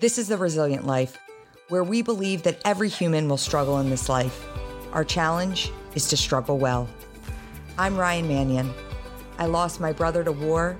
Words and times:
This 0.00 0.18
is 0.18 0.26
The 0.26 0.36
Resilient 0.36 0.88
Life, 0.88 1.16
where 1.68 1.84
we 1.84 2.02
believe 2.02 2.42
that 2.42 2.60
every 2.64 2.88
human 2.88 3.28
will 3.28 3.36
struggle 3.36 3.78
in 3.78 3.90
this 3.90 4.08
life. 4.08 4.44
Our 4.92 5.04
challenge 5.04 5.70
is 5.94 6.08
to 6.08 6.16
struggle 6.16 6.58
well. 6.58 6.88
I'm 7.78 7.96
Ryan 7.96 8.26
Manion. 8.26 8.74
I 9.38 9.46
lost 9.46 9.80
my 9.80 9.92
brother 9.92 10.24
to 10.24 10.32
war, 10.32 10.76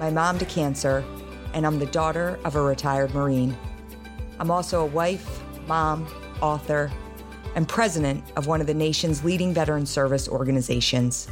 my 0.00 0.10
mom 0.10 0.38
to 0.40 0.44
cancer, 0.44 1.04
and 1.54 1.64
I'm 1.64 1.78
the 1.78 1.86
daughter 1.86 2.40
of 2.44 2.56
a 2.56 2.60
retired 2.60 3.14
Marine. 3.14 3.56
I'm 4.40 4.50
also 4.50 4.82
a 4.82 4.86
wife, 4.86 5.40
mom, 5.68 6.04
author, 6.42 6.90
and 7.54 7.68
president 7.68 8.24
of 8.34 8.48
one 8.48 8.60
of 8.60 8.66
the 8.66 8.74
nation's 8.74 9.22
leading 9.22 9.54
veteran 9.54 9.86
service 9.86 10.28
organizations. 10.28 11.28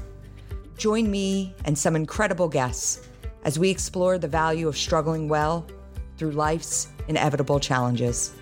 Join 0.76 1.10
me 1.10 1.52
and 1.64 1.76
some 1.76 1.96
incredible 1.96 2.48
guests 2.48 3.08
as 3.42 3.58
we 3.58 3.70
explore 3.70 4.18
the 4.18 4.28
value 4.28 4.68
of 4.68 4.76
struggling 4.76 5.28
well 5.28 5.66
through 6.16 6.32
life's 6.32 6.88
inevitable 7.08 7.60
challenges. 7.60 8.34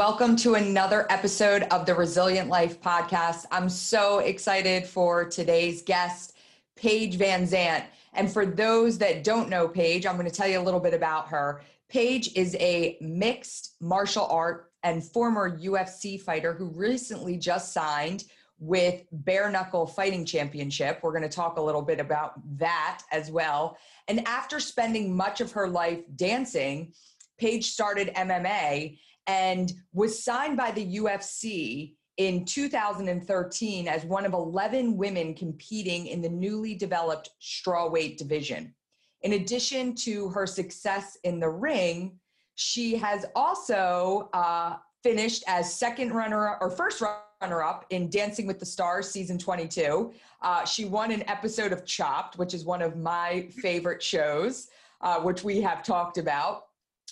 Welcome 0.00 0.34
to 0.36 0.54
another 0.54 1.06
episode 1.10 1.64
of 1.64 1.84
the 1.84 1.94
Resilient 1.94 2.48
Life 2.48 2.80
podcast. 2.80 3.44
I'm 3.50 3.68
so 3.68 4.20
excited 4.20 4.86
for 4.86 5.26
today's 5.28 5.82
guest, 5.82 6.38
Paige 6.74 7.18
VanZant. 7.18 7.84
And 8.14 8.32
for 8.32 8.46
those 8.46 8.96
that 8.96 9.24
don't 9.24 9.50
know 9.50 9.68
Paige, 9.68 10.06
I'm 10.06 10.16
going 10.16 10.28
to 10.28 10.34
tell 10.34 10.48
you 10.48 10.58
a 10.58 10.62
little 10.62 10.80
bit 10.80 10.94
about 10.94 11.28
her. 11.28 11.60
Paige 11.90 12.34
is 12.34 12.56
a 12.60 12.96
mixed 13.02 13.74
martial 13.80 14.26
art 14.26 14.72
and 14.82 15.04
former 15.04 15.58
UFC 15.58 16.18
fighter 16.18 16.54
who 16.54 16.70
recently 16.70 17.36
just 17.36 17.74
signed 17.74 18.24
with 18.60 19.04
Bare 19.10 19.50
Knuckle 19.50 19.86
Fighting 19.86 20.24
Championship. 20.24 21.00
We're 21.02 21.12
going 21.12 21.22
to 21.22 21.28
talk 21.28 21.56
a 21.56 21.62
little 21.62 21.82
bit 21.82 21.98
about 21.98 22.34
that 22.58 23.02
as 23.10 23.30
well. 23.30 23.78
And 24.06 24.26
after 24.28 24.60
spending 24.60 25.16
much 25.16 25.40
of 25.40 25.50
her 25.52 25.66
life 25.66 26.00
dancing, 26.14 26.92
Paige 27.38 27.70
started 27.70 28.14
MMA 28.14 28.98
and 29.26 29.72
was 29.94 30.22
signed 30.22 30.58
by 30.58 30.72
the 30.72 30.98
UFC 30.98 31.94
in 32.18 32.44
2013 32.44 33.88
as 33.88 34.04
one 34.04 34.26
of 34.26 34.34
11 34.34 34.94
women 34.94 35.32
competing 35.34 36.08
in 36.08 36.20
the 36.20 36.28
newly 36.28 36.74
developed 36.74 37.30
strawweight 37.40 38.18
division. 38.18 38.74
In 39.22 39.32
addition 39.34 39.94
to 39.96 40.28
her 40.30 40.46
success 40.46 41.16
in 41.24 41.40
the 41.40 41.48
ring, 41.48 42.18
she 42.56 42.94
has 42.96 43.24
also 43.34 44.28
uh, 44.34 44.76
finished 45.02 45.44
as 45.46 45.74
second 45.74 46.12
runner 46.12 46.58
or 46.60 46.70
first 46.70 47.00
runner 47.00 47.20
up 47.42 47.86
in 47.90 48.10
Dancing 48.10 48.46
with 48.46 48.58
the 48.58 48.66
Stars 48.66 49.10
season 49.10 49.38
22. 49.38 50.12
Uh, 50.42 50.64
she 50.64 50.84
won 50.84 51.10
an 51.10 51.26
episode 51.28 51.72
of 51.72 51.86
Chopped, 51.86 52.36
which 52.38 52.52
is 52.52 52.64
one 52.64 52.82
of 52.82 52.96
my 52.96 53.48
favorite 53.62 54.02
shows, 54.02 54.68
uh, 55.00 55.20
which 55.20 55.42
we 55.42 55.60
have 55.60 55.82
talked 55.82 56.18
about. 56.18 56.64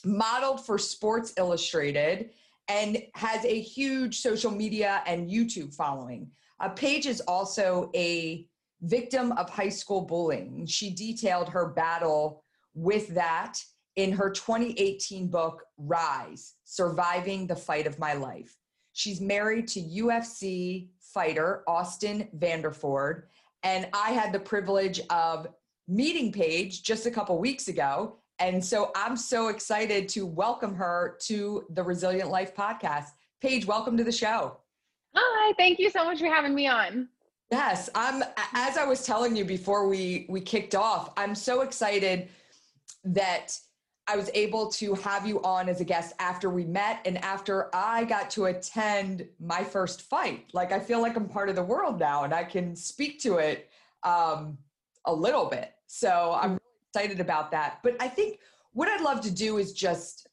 Modeled 0.04 0.64
for 0.64 0.78
Sports 0.78 1.32
Illustrated 1.38 2.30
and 2.68 3.02
has 3.14 3.44
a 3.44 3.60
huge 3.60 4.20
social 4.20 4.50
media 4.50 5.02
and 5.06 5.30
YouTube 5.30 5.74
following. 5.74 6.30
Uh, 6.60 6.68
Paige 6.68 7.06
is 7.06 7.20
also 7.22 7.90
a 7.94 8.46
victim 8.82 9.32
of 9.32 9.48
high 9.48 9.70
school 9.70 10.02
bullying. 10.02 10.66
She 10.66 10.90
detailed 10.90 11.48
her 11.48 11.68
battle 11.68 12.44
with 12.74 13.08
that 13.08 13.58
in 13.96 14.12
her 14.12 14.30
2018 14.30 15.28
book, 15.28 15.64
Rise 15.78 16.54
Surviving 16.64 17.46
the 17.46 17.56
Fight 17.56 17.86
of 17.86 17.98
My 17.98 18.12
Life. 18.12 18.57
She's 18.98 19.20
married 19.20 19.68
to 19.68 19.80
UFC 19.80 20.88
fighter 20.98 21.62
Austin 21.68 22.26
Vanderford. 22.36 23.22
And 23.62 23.86
I 23.92 24.10
had 24.10 24.32
the 24.32 24.40
privilege 24.40 25.00
of 25.08 25.46
meeting 25.86 26.32
Paige 26.32 26.82
just 26.82 27.06
a 27.06 27.10
couple 27.12 27.38
weeks 27.38 27.68
ago. 27.68 28.16
And 28.40 28.62
so 28.62 28.90
I'm 28.96 29.16
so 29.16 29.50
excited 29.50 30.08
to 30.10 30.26
welcome 30.26 30.74
her 30.74 31.16
to 31.26 31.64
the 31.70 31.82
Resilient 31.84 32.28
Life 32.28 32.56
podcast. 32.56 33.10
Paige, 33.40 33.66
welcome 33.66 33.96
to 33.96 34.02
the 34.02 34.10
show. 34.10 34.56
Hi, 35.14 35.52
thank 35.56 35.78
you 35.78 35.90
so 35.90 36.04
much 36.04 36.18
for 36.18 36.26
having 36.26 36.52
me 36.52 36.66
on. 36.66 37.08
Yes, 37.52 37.88
I'm 37.94 38.24
as 38.52 38.76
I 38.76 38.84
was 38.84 39.06
telling 39.06 39.36
you 39.36 39.44
before 39.44 39.86
we 39.86 40.26
we 40.28 40.40
kicked 40.40 40.74
off, 40.74 41.12
I'm 41.16 41.36
so 41.36 41.60
excited 41.60 42.30
that 43.04 43.56
I 44.08 44.16
was 44.16 44.30
able 44.32 44.68
to 44.72 44.94
have 44.94 45.26
you 45.26 45.42
on 45.42 45.68
as 45.68 45.82
a 45.82 45.84
guest 45.84 46.14
after 46.18 46.48
we 46.48 46.64
met 46.64 47.00
and 47.04 47.22
after 47.22 47.68
I 47.74 48.04
got 48.04 48.30
to 48.30 48.46
attend 48.46 49.28
my 49.38 49.62
first 49.62 50.02
fight. 50.02 50.46
Like 50.54 50.72
I 50.72 50.80
feel 50.80 51.02
like 51.02 51.14
I'm 51.14 51.28
part 51.28 51.50
of 51.50 51.56
the 51.56 51.62
world 51.62 52.00
now 52.00 52.24
and 52.24 52.32
I 52.32 52.44
can 52.44 52.74
speak 52.74 53.20
to 53.20 53.36
it 53.36 53.68
um, 54.04 54.56
a 55.04 55.12
little 55.12 55.44
bit. 55.44 55.74
So 55.88 56.34
I'm 56.40 56.52
really 56.52 56.62
excited 56.94 57.20
about 57.20 57.50
that. 57.50 57.80
But 57.82 57.96
I 58.00 58.08
think 58.08 58.38
what 58.72 58.88
I'd 58.88 59.02
love 59.02 59.20
to 59.22 59.30
do 59.30 59.58
is 59.58 59.74
just 59.74 60.26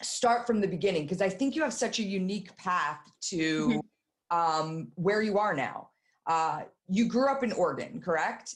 start 0.00 0.46
from 0.46 0.62
the 0.62 0.68
beginning 0.68 1.02
because 1.02 1.20
I 1.20 1.28
think 1.28 1.54
you 1.54 1.62
have 1.62 1.74
such 1.74 1.98
a 1.98 2.02
unique 2.02 2.56
path 2.56 3.00
to 3.28 3.68
mm-hmm. 3.68 4.36
um, 4.36 4.88
where 4.94 5.20
you 5.20 5.38
are 5.38 5.54
now. 5.54 5.90
Uh, 6.26 6.62
you 6.88 7.06
grew 7.06 7.30
up 7.30 7.44
in 7.44 7.52
Oregon, 7.52 8.00
correct? 8.00 8.54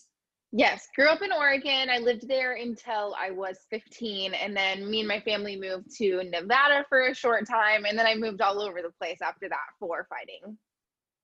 Yes, 0.59 0.89
grew 0.97 1.09
up 1.09 1.21
in 1.21 1.33
Oregon. 1.33 1.91
I 1.91 1.99
lived 1.99 2.27
there 2.27 2.55
until 2.55 3.15
I 3.21 3.31
was 3.31 3.59
15. 3.69 4.33
And 4.33 4.56
then 4.56 4.91
me 4.91 5.00
and 5.00 5.09
my 5.09 5.21
family 5.21 5.55
moved 5.55 5.94
to 5.99 6.25
Nevada 6.25 6.87
for 6.89 7.09
a 7.09 7.15
short 7.15 7.47
time. 7.47 7.84
And 7.84 7.99
then 7.99 8.06
I 8.06 8.15
moved 8.15 8.41
all 8.41 8.62
over 8.62 8.81
the 8.81 8.91
place 8.99 9.19
after 9.21 9.50
that 9.50 9.66
for 9.78 10.06
fighting. 10.09 10.56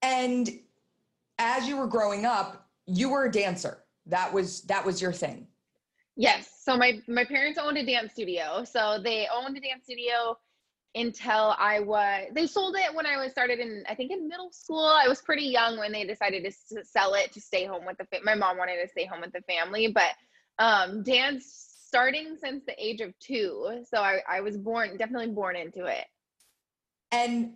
And 0.03 0.51
as 1.39 1.67
you 1.67 1.79
were 1.79 1.87
growing 1.87 2.27
up, 2.27 2.69
you 2.85 3.09
were 3.09 3.25
a 3.25 3.33
dancer. 3.33 3.85
That 4.05 4.31
was 4.31 4.65
that 4.65 4.85
was 4.85 5.01
your 5.01 5.15
thing. 5.15 5.47
Yes. 6.15 6.51
So 6.63 6.77
my 6.77 7.01
my 7.09 7.25
parents 7.25 7.59
owned 7.59 7.79
a 7.79 7.87
dance 7.87 8.13
studio. 8.13 8.65
So 8.65 8.99
they 9.03 9.29
owned 9.35 9.57
a 9.57 9.61
dance 9.61 9.85
studio 9.85 10.37
until 10.95 11.55
I 11.59 11.81
was 11.81 12.27
they 12.35 12.47
sold 12.47 12.77
it 12.77 12.95
when 12.95 13.07
I 13.07 13.17
was 13.17 13.33
started 13.33 13.59
in 13.59 13.85
I 13.89 13.95
think 13.95 14.11
in 14.11 14.29
middle 14.29 14.51
school. 14.53 14.85
I 14.85 15.09
was 15.09 15.23
pretty 15.23 15.45
young 15.45 15.79
when 15.79 15.93
they 15.93 16.05
decided 16.05 16.45
to 16.45 16.85
sell 16.85 17.15
it 17.15 17.33
to 17.33 17.41
stay 17.41 17.65
home 17.65 17.87
with 17.87 17.97
the 17.99 18.05
fa- 18.05 18.25
my 18.25 18.35
mom 18.35 18.59
wanted 18.59 18.81
to 18.83 18.89
stay 18.89 19.07
home 19.07 19.23
with 19.23 19.33
the 19.33 19.43
family, 19.43 19.89
but 19.89 20.11
um 20.59 21.03
dance 21.03 21.73
starting 21.87 22.37
since 22.43 22.65
the 22.67 22.75
age 22.83 23.01
of 23.01 23.19
2. 23.21 23.85
So 23.89 23.99
I 23.99 24.21
I 24.29 24.41
was 24.41 24.57
born 24.57 24.97
definitely 24.97 25.33
born 25.33 25.57
into 25.57 25.87
it. 25.87 26.05
And 27.11 27.55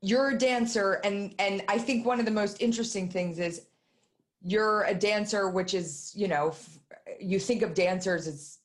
you're 0.00 0.30
a 0.30 0.38
dancer 0.38 1.00
and 1.02 1.34
and 1.40 1.62
I 1.68 1.78
think 1.78 2.06
one 2.06 2.20
of 2.20 2.24
the 2.24 2.30
most 2.30 2.62
interesting 2.62 3.08
things 3.08 3.40
is 3.40 3.62
you're 4.42 4.84
a 4.84 4.94
dancer 4.94 5.48
which 5.48 5.74
is, 5.74 6.12
you 6.14 6.28
know, 6.28 6.54
you 7.18 7.40
think 7.40 7.62
of 7.62 7.74
dancers 7.74 8.28
as 8.28 8.58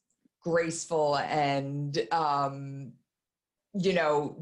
graceful 0.43 1.17
and 1.17 2.07
um 2.11 2.93
you 3.73 3.93
know, 3.93 4.37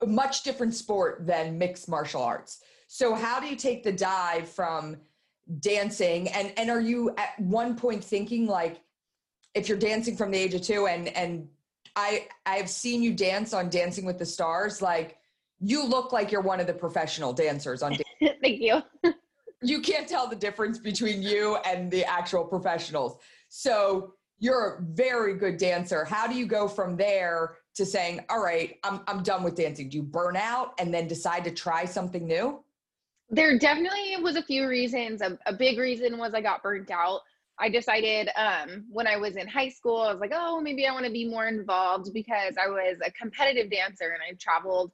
a 0.00 0.06
much 0.06 0.42
different 0.42 0.74
sport 0.74 1.26
than 1.26 1.58
mixed 1.58 1.88
martial 1.88 2.22
arts. 2.22 2.60
So 2.88 3.14
how 3.14 3.40
do 3.40 3.46
you 3.46 3.56
take 3.56 3.82
the 3.82 3.92
dive 3.92 4.48
from 4.48 4.98
dancing 5.60 6.28
and 6.30 6.52
and 6.56 6.70
are 6.70 6.80
you 6.80 7.14
at 7.16 7.38
one 7.38 7.76
point 7.76 8.02
thinking 8.02 8.46
like 8.48 8.80
if 9.54 9.68
you're 9.68 9.78
dancing 9.78 10.16
from 10.16 10.32
the 10.32 10.38
age 10.38 10.54
of 10.54 10.62
2 10.62 10.88
and 10.88 11.08
and 11.08 11.48
I 11.94 12.26
I've 12.44 12.68
seen 12.68 13.02
you 13.02 13.14
dance 13.14 13.54
on 13.54 13.70
Dancing 13.70 14.04
with 14.04 14.18
the 14.18 14.26
Stars 14.26 14.82
like 14.82 15.18
you 15.60 15.86
look 15.86 16.12
like 16.12 16.32
you're 16.32 16.42
one 16.42 16.60
of 16.60 16.66
the 16.66 16.74
professional 16.74 17.32
dancers 17.32 17.82
on 17.82 17.96
Thank 18.42 18.60
you. 18.60 18.82
you 19.62 19.80
can't 19.80 20.08
tell 20.08 20.26
the 20.26 20.36
difference 20.36 20.78
between 20.78 21.22
you 21.22 21.56
and 21.64 21.90
the 21.90 22.04
actual 22.04 22.44
professionals. 22.44 23.18
So 23.48 24.14
you're 24.38 24.74
a 24.74 24.82
very 24.82 25.34
good 25.34 25.56
dancer. 25.56 26.04
How 26.04 26.26
do 26.26 26.34
you 26.34 26.46
go 26.46 26.68
from 26.68 26.96
there 26.96 27.56
to 27.76 27.86
saying, 27.86 28.24
all 28.28 28.42
right, 28.42 28.78
I'm, 28.82 29.00
I'm 29.06 29.22
done 29.22 29.42
with 29.42 29.54
dancing? 29.54 29.88
Do 29.88 29.98
you 29.98 30.02
burn 30.02 30.36
out 30.36 30.74
and 30.78 30.92
then 30.92 31.06
decide 31.06 31.44
to 31.44 31.50
try 31.50 31.84
something 31.84 32.26
new? 32.26 32.62
There 33.28 33.58
definitely 33.58 34.16
was 34.22 34.36
a 34.36 34.42
few 34.42 34.66
reasons. 34.68 35.20
A, 35.20 35.38
a 35.46 35.52
big 35.52 35.78
reason 35.78 36.18
was 36.18 36.32
I 36.34 36.40
got 36.40 36.62
burnt 36.62 36.90
out. 36.90 37.20
I 37.58 37.68
decided 37.68 38.28
um, 38.36 38.84
when 38.90 39.06
I 39.06 39.16
was 39.16 39.36
in 39.36 39.48
high 39.48 39.70
school, 39.70 40.02
I 40.02 40.12
was 40.12 40.20
like, 40.20 40.32
oh, 40.34 40.60
maybe 40.60 40.86
I 40.86 40.92
want 40.92 41.06
to 41.06 41.12
be 41.12 41.28
more 41.28 41.46
involved 41.46 42.12
because 42.12 42.54
I 42.62 42.68
was 42.68 42.98
a 43.04 43.10
competitive 43.12 43.70
dancer 43.70 44.10
and 44.10 44.22
I 44.22 44.36
traveled 44.38 44.92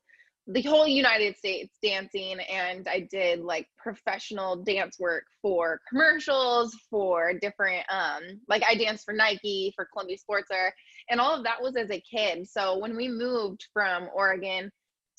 the 0.48 0.62
whole 0.62 0.88
United 0.88 1.36
States 1.36 1.76
dancing 1.82 2.38
and 2.40 2.88
I 2.88 3.06
did 3.10 3.40
like 3.40 3.68
professional 3.78 4.56
dance 4.56 4.98
work 4.98 5.24
for 5.40 5.80
commercials 5.88 6.76
for 6.90 7.32
different 7.40 7.84
um 7.90 8.40
like 8.48 8.64
I 8.68 8.74
danced 8.74 9.04
for 9.04 9.14
Nike, 9.14 9.72
for 9.76 9.86
Columbia 9.92 10.16
Sportswear, 10.16 10.70
and 11.08 11.20
all 11.20 11.36
of 11.36 11.44
that 11.44 11.62
was 11.62 11.76
as 11.76 11.90
a 11.90 12.00
kid. 12.00 12.48
So 12.48 12.78
when 12.78 12.96
we 12.96 13.08
moved 13.08 13.66
from 13.72 14.08
Oregon 14.14 14.70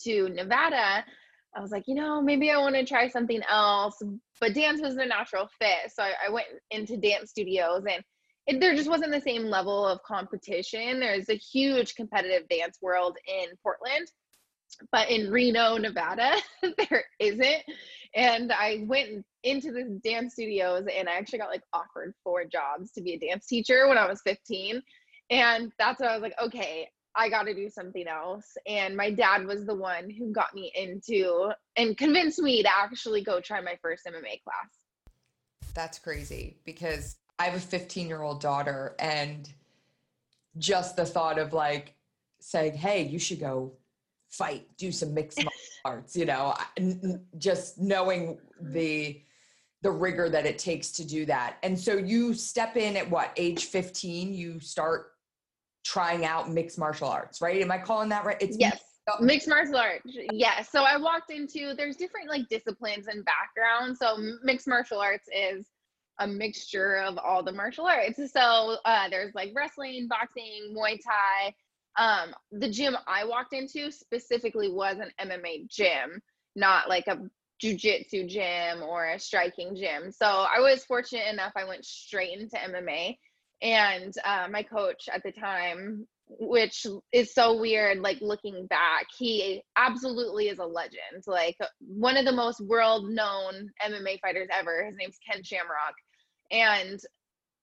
to 0.03 0.29
Nevada, 0.29 1.05
I 1.55 1.61
was 1.61 1.71
like, 1.71 1.83
you 1.87 1.95
know, 1.95 2.21
maybe 2.21 2.49
I 2.49 2.57
want 2.57 2.75
to 2.75 2.85
try 2.85 3.09
something 3.09 3.41
else. 3.49 4.01
But 4.41 4.53
dance 4.53 4.81
was 4.81 4.95
the 4.95 5.05
natural 5.05 5.47
fit. 5.59 5.91
So 5.93 6.03
I, 6.03 6.13
I 6.27 6.31
went 6.31 6.47
into 6.71 6.97
dance 6.97 7.29
studios 7.29 7.83
and 7.89 8.03
it, 8.47 8.59
there 8.59 8.75
just 8.75 8.89
wasn't 8.89 9.11
the 9.11 9.21
same 9.21 9.45
level 9.45 9.87
of 9.87 10.01
competition. 10.03 10.99
There's 10.99 11.29
a 11.29 11.35
huge 11.35 11.95
competitive 11.95 12.49
dance 12.49 12.77
world 12.81 13.17
in 13.27 13.55
Portland 13.61 14.07
but 14.91 15.09
in 15.09 15.31
Reno, 15.31 15.77
Nevada, 15.77 16.35
there 16.61 17.05
isn't. 17.19 17.63
And 18.15 18.51
I 18.51 18.83
went 18.87 19.25
into 19.43 19.71
this 19.71 19.87
dance 20.03 20.33
studios 20.33 20.85
and 20.93 21.09
I 21.09 21.13
actually 21.13 21.39
got 21.39 21.49
like 21.49 21.63
offered 21.73 22.13
four 22.23 22.45
jobs 22.45 22.91
to 22.93 23.01
be 23.01 23.13
a 23.13 23.19
dance 23.19 23.47
teacher 23.47 23.87
when 23.87 23.97
I 23.97 24.07
was 24.07 24.21
15. 24.23 24.81
And 25.29 25.71
that's 25.77 25.99
when 25.99 26.09
I 26.09 26.13
was 26.13 26.21
like, 26.21 26.39
okay, 26.41 26.89
I 27.15 27.29
got 27.29 27.43
to 27.43 27.53
do 27.53 27.69
something 27.69 28.07
else. 28.07 28.57
And 28.67 28.95
my 28.95 29.11
dad 29.11 29.45
was 29.45 29.65
the 29.65 29.75
one 29.75 30.09
who 30.09 30.31
got 30.31 30.53
me 30.53 30.71
into 30.75 31.51
and 31.75 31.97
convinced 31.97 32.39
me 32.39 32.63
to 32.63 32.69
actually 32.69 33.23
go 33.23 33.39
try 33.39 33.61
my 33.61 33.77
first 33.81 34.05
MMA 34.05 34.41
class. 34.43 34.71
That's 35.73 35.99
crazy 35.99 36.57
because 36.65 37.17
I 37.39 37.45
have 37.45 37.55
a 37.55 37.59
15 37.59 38.07
year 38.07 38.21
old 38.21 38.41
daughter 38.41 38.95
and 38.99 39.49
just 40.57 40.95
the 40.95 41.05
thought 41.05 41.39
of 41.39 41.53
like 41.53 41.95
saying, 42.39 42.75
hey, 42.75 43.03
you 43.03 43.19
should 43.19 43.39
go 43.39 43.73
fight, 44.29 44.67
do 44.77 44.91
some 44.91 45.13
mixed 45.13 45.37
martial 45.43 45.51
arts, 45.85 46.15
you 46.15 46.25
know, 46.25 46.55
just 47.37 47.79
knowing 47.79 48.39
the 48.61 49.21
the 49.81 49.91
rigor 49.91 50.29
that 50.29 50.45
it 50.45 50.57
takes 50.57 50.91
to 50.93 51.05
do 51.05 51.25
that. 51.25 51.57
And 51.61 51.77
so 51.77 51.97
you 51.97 52.33
step 52.33 52.77
in 52.77 52.95
at 52.95 53.09
what 53.09 53.33
age 53.35 53.65
15, 53.65 54.33
you 54.33 54.61
start 54.61 55.12
trying 55.83 56.25
out 56.25 56.49
mixed 56.49 56.79
martial 56.79 57.07
arts, 57.07 57.41
right? 57.41 57.61
Am 57.61 57.71
I 57.71 57.77
calling 57.77 58.09
that 58.09 58.25
right? 58.25 58.37
It's 58.39 58.57
yes. 58.57 58.79
Mixed 59.19 59.49
martial 59.49 59.75
arts. 59.75 60.15
Yes. 60.31 60.69
So 60.71 60.83
I 60.83 60.95
walked 60.95 61.29
into 61.29 61.73
there's 61.75 61.97
different 61.97 62.29
like 62.29 62.47
disciplines 62.47 63.07
and 63.07 63.25
backgrounds. 63.25 63.99
So 63.99 64.17
mixed 64.43 64.67
martial 64.67 64.99
arts 64.99 65.27
is 65.35 65.67
a 66.19 66.27
mixture 66.27 66.97
of 66.97 67.17
all 67.17 67.43
the 67.43 67.51
martial 67.51 67.85
arts. 67.85 68.19
So 68.31 68.77
uh, 68.85 69.09
there's 69.09 69.35
like 69.35 69.51
wrestling, 69.53 70.07
boxing, 70.07 70.73
Muay 70.73 70.99
Thai, 71.03 71.53
um, 71.97 72.33
the 72.51 72.69
gym 72.69 72.95
I 73.07 73.25
walked 73.25 73.53
into 73.53 73.91
specifically 73.91 74.69
was 74.69 74.97
an 74.99 75.11
MMA 75.19 75.69
gym, 75.69 76.21
not 76.55 76.89
like 76.89 77.07
a 77.07 77.19
jujitsu 77.61 78.27
gym 78.27 78.81
or 78.83 79.09
a 79.09 79.19
striking 79.19 79.75
gym. 79.75 80.11
So 80.11 80.25
I 80.25 80.59
was 80.59 80.83
fortunate 80.85 81.27
enough, 81.31 81.53
I 81.55 81.65
went 81.65 81.85
straight 81.85 82.37
into 82.37 82.55
MMA. 82.55 83.17
And 83.63 84.13
uh, 84.25 84.47
my 84.51 84.61
coach 84.61 85.07
at 85.11 85.23
the 85.23 85.31
time, 85.31 86.05
which 86.27 86.85
is 87.13 87.33
so 87.33 87.59
weird, 87.59 87.99
like 87.99 88.19
looking 88.19 88.67
back, 88.67 89.05
he 89.17 89.63
absolutely 89.77 90.49
is 90.49 90.59
a 90.59 90.65
legend. 90.65 91.23
Like 91.25 91.55
one 91.79 92.17
of 92.17 92.25
the 92.25 92.33
most 92.33 92.59
world 92.59 93.09
known 93.09 93.69
MMA 93.81 94.19
fighters 94.19 94.49
ever. 94.51 94.85
His 94.85 94.95
name's 94.97 95.17
Ken 95.25 95.43
Shamrock. 95.43 95.95
And 96.51 96.99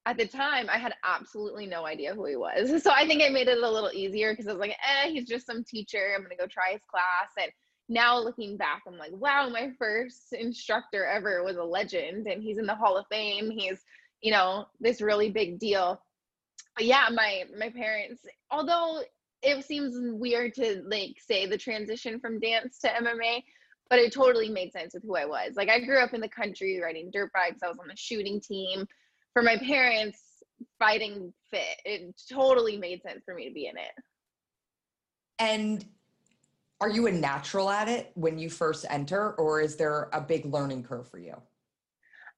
at 0.06 0.16
the 0.16 0.26
time 0.26 0.70
I 0.70 0.78
had 0.78 0.94
absolutely 1.04 1.66
no 1.66 1.84
idea 1.84 2.14
who 2.14 2.24
he 2.24 2.36
was. 2.36 2.70
So 2.82 2.90
I 2.90 3.06
think 3.06 3.20
it 3.20 3.32
made 3.32 3.48
it 3.48 3.58
a 3.58 3.70
little 3.70 3.90
easier 3.92 4.32
because 4.32 4.48
I 4.48 4.52
was 4.52 4.60
like, 4.60 4.70
eh, 4.70 5.10
he's 5.10 5.28
just 5.28 5.46
some 5.46 5.64
teacher. 5.64 6.14
I'm 6.16 6.22
gonna 6.22 6.36
go 6.36 6.46
try 6.46 6.72
his 6.72 6.82
class. 6.90 7.28
And 7.38 7.52
now 7.90 8.18
looking 8.18 8.56
back, 8.56 8.82
I'm 8.86 8.96
like, 8.96 9.12
wow, 9.12 9.50
my 9.50 9.70
first 9.78 10.32
instructor 10.32 11.04
ever 11.04 11.44
was 11.44 11.56
a 11.56 11.62
legend 11.62 12.26
and 12.26 12.42
he's 12.42 12.56
in 12.56 12.64
the 12.64 12.74
Hall 12.74 12.96
of 12.96 13.04
Fame. 13.10 13.50
He's, 13.50 13.84
you 14.22 14.32
know, 14.32 14.66
this 14.80 15.00
really 15.00 15.30
big 15.30 15.58
deal. 15.58 16.00
But 16.76 16.86
yeah, 16.86 17.08
my 17.12 17.44
my 17.58 17.70
parents, 17.70 18.22
although 18.50 19.02
it 19.42 19.64
seems 19.64 19.94
weird 19.96 20.54
to 20.54 20.82
like 20.86 21.16
say 21.18 21.46
the 21.46 21.58
transition 21.58 22.20
from 22.20 22.40
dance 22.40 22.78
to 22.80 22.88
MMA, 22.88 23.42
but 23.88 23.98
it 23.98 24.12
totally 24.12 24.48
made 24.48 24.72
sense 24.72 24.94
with 24.94 25.02
who 25.02 25.16
I 25.16 25.24
was. 25.24 25.54
Like 25.56 25.70
I 25.70 25.80
grew 25.80 25.98
up 25.98 26.14
in 26.14 26.20
the 26.20 26.28
country 26.28 26.80
riding 26.80 27.10
dirt 27.10 27.30
bikes. 27.32 27.62
I 27.62 27.68
was 27.68 27.78
on 27.78 27.88
the 27.88 27.96
shooting 27.96 28.40
team 28.40 28.86
for 29.32 29.42
my 29.42 29.56
parents 29.56 30.20
fighting 30.78 31.32
fit 31.50 31.80
it 31.84 32.20
totally 32.30 32.76
made 32.76 33.02
sense 33.02 33.22
for 33.24 33.34
me 33.34 33.48
to 33.48 33.54
be 33.54 33.66
in 33.66 33.76
it 33.76 33.92
and 35.38 35.86
are 36.80 36.88
you 36.88 37.06
a 37.06 37.12
natural 37.12 37.70
at 37.70 37.88
it 37.88 38.10
when 38.14 38.38
you 38.38 38.50
first 38.50 38.84
enter 38.90 39.32
or 39.32 39.60
is 39.60 39.76
there 39.76 40.08
a 40.12 40.20
big 40.20 40.44
learning 40.46 40.82
curve 40.82 41.08
for 41.08 41.18
you 41.18 41.34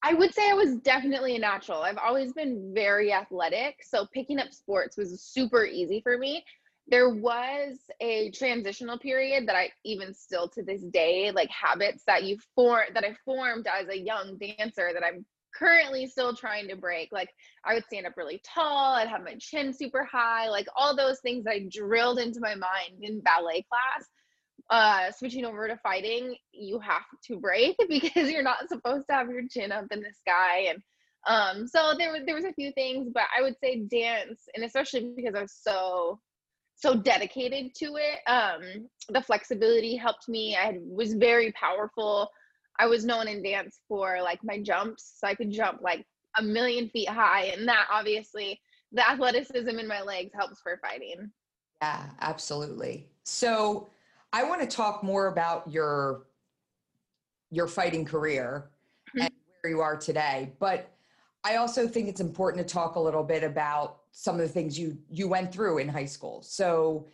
I 0.02 0.14
would 0.14 0.34
say 0.34 0.50
I 0.50 0.54
was 0.54 0.76
definitely 0.76 1.36
a 1.36 1.38
natural. 1.38 1.82
I've 1.82 1.98
always 1.98 2.32
been 2.32 2.72
very 2.74 3.12
athletic, 3.12 3.76
so 3.82 4.06
picking 4.12 4.40
up 4.40 4.52
sports 4.52 4.96
was 4.96 5.22
super 5.22 5.64
easy 5.64 6.00
for 6.00 6.18
me. 6.18 6.44
There 6.88 7.10
was 7.10 7.78
a 8.00 8.30
transitional 8.32 8.98
period 8.98 9.46
that 9.46 9.54
I 9.54 9.70
even 9.84 10.12
still 10.12 10.48
to 10.48 10.62
this 10.64 10.82
day 10.82 11.30
like 11.30 11.48
habits 11.50 12.02
that 12.08 12.24
you 12.24 12.38
form 12.56 12.86
that 12.94 13.04
I 13.04 13.14
formed 13.24 13.68
as 13.68 13.88
a 13.88 13.96
young 13.96 14.36
dancer 14.38 14.90
that 14.92 15.04
I'm 15.04 15.24
currently 15.54 16.06
still 16.06 16.34
trying 16.34 16.66
to 16.68 16.76
break. 16.76 17.10
Like 17.12 17.28
I 17.64 17.74
would 17.74 17.84
stand 17.84 18.06
up 18.06 18.16
really 18.16 18.40
tall, 18.44 18.94
I'd 18.94 19.08
have 19.08 19.22
my 19.22 19.36
chin 19.38 19.72
super 19.72 20.02
high, 20.02 20.48
like 20.48 20.66
all 20.76 20.96
those 20.96 21.20
things 21.20 21.44
I 21.46 21.68
drilled 21.70 22.18
into 22.18 22.40
my 22.40 22.56
mind 22.56 23.02
in 23.02 23.20
ballet 23.20 23.64
class. 23.70 24.08
Uh, 24.72 25.12
switching 25.12 25.44
over 25.44 25.68
to 25.68 25.76
fighting, 25.76 26.34
you 26.52 26.78
have 26.80 27.02
to 27.22 27.38
break 27.38 27.76
because 27.88 28.30
you're 28.30 28.42
not 28.42 28.68
supposed 28.68 29.06
to 29.06 29.14
have 29.14 29.28
your 29.28 29.46
chin 29.46 29.70
up 29.70 29.84
in 29.90 30.00
the 30.00 30.12
sky. 30.18 30.70
And 30.70 30.82
um, 31.26 31.68
so 31.68 31.92
there 31.98 32.10
was 32.10 32.22
there 32.24 32.34
was 32.34 32.44
a 32.44 32.54
few 32.54 32.72
things, 32.72 33.10
but 33.12 33.24
I 33.36 33.42
would 33.42 33.56
say 33.62 33.80
dance, 33.80 34.42
and 34.54 34.64
especially 34.64 35.12
because 35.14 35.34
I 35.34 35.42
was 35.42 35.54
so 35.60 36.18
so 36.74 36.96
dedicated 36.96 37.74
to 37.76 37.96
it. 37.96 38.20
Um, 38.26 38.88
the 39.10 39.22
flexibility 39.22 39.94
helped 39.94 40.28
me. 40.28 40.56
I 40.56 40.78
was 40.80 41.14
very 41.14 41.52
powerful 41.52 42.30
I 42.78 42.86
was 42.86 43.04
known 43.04 43.28
in 43.28 43.42
dance 43.42 43.80
for 43.88 44.20
like 44.22 44.40
my 44.42 44.60
jumps. 44.60 45.14
So 45.18 45.26
I 45.26 45.34
could 45.34 45.50
jump 45.50 45.80
like 45.82 46.04
a 46.38 46.42
million 46.42 46.88
feet 46.88 47.08
high. 47.08 47.44
And 47.56 47.68
that 47.68 47.86
obviously, 47.90 48.60
the 48.92 49.08
athleticism 49.08 49.68
in 49.68 49.88
my 49.88 50.02
legs 50.02 50.32
helps 50.34 50.60
for 50.60 50.78
fighting. 50.82 51.30
Yeah, 51.80 52.06
absolutely. 52.20 53.08
So 53.24 53.90
I 54.32 54.44
want 54.44 54.60
to 54.62 54.66
talk 54.66 55.02
more 55.02 55.26
about 55.26 55.70
your 55.70 56.26
your 57.50 57.66
fighting 57.68 58.04
career 58.04 58.70
mm-hmm. 59.10 59.26
and 59.26 59.30
where 59.60 59.70
you 59.70 59.80
are 59.80 59.96
today. 59.96 60.52
But 60.58 60.90
I 61.44 61.56
also 61.56 61.86
think 61.86 62.08
it's 62.08 62.20
important 62.20 62.66
to 62.66 62.72
talk 62.72 62.94
a 62.94 63.00
little 63.00 63.24
bit 63.24 63.44
about 63.44 63.98
some 64.12 64.36
of 64.36 64.40
the 64.40 64.48
things 64.48 64.78
you 64.78 64.98
you 65.10 65.28
went 65.28 65.52
through 65.52 65.78
in 65.78 65.88
high 65.88 66.06
school. 66.06 66.42
So 66.42 67.08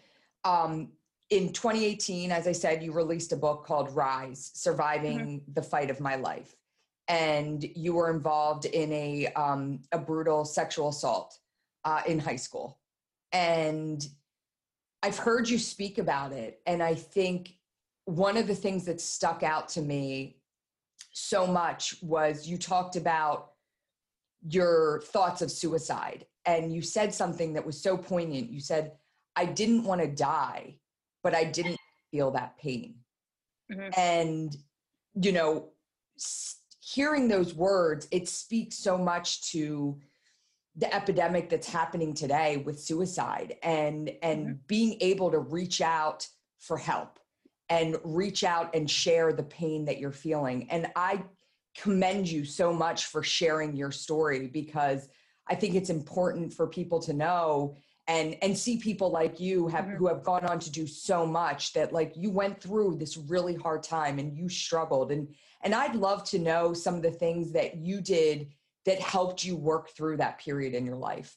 um, 0.44 0.88
in 1.30 1.52
2018, 1.52 2.32
as 2.32 2.46
I 2.46 2.52
said, 2.52 2.82
you 2.82 2.92
released 2.92 3.32
a 3.32 3.36
book 3.36 3.64
called 3.66 3.94
Rise 3.94 4.50
Surviving 4.54 5.18
mm-hmm. 5.18 5.52
the 5.52 5.62
Fight 5.62 5.90
of 5.90 6.00
My 6.00 6.16
Life. 6.16 6.54
And 7.08 7.64
you 7.74 7.94
were 7.94 8.10
involved 8.10 8.66
in 8.66 8.92
a, 8.92 9.26
um, 9.28 9.80
a 9.92 9.98
brutal 9.98 10.44
sexual 10.44 10.88
assault 10.88 11.38
uh, 11.84 12.02
in 12.06 12.18
high 12.18 12.36
school. 12.36 12.78
And 13.32 14.06
I've 15.02 15.18
heard 15.18 15.48
you 15.48 15.58
speak 15.58 15.98
about 15.98 16.32
it. 16.32 16.60
And 16.66 16.82
I 16.82 16.94
think 16.94 17.56
one 18.04 18.36
of 18.36 18.46
the 18.46 18.54
things 18.54 18.84
that 18.86 19.00
stuck 19.00 19.42
out 19.42 19.68
to 19.70 19.82
me 19.82 20.38
so 21.12 21.46
much 21.46 21.96
was 22.02 22.46
you 22.46 22.58
talked 22.58 22.96
about 22.96 23.52
your 24.48 25.02
thoughts 25.04 25.42
of 25.42 25.50
suicide. 25.50 26.26
And 26.46 26.72
you 26.72 26.82
said 26.82 27.12
something 27.12 27.52
that 27.54 27.66
was 27.66 27.80
so 27.80 27.96
poignant. 27.96 28.50
You 28.50 28.60
said, 28.60 28.92
I 29.36 29.44
didn't 29.44 29.84
want 29.84 30.00
to 30.00 30.08
die 30.08 30.78
but 31.22 31.34
I 31.34 31.44
didn't 31.44 31.78
feel 32.10 32.30
that 32.32 32.56
pain. 32.58 32.94
Mm-hmm. 33.70 34.00
And, 34.00 34.56
you 35.14 35.32
know, 35.32 35.70
hearing 36.80 37.28
those 37.28 37.54
words, 37.54 38.08
it 38.10 38.28
speaks 38.28 38.76
so 38.76 38.96
much 38.96 39.52
to 39.52 39.98
the 40.78 40.94
epidemic 40.94 41.50
that's 41.50 41.68
happening 41.68 42.14
today 42.14 42.62
with 42.64 42.80
suicide 42.80 43.56
and 43.62 44.10
and 44.22 44.46
mm-hmm. 44.46 44.52
being 44.66 44.96
able 45.00 45.30
to 45.30 45.38
reach 45.38 45.80
out 45.80 46.26
for 46.60 46.78
help 46.78 47.18
and 47.68 47.96
reach 48.04 48.44
out 48.44 48.74
and 48.74 48.90
share 48.90 49.32
the 49.32 49.42
pain 49.42 49.84
that 49.84 49.98
you're 49.98 50.12
feeling 50.12 50.70
and 50.70 50.86
i 50.96 51.22
commend 51.76 52.28
you 52.28 52.44
so 52.44 52.72
much 52.72 53.06
for 53.06 53.22
sharing 53.22 53.76
your 53.76 53.90
story 53.90 54.46
because 54.46 55.08
i 55.48 55.54
think 55.54 55.74
it's 55.74 55.90
important 55.90 56.52
for 56.52 56.66
people 56.66 57.00
to 57.00 57.12
know 57.12 57.76
and 58.06 58.36
and 58.40 58.56
see 58.56 58.78
people 58.78 59.10
like 59.10 59.38
you 59.38 59.68
have 59.68 59.84
mm-hmm. 59.84 59.96
who 59.96 60.06
have 60.06 60.22
gone 60.22 60.44
on 60.46 60.58
to 60.58 60.70
do 60.70 60.86
so 60.86 61.26
much 61.26 61.72
that 61.72 61.92
like 61.92 62.12
you 62.16 62.30
went 62.30 62.60
through 62.60 62.96
this 62.96 63.16
really 63.16 63.54
hard 63.54 63.82
time 63.82 64.18
and 64.18 64.36
you 64.36 64.48
struggled 64.48 65.10
and 65.12 65.28
and 65.62 65.74
I'd 65.74 65.96
love 65.96 66.22
to 66.30 66.38
know 66.38 66.72
some 66.72 66.94
of 66.94 67.02
the 67.02 67.10
things 67.10 67.52
that 67.52 67.76
you 67.76 68.00
did 68.00 68.48
that 68.88 69.00
helped 69.00 69.44
you 69.44 69.54
work 69.54 69.90
through 69.90 70.16
that 70.16 70.38
period 70.38 70.74
in 70.74 70.86
your 70.86 70.96
life. 70.96 71.36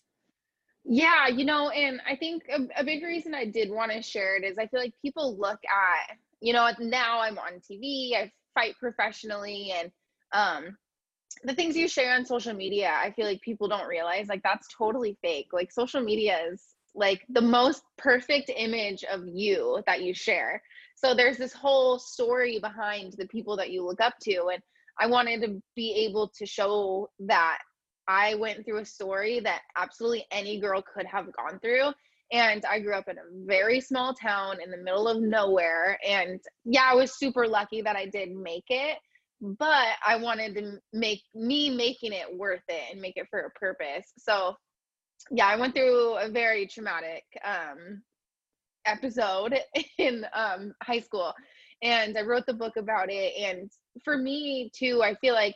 Yeah, 0.86 1.27
you 1.27 1.46
know, 1.46 1.70
and 1.70 2.01
I 2.10 2.15
think 2.15 2.43
a, 2.50 2.81
a 2.81 2.84
big 2.84 3.03
reason 3.03 3.36
I 3.36 3.46
did 3.46 3.70
want 3.70 3.91
to 3.91 4.01
share 4.01 4.38
it 4.38 4.43
is 4.43 4.58
I 4.58 4.67
feel 4.67 4.79
like 4.79 4.93
people 5.01 5.38
look 5.38 5.60
at, 5.65 6.17
you 6.39 6.53
know, 6.53 6.70
now 6.79 7.20
I'm 7.20 7.38
on 7.38 7.60
TV, 7.60 8.15
I 8.15 8.31
fight 8.53 8.75
professionally 8.79 9.74
and 9.77 9.91
um 10.34 10.77
the 11.43 11.53
things 11.53 11.75
you 11.75 11.88
share 11.88 12.13
on 12.13 12.25
social 12.25 12.53
media, 12.53 12.93
I 12.93 13.12
feel 13.12 13.25
like 13.25 13.41
people 13.41 13.67
don't 13.67 13.88
realize 13.88 14.27
like 14.27 14.43
that's 14.43 14.67
totally 14.75 15.17
fake. 15.22 15.48
Like 15.51 15.72
social 15.72 16.01
media 16.01 16.39
is 16.51 16.63
like 16.96 17.25
the 17.29 17.41
most 17.41 17.84
perfect 17.98 18.50
image 18.55 19.03
of 19.03 19.27
you 19.27 19.81
that 19.88 20.03
you 20.03 20.13
share. 20.13 20.62
So 20.96 21.13
there's 21.13 21.38
this 21.38 21.53
whole 21.53 22.00
story 22.00 22.60
behind 22.60 23.13
the 23.17 23.27
people 23.27 23.58
that 23.58 23.72
you 23.72 23.86
look 23.86 24.01
up 24.01 24.13
to. 24.24 24.50
And 24.53 24.62
I 25.00 25.07
wanted 25.07 25.41
to 25.41 25.62
be 25.75 25.93
able 26.07 26.31
to 26.38 26.45
show 26.45 27.10
that 27.19 27.60
I 28.07 28.36
went 28.36 28.65
through 28.65 28.79
a 28.79 28.86
story 28.86 29.39
that 29.41 29.62
absolutely 29.77 30.25
any 30.31 30.60
girl 30.60 30.81
could 30.81 31.05
have 31.05 31.31
gone 31.33 31.60
through. 31.60 31.91
And 32.31 32.63
I 32.65 32.79
grew 32.79 32.93
up 32.93 33.07
in 33.10 33.17
a 33.17 33.45
very 33.45 33.81
small 33.81 34.13
town 34.13 34.57
in 34.63 34.71
the 34.71 34.77
middle 34.77 35.07
of 35.07 35.21
nowhere. 35.21 35.98
And 36.07 36.39
yeah, 36.63 36.89
I 36.89 36.95
was 36.95 37.17
super 37.17 37.48
lucky 37.48 37.81
that 37.81 37.95
I 37.95 38.05
did 38.05 38.31
make 38.31 38.65
it, 38.69 38.98
but 39.41 39.88
I 40.05 40.15
wanted 40.17 40.55
to 40.55 40.79
make 40.93 41.21
me 41.36 41.69
making 41.69 42.13
it 42.13 42.38
worth 42.38 42.63
it 42.69 42.83
and 42.91 43.01
make 43.01 43.17
it 43.17 43.27
for 43.29 43.39
a 43.39 43.51
purpose. 43.51 44.12
So 44.17 44.55
yeah, 45.29 45.48
I 45.48 45.57
went 45.57 45.75
through 45.75 46.15
a 46.15 46.29
very 46.29 46.67
traumatic 46.67 47.24
um, 47.43 48.01
episode 48.86 49.60
in 49.98 50.25
um, 50.33 50.74
high 50.81 51.01
school 51.01 51.33
and 51.81 52.17
I 52.17 52.21
wrote 52.21 52.45
the 52.45 52.53
book 52.53 52.77
about 52.77 53.10
it. 53.10 53.33
And 53.38 53.69
for 54.03 54.17
me 54.17 54.71
too, 54.75 55.01
I 55.03 55.15
feel 55.15 55.33
like 55.33 55.55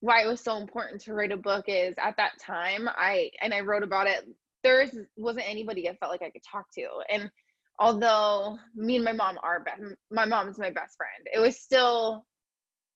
why 0.00 0.22
it 0.22 0.28
was 0.28 0.40
so 0.40 0.56
important 0.56 1.00
to 1.02 1.14
write 1.14 1.32
a 1.32 1.36
book 1.36 1.64
is 1.68 1.94
at 1.98 2.16
that 2.16 2.32
time 2.40 2.88
I 2.88 3.30
and 3.40 3.52
I 3.52 3.60
wrote 3.60 3.82
about 3.82 4.06
it. 4.06 4.26
There 4.62 4.88
wasn't 5.16 5.48
anybody 5.48 5.88
I 5.88 5.96
felt 5.96 6.12
like 6.12 6.22
I 6.22 6.30
could 6.30 6.42
talk 6.42 6.66
to, 6.74 6.86
and 7.08 7.30
although 7.78 8.58
me 8.74 8.96
and 8.96 9.04
my 9.04 9.12
mom 9.12 9.38
are 9.42 9.60
best, 9.60 9.82
my 10.10 10.24
mom's 10.24 10.58
my 10.58 10.70
best 10.70 10.96
friend. 10.96 11.26
It 11.32 11.38
was 11.38 11.60
still 11.60 12.24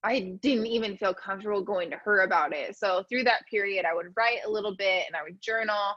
I 0.05 0.37
didn't 0.43 0.67
even 0.67 0.97
feel 0.97 1.15
comfortable 1.15 1.63
going 1.63 1.91
to 1.91 1.97
her 1.97 2.23
about 2.23 2.53
it. 2.53 2.77
So 2.77 3.05
through 3.09 3.25
that 3.25 3.47
period, 3.49 3.85
I 3.85 3.95
would 3.95 4.13
write 4.17 4.41
a 4.45 4.51
little 4.51 4.75
bit 4.75 5.05
and 5.07 5.15
I 5.15 5.23
would 5.23 5.41
journal 5.41 5.95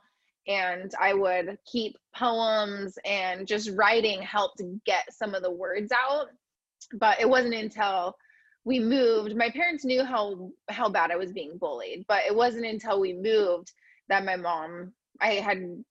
and 0.47 0.93
I 1.01 1.13
would 1.13 1.57
keep 1.71 1.97
poems 2.15 2.99
and 3.03 3.47
just 3.47 3.71
writing 3.73 4.21
helped 4.21 4.61
get 4.85 5.11
some 5.11 5.33
of 5.33 5.41
the 5.41 5.51
words 5.51 5.91
out. 5.91 6.27
But 6.93 7.19
it 7.19 7.27
wasn't 7.27 7.55
until 7.55 8.15
we 8.65 8.79
moved, 8.79 9.35
my 9.35 9.49
parents 9.51 9.85
knew 9.85 10.03
how 10.03 10.51
how 10.69 10.89
bad 10.89 11.11
I 11.11 11.15
was 11.15 11.31
being 11.31 11.57
bullied, 11.57 12.05
but 12.07 12.23
it 12.25 12.35
wasn't 12.35 12.65
until 12.65 12.99
we 12.99 13.13
moved 13.13 13.71
that 14.09 14.25
my 14.25 14.35
mom 14.35 14.91
I 15.21 15.35
had 15.35 15.83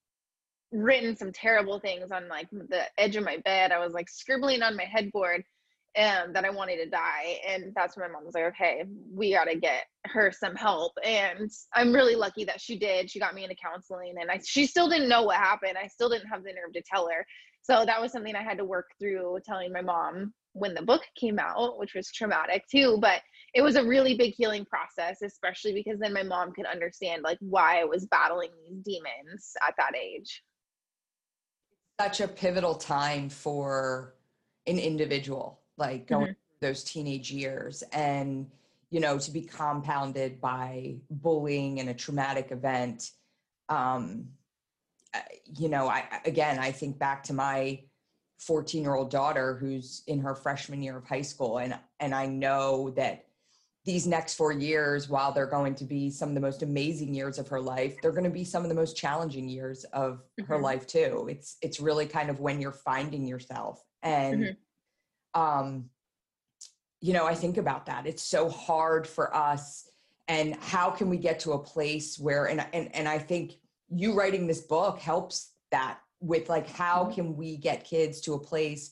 written 0.73 1.17
some 1.17 1.33
terrible 1.33 1.79
things 1.79 2.11
on 2.11 2.29
like 2.29 2.51
the 2.51 2.83
edge 2.99 3.17
of 3.17 3.25
my 3.25 3.39
bed. 3.45 3.73
I 3.73 3.79
was 3.79 3.93
like 3.93 4.11
scribbling 4.11 4.63
on 4.63 4.77
my 4.77 4.85
headboard 4.85 5.45
and 5.95 6.35
that 6.35 6.45
I 6.45 6.51
wanted 6.51 6.79
to 6.79 6.91
die. 6.91 7.39
And 7.49 7.73
that's 7.77 7.97
when 7.97 8.09
my 8.09 8.13
mom 8.13 8.25
was 8.25 8.35
like, 8.35 8.47
okay, 8.47 8.85
we 9.13 9.33
got 9.33 9.45
to 9.45 9.57
get 9.57 9.85
her 10.07 10.33
some 10.33 10.57
help. 10.57 10.93
And 11.05 11.49
I'm 11.73 11.93
really 11.93 12.17
lucky 12.17 12.45
that 12.47 12.61
she 12.61 12.77
did. 12.77 13.09
She 13.09 13.21
got 13.21 13.35
me 13.35 13.45
into 13.45 13.55
counseling 13.55 14.15
and 14.21 14.31
I, 14.31 14.41
she 14.45 14.67
still 14.67 14.89
didn't 14.89 15.09
know 15.09 15.23
what 15.23 15.37
happened. 15.37 15.77
I 15.81 15.87
still 15.87 16.09
didn't 16.09 16.29
have 16.29 16.43
the 16.43 16.53
nerve 16.53 16.73
to 16.75 16.83
tell 16.83 17.09
her. 17.09 17.25
So 17.63 17.85
that 17.87 18.01
was 18.01 18.11
something 18.11 18.35
I 18.35 18.43
had 18.43 18.59
to 18.59 18.65
work 18.65 18.89
through 18.99 19.39
telling 19.47 19.73
my 19.73 19.81
mom 19.81 20.35
when 20.55 20.75
the 20.75 20.83
book 20.83 21.03
came 21.19 21.39
out, 21.39 21.79
which 21.79 21.95
was 21.95 22.11
traumatic 22.11 22.65
too. 22.69 22.99
But 23.01 23.21
it 23.55 23.63
was 23.63 23.77
a 23.77 23.85
really 23.85 24.17
big 24.17 24.35
healing 24.35 24.65
process, 24.65 25.23
especially 25.23 25.75
because 25.75 26.01
then 26.01 26.13
my 26.13 26.23
mom 26.23 26.53
could 26.53 26.67
understand 26.67 27.23
like 27.23 27.39
why 27.41 27.81
I 27.81 27.85
was 27.85 28.07
battling 28.07 28.51
these 28.67 28.79
demons 28.83 29.53
at 29.67 29.75
that 29.77 29.93
age. 29.95 30.43
Such 32.01 32.21
a 32.21 32.29
pivotal 32.29 32.75
time 32.75 33.29
for 33.29 34.15
an 34.67 34.79
individual 34.79 35.61
like 35.77 36.07
going 36.07 36.27
mm-hmm. 36.27 36.67
those 36.67 36.85
teenage 36.85 37.31
years 37.31 37.83
and 37.93 38.51
you 38.91 39.01
know 39.01 39.19
to 39.19 39.31
be 39.31 39.43
compounded 39.43 40.41
by 40.41 40.97
bullying 41.11 41.81
and 41.81 41.89
a 41.89 41.95
traumatic 41.95 42.51
event 42.51 43.11
um 43.69 44.27
you 45.59 45.69
know 45.69 45.89
i 45.89 46.05
again 46.25 46.59
i 46.59 46.71
think 46.71 46.99
back 46.99 47.23
to 47.23 47.33
my 47.33 47.79
14 48.39 48.83
year 48.83 48.95
old 48.95 49.11
daughter 49.11 49.57
who's 49.57 50.03
in 50.07 50.21
her 50.21 50.35
freshman 50.35 50.83
year 50.83 50.97
of 50.99 51.07
high 51.07 51.23
school 51.23 51.59
and 51.59 51.79
and 52.01 52.15
i 52.15 52.27
know 52.27 52.91
that 52.91 53.27
these 53.85 54.07
next 54.07 54.35
four 54.35 54.51
years 54.51 55.09
while 55.09 55.31
they're 55.31 55.47
going 55.47 55.75
to 55.75 55.85
be 55.85 56.11
some 56.11 56.31
of 56.31 56.35
the 56.35 56.41
most 56.41 56.63
amazing 56.63 57.15
years 57.15 57.39
of 57.39 57.49
her 57.49 57.61
life 57.61 57.97
they're 58.03 58.13
going 58.13 58.25
to 58.25 58.31
be 58.31 58.45
some 58.45 58.63
of 58.63 58.69
the 58.69 58.75
most 58.75 58.97
challenging 58.97 59.49
years 59.49 59.85
of 59.93 60.23
mm-hmm. 60.41 60.45
her 60.45 60.59
life 60.59 60.87
too 60.87 61.27
it's 61.31 61.57
it's 61.63 61.81
really 61.81 62.07
kind 62.07 62.31
of 62.31 62.41
when 62.41 62.61
you're 62.61 62.73
finding 62.73 63.27
yourself 63.27 63.83
and 64.03 64.41
mm-hmm 64.41 64.53
um, 65.35 65.91
you 67.05 67.13
know, 67.13 67.27
I 67.27 67.35
think 67.35 67.59
about 67.59 67.87
that. 67.87 68.07
It's 68.07 68.23
so 68.23 68.49
hard 68.49 69.07
for 69.07 69.35
us. 69.37 69.87
And 70.27 70.57
how 70.57 70.91
can 70.91 71.11
we 71.11 71.19
get 71.19 71.39
to 71.41 71.53
a 71.53 71.59
place 71.59 72.19
where, 72.19 72.47
and, 72.47 72.65
and, 72.73 72.95
and 72.95 73.07
I 73.07 73.19
think 73.19 73.53
you 73.91 74.15
writing 74.15 74.47
this 74.47 74.63
book 74.63 74.99
helps 74.99 75.53
that 75.71 75.99
with 76.27 76.49
like, 76.49 76.69
how 76.69 77.05
mm-hmm. 77.05 77.15
can 77.15 77.37
we 77.37 77.57
get 77.57 77.85
kids 77.85 78.21
to 78.23 78.35
a 78.35 78.39
place 78.39 78.91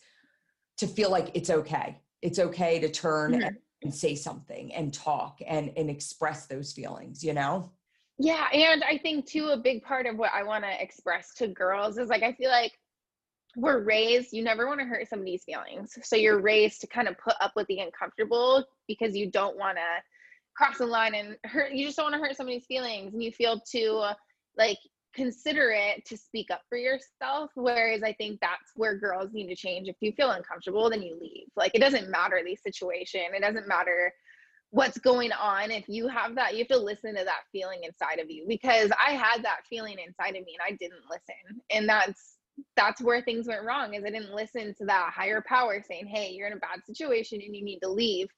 to 0.78 0.86
feel 0.86 1.10
like 1.10 1.30
it's 1.34 1.50
okay? 1.50 2.00
It's 2.20 2.38
okay 2.38 2.78
to 2.80 2.88
turn 2.88 3.32
mm-hmm. 3.32 3.42
and, 3.42 3.56
and 3.82 3.94
say 3.94 4.14
something 4.14 4.72
and 4.74 4.92
talk 4.92 5.38
and, 5.46 5.72
and 5.76 5.90
express 5.90 6.46
those 6.46 6.72
feelings, 6.72 7.22
you 7.24 7.34
know? 7.34 7.72
Yeah. 8.18 8.46
And 8.52 8.84
I 8.84 8.98
think 8.98 9.26
too, 9.26 9.48
a 9.48 9.56
big 9.56 9.82
part 9.82 10.06
of 10.06 10.16
what 10.16 10.30
I 10.32 10.42
want 10.42 10.64
to 10.64 10.82
express 10.82 11.34
to 11.34 11.48
girls 11.48 11.98
is 11.98 12.08
like, 12.08 12.22
I 12.22 12.32
feel 12.32 12.50
like 12.50 12.72
we're 13.56 13.82
raised 13.82 14.32
you 14.32 14.42
never 14.42 14.66
want 14.66 14.80
to 14.80 14.86
hurt 14.86 15.08
somebody's 15.08 15.44
feelings 15.44 15.98
so 16.02 16.16
you're 16.16 16.40
raised 16.40 16.80
to 16.80 16.86
kind 16.86 17.06
of 17.06 17.18
put 17.18 17.34
up 17.40 17.52
with 17.54 17.66
the 17.66 17.80
uncomfortable 17.80 18.64
because 18.88 19.14
you 19.14 19.30
don't 19.30 19.58
want 19.58 19.76
to 19.76 19.82
cross 20.56 20.78
the 20.78 20.86
line 20.86 21.14
and 21.14 21.36
hurt 21.44 21.72
you 21.72 21.84
just 21.84 21.96
don't 21.96 22.10
want 22.10 22.14
to 22.14 22.26
hurt 22.26 22.36
somebody's 22.36 22.64
feelings 22.66 23.12
and 23.12 23.22
you 23.22 23.30
feel 23.30 23.60
too 23.60 24.02
like 24.56 24.78
considerate 25.14 26.04
to 26.06 26.16
speak 26.16 26.50
up 26.50 26.62
for 26.68 26.78
yourself 26.78 27.50
whereas 27.54 28.02
i 28.02 28.12
think 28.12 28.40
that's 28.40 28.72
where 28.76 28.96
girls 28.96 29.32
need 29.32 29.48
to 29.48 29.54
change. 29.54 29.88
If 29.88 29.96
you 30.00 30.12
feel 30.12 30.30
uncomfortable 30.30 30.88
then 30.90 31.02
you 31.02 31.18
leave. 31.20 31.48
Like 31.56 31.72
it 31.74 31.80
doesn't 31.80 32.10
matter 32.10 32.40
the 32.44 32.56
situation. 32.56 33.20
It 33.34 33.40
doesn't 33.40 33.68
matter 33.68 34.12
what's 34.70 34.98
going 34.98 35.32
on. 35.32 35.70
If 35.70 35.88
you 35.88 36.08
have 36.08 36.34
that 36.36 36.52
you 36.52 36.60
have 36.60 36.68
to 36.68 36.78
listen 36.78 37.14
to 37.14 37.24
that 37.24 37.42
feeling 37.52 37.80
inside 37.84 38.18
of 38.18 38.30
you 38.30 38.44
because 38.48 38.90
i 39.06 39.12
had 39.12 39.42
that 39.44 39.60
feeling 39.68 39.96
inside 40.04 40.36
of 40.36 40.44
me 40.44 40.56
and 40.58 40.66
i 40.66 40.76
didn't 40.76 41.02
listen. 41.10 41.60
And 41.70 41.88
that's 41.88 42.36
that's 42.76 43.00
where 43.00 43.22
things 43.22 43.46
went 43.46 43.64
wrong 43.64 43.94
is 43.94 44.04
i 44.04 44.10
didn't 44.10 44.34
listen 44.34 44.74
to 44.74 44.84
that 44.86 45.12
higher 45.14 45.42
power 45.46 45.82
saying 45.86 46.06
hey 46.06 46.30
you're 46.30 46.46
in 46.46 46.52
a 46.52 46.56
bad 46.56 46.84
situation 46.86 47.40
and 47.44 47.54
you 47.54 47.64
need 47.64 47.80
to 47.80 47.88
leave. 47.88 48.28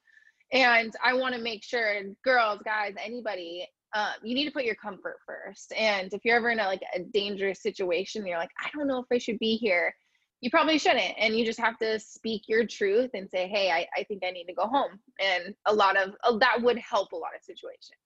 And 0.53 0.93
i 1.05 1.15
want 1.15 1.35
to 1.35 1.41
make 1.41 1.63
sure 1.63 2.01
girls 2.25 2.61
guys 2.65 2.95
anybody 3.03 3.67
um, 3.95 4.15
you 4.23 4.35
need 4.35 4.45
to 4.47 4.51
put 4.51 4.65
your 4.65 4.75
comfort 4.75 5.17
first. 5.27 5.73
And 5.77 6.13
if 6.13 6.25
you're 6.25 6.37
ever 6.37 6.51
in 6.51 6.59
a 6.59 6.65
like 6.65 6.83
a 6.95 7.01
dangerous 7.01 7.63
situation 7.63 8.27
you're 8.27 8.39
like 8.39 8.51
i 8.61 8.69
don't 8.75 8.87
know 8.87 8.99
if 8.99 9.07
i 9.13 9.19
should 9.19 9.39
be 9.39 9.57
here 9.57 9.95
you 10.41 10.51
probably 10.51 10.79
shouldn't. 10.79 11.15
And 11.17 11.35
you 11.39 11.47
just 11.47 11.59
have 11.59 11.79
to 11.79 11.99
speak 11.99 12.43
your 12.49 12.67
truth 12.67 13.11
and 13.15 13.31
say 13.31 13.49
hey 13.49 13.71
i, 13.71 13.87
I 13.99 14.05
think 14.05 14.23
i 14.27 14.31
need 14.31 14.45
to 14.45 14.53
go 14.53 14.67
home. 14.67 15.01
And 15.19 15.55
a 15.67 15.73
lot 15.73 15.97
of 15.97 16.15
uh, 16.23 16.37
that 16.39 16.61
would 16.61 16.79
help 16.79 17.13
a 17.13 17.17
lot 17.17 17.31
of 17.35 17.43
situations. 17.43 17.99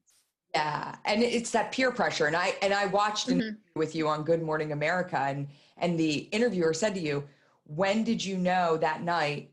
Yeah. 0.54 0.95
And 1.04 1.23
it's 1.23 1.50
that 1.50 1.73
peer 1.73 1.90
pressure. 1.90 2.26
And 2.26 2.37
i 2.37 2.54
and 2.62 2.73
i 2.73 2.87
watched 2.87 3.28
mm-hmm. 3.28 3.57
with 3.75 3.95
you 3.95 4.09
on 4.09 4.23
good 4.23 4.42
morning 4.42 4.73
america 4.73 5.18
and 5.18 5.49
and 5.78 5.99
the 5.99 6.28
interviewer 6.30 6.73
said 6.73 6.95
to 6.95 7.00
you 7.00 7.25
when 7.64 8.04
did 8.04 8.25
you 8.25 8.38
know 8.38 8.76
that 8.78 9.02
night 9.02 9.50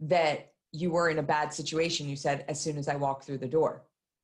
that 0.00 0.52
you 0.72 0.90
were 0.90 1.10
in 1.10 1.18
a 1.18 1.22
bad 1.22 1.52
situation? 1.52 2.08
You 2.08 2.16
said 2.16 2.44
as 2.48 2.60
soon 2.60 2.78
as 2.78 2.88
i 2.88 2.96
walked 2.96 3.24
through 3.24 3.38
the 3.38 3.48
door. 3.48 3.82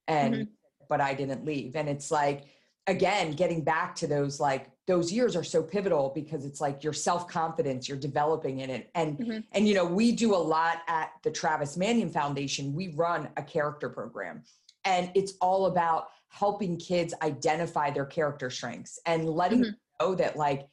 And 0.08 0.34
mm-hmm. 0.34 0.42
But 0.88 1.00
i 1.00 1.14
didn't 1.14 1.44
leave. 1.44 1.76
And 1.76 1.88
it's 1.88 2.10
like 2.10 2.44
again 2.86 3.32
getting 3.32 3.62
back 3.62 3.94
to 3.96 4.06
those 4.06 4.40
like 4.40 4.70
those 4.86 5.10
years 5.10 5.34
are 5.34 5.44
so 5.44 5.62
pivotal 5.62 6.12
because 6.14 6.44
it's 6.44 6.60
like 6.60 6.84
your 6.84 6.92
self-confidence 6.92 7.88
you're 7.88 7.98
developing 7.98 8.60
in 8.60 8.70
it. 8.70 8.90
And 8.94 9.18
mm-hmm. 9.18 9.38
and 9.52 9.68
you 9.68 9.74
know 9.74 9.84
we 9.84 10.12
do 10.12 10.34
a 10.34 10.36
lot 10.36 10.82
at 10.88 11.12
the 11.22 11.30
travis 11.30 11.76
manion 11.76 12.10
foundation. 12.10 12.74
We 12.74 12.88
run 12.88 13.28
a 13.36 13.42
character 13.42 13.88
program. 13.88 14.42
And 14.84 15.10
it's 15.14 15.34
all 15.40 15.66
about 15.66 16.08
helping 16.28 16.76
kids 16.76 17.14
identify 17.22 17.90
their 17.90 18.04
character 18.04 18.50
strengths 18.50 18.98
and 19.06 19.28
letting 19.28 19.60
mm-hmm. 19.60 20.04
know 20.04 20.14
that 20.16 20.36
like 20.36 20.68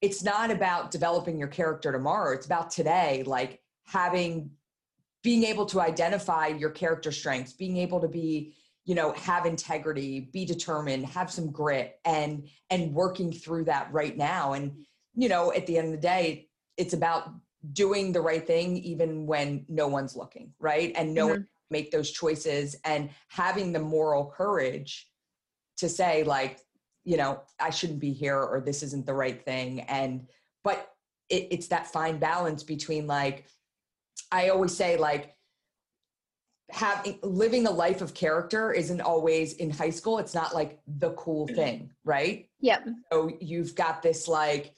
it's 0.00 0.22
not 0.22 0.50
about 0.50 0.90
developing 0.90 1.38
your 1.38 1.48
character 1.48 1.92
tomorrow. 1.92 2.34
It's 2.34 2.46
about 2.46 2.70
today 2.70 3.22
like 3.26 3.60
having 3.86 4.50
being 5.22 5.44
able 5.44 5.66
to 5.66 5.80
identify 5.80 6.46
your 6.46 6.70
character 6.70 7.12
strengths 7.12 7.52
being 7.52 7.76
able 7.76 8.00
to 8.00 8.08
be 8.08 8.54
you 8.88 8.94
know 8.94 9.12
have 9.12 9.44
integrity 9.44 10.30
be 10.32 10.46
determined 10.46 11.04
have 11.04 11.30
some 11.30 11.52
grit 11.52 12.00
and 12.06 12.48
and 12.70 12.94
working 12.94 13.30
through 13.30 13.62
that 13.62 13.92
right 13.92 14.16
now 14.16 14.54
and 14.54 14.72
you 15.14 15.28
know 15.28 15.52
at 15.52 15.66
the 15.66 15.76
end 15.76 15.88
of 15.88 15.92
the 15.92 16.06
day 16.06 16.48
it's 16.78 16.94
about 16.94 17.30
doing 17.74 18.12
the 18.12 18.20
right 18.20 18.46
thing 18.46 18.78
even 18.78 19.26
when 19.26 19.66
no 19.68 19.86
one's 19.86 20.16
looking 20.16 20.54
right 20.58 20.92
and 20.96 21.12
no 21.12 21.28
mm-hmm. 21.28 21.42
make 21.70 21.90
those 21.90 22.10
choices 22.10 22.76
and 22.86 23.10
having 23.28 23.72
the 23.72 23.78
moral 23.78 24.24
courage 24.34 25.06
to 25.76 25.86
say 25.86 26.24
like 26.24 26.58
you 27.04 27.18
know 27.18 27.42
i 27.60 27.68
shouldn't 27.68 28.00
be 28.00 28.14
here 28.14 28.40
or 28.40 28.58
this 28.58 28.82
isn't 28.82 29.04
the 29.04 29.12
right 29.12 29.44
thing 29.44 29.80
and 29.82 30.26
but 30.64 30.92
it, 31.28 31.48
it's 31.50 31.68
that 31.68 31.86
fine 31.86 32.18
balance 32.18 32.62
between 32.62 33.06
like 33.06 33.44
i 34.32 34.48
always 34.48 34.74
say 34.74 34.96
like 34.96 35.34
having 36.70 37.18
living 37.22 37.66
a 37.66 37.70
life 37.70 38.02
of 38.02 38.14
character 38.14 38.72
isn't 38.72 39.00
always 39.00 39.54
in 39.54 39.70
high 39.70 39.90
school. 39.90 40.18
It's 40.18 40.34
not 40.34 40.54
like 40.54 40.80
the 40.86 41.10
cool 41.12 41.46
mm-hmm. 41.46 41.56
thing 41.56 41.90
right? 42.04 42.48
Yep. 42.60 42.88
So 43.12 43.30
you've 43.40 43.74
got 43.74 44.02
this 44.02 44.28
like 44.28 44.74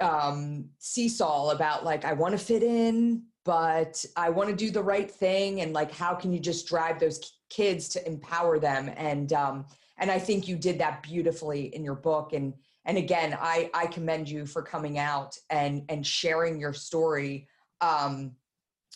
um 0.00 0.64
seesaw 0.78 1.50
about 1.50 1.84
like 1.84 2.06
i 2.06 2.14
want 2.14 2.32
to 2.32 2.38
fit 2.38 2.62
in 2.62 3.22
but 3.44 4.02
i 4.16 4.30
want 4.30 4.48
to 4.48 4.56
do 4.56 4.70
the 4.70 4.82
right 4.82 5.10
thing 5.10 5.60
and 5.60 5.74
like 5.74 5.92
how 5.92 6.14
can 6.14 6.32
you 6.32 6.40
just 6.40 6.66
drive 6.66 6.98
those 6.98 7.34
kids 7.50 7.86
to 7.90 8.06
empower 8.06 8.58
them? 8.58 8.90
And 8.96 9.32
um 9.34 9.66
and 9.98 10.10
i 10.10 10.18
think 10.18 10.48
you 10.48 10.56
did 10.56 10.78
that 10.78 11.02
beautifully 11.02 11.74
in 11.74 11.84
your 11.84 11.96
book. 11.96 12.32
And 12.32 12.54
and 12.84 12.96
again, 12.96 13.36
I 13.40 13.70
I 13.74 13.86
commend 13.86 14.28
you 14.28 14.46
for 14.46 14.62
coming 14.62 14.98
out 14.98 15.36
and 15.50 15.84
and 15.88 16.06
sharing 16.06 16.58
your 16.58 16.72
story. 16.72 17.46
Um, 17.80 18.32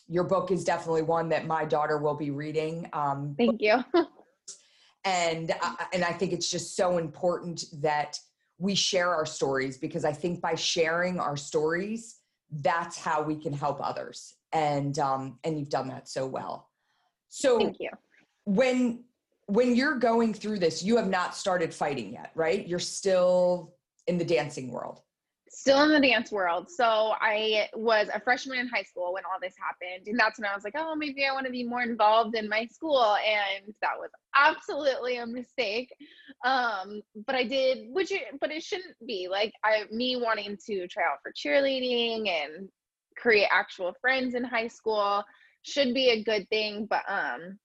your 0.09 0.25
book 0.25 0.51
is 0.51 0.65
definitely 0.65 1.03
one 1.03 1.29
that 1.31 1.47
my 1.47 1.65
daughter 1.65 1.99
will 1.99 2.15
be 2.15 2.31
reading. 2.31 2.89
Um, 2.93 3.35
Thank 3.39 3.61
you. 3.61 3.83
and 5.05 5.55
I, 5.63 5.87
and 5.93 6.05
I 6.05 6.13
think 6.13 6.33
it's 6.33 6.51
just 6.51 6.77
so 6.77 6.99
important 6.99 7.65
that 7.81 8.19
we 8.59 8.75
share 8.75 9.15
our 9.15 9.27
stories 9.27 9.79
because 9.79 10.05
I 10.05 10.13
think 10.13 10.41
by 10.41 10.55
sharing 10.55 11.19
our 11.19 11.37
stories, 11.37 12.21
that's 12.51 12.97
how 12.97 13.23
we 13.23 13.37
can 13.37 13.53
help 13.53 13.81
others. 13.83 14.35
And 14.53 14.99
um, 14.99 15.39
and 15.43 15.59
you've 15.59 15.71
done 15.71 15.89
that 15.89 16.09
so 16.09 16.27
well. 16.27 16.71
So 17.29 17.59
Thank 17.59 17.77
you. 17.81 17.91
when 18.45 19.05
when 19.47 19.75
you're 19.75 19.99
going 19.99 20.33
through 20.33 20.59
this, 20.59 20.83
you 20.83 20.97
have 20.97 21.09
not 21.09 21.35
started 21.35 21.75
fighting 21.75 22.13
yet, 22.13 22.31
right? 22.35 22.67
You're 22.67 22.79
still 22.79 23.75
in 24.07 24.17
the 24.19 24.25
dancing 24.25 24.71
world. 24.71 25.01
Still 25.57 25.83
in 25.83 25.93
the 25.93 26.01
dance 26.01 26.33
world. 26.33 26.69
So 26.69 27.15
I 27.21 27.69
was 27.75 28.09
a 28.13 28.21
freshman 28.21 28.59
in 28.59 28.69
high 28.69 28.83
school 28.83 29.13
when 29.13 29.23
all 29.25 29.39
this 29.41 29.55
happened. 29.57 30.09
And 30.09 30.19
that's 30.19 30.39
when 30.39 30.51
I 30.51 30.55
was 30.55 30.65
like, 30.65 30.75
oh, 30.77 30.97
maybe 30.97 31.25
I 31.25 31.33
want 31.33 31.47
to 31.47 31.53
be 31.53 31.63
more 31.63 31.83
involved 31.83 32.35
in 32.35 32.49
my 32.49 32.67
school. 32.67 33.17
And 33.17 33.73
that 33.81 33.93
was 33.99 34.11
absolutely 34.35 35.19
a 35.19 35.27
mistake. 35.27 35.95
Um, 36.45 37.03
but 37.27 37.37
I 37.37 37.45
did, 37.45 37.87
which, 37.93 38.11
it, 38.11 38.23
but 38.41 38.51
it 38.51 38.65
shouldn't 38.65 38.97
be 39.07 39.29
like 39.31 39.53
I, 39.63 39.85
me 39.93 40.17
wanting 40.17 40.59
to 40.67 40.89
try 40.89 41.05
out 41.05 41.19
for 41.23 41.33
cheerleading 41.33 42.29
and 42.29 42.69
create 43.17 43.47
actual 43.51 43.95
friends 44.01 44.35
in 44.35 44.43
high 44.43 44.69
school 44.69 45.23
should 45.63 45.95
be 45.95 46.11
a 46.11 46.25
good 46.25 46.49
thing. 46.51 46.87
But 46.91 47.03
um, 47.09 47.59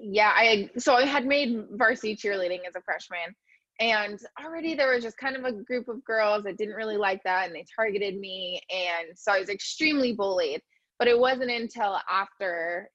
yeah, 0.00 0.32
I 0.34 0.70
so 0.78 0.94
I 0.94 1.04
had 1.04 1.26
made 1.26 1.66
varsity 1.72 2.16
cheerleading 2.16 2.60
as 2.66 2.76
a 2.76 2.82
freshman, 2.82 3.34
and 3.82 4.20
already 4.42 4.74
there 4.74 4.94
was 4.94 5.02
just 5.02 5.18
kind 5.18 5.34
of 5.34 5.44
a 5.44 5.52
group 5.52 5.88
of 5.88 6.04
girls 6.04 6.44
that 6.44 6.56
didn't 6.56 6.76
really 6.76 6.96
like 6.96 7.20
that, 7.24 7.46
and 7.46 7.54
they 7.54 7.66
targeted 7.74 8.16
me, 8.16 8.60
and 8.70 9.18
so 9.18 9.32
I 9.32 9.40
was 9.40 9.48
extremely 9.48 10.12
bullied. 10.12 10.62
But 11.00 11.08
it 11.08 11.18
wasn't 11.18 11.50
until 11.50 11.98
after 12.08 12.88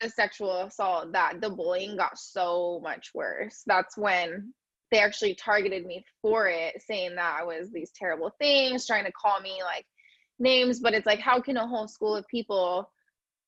the 0.00 0.08
sexual 0.08 0.60
assault 0.60 1.12
that 1.12 1.40
the 1.40 1.50
bullying 1.50 1.96
got 1.96 2.16
so 2.16 2.80
much 2.84 3.10
worse. 3.14 3.64
That's 3.66 3.98
when 3.98 4.54
they 4.92 5.00
actually 5.00 5.34
targeted 5.34 5.86
me 5.86 6.04
for 6.20 6.46
it, 6.46 6.80
saying 6.86 7.16
that 7.16 7.38
I 7.40 7.44
was 7.44 7.72
these 7.72 7.90
terrible 7.90 8.32
things, 8.38 8.86
trying 8.86 9.04
to 9.06 9.12
call 9.12 9.40
me 9.40 9.60
like 9.64 9.86
names. 10.38 10.78
But 10.78 10.94
it's 10.94 11.06
like, 11.06 11.18
how 11.18 11.40
can 11.40 11.56
a 11.56 11.66
whole 11.66 11.88
school 11.88 12.14
of 12.14 12.28
people 12.28 12.88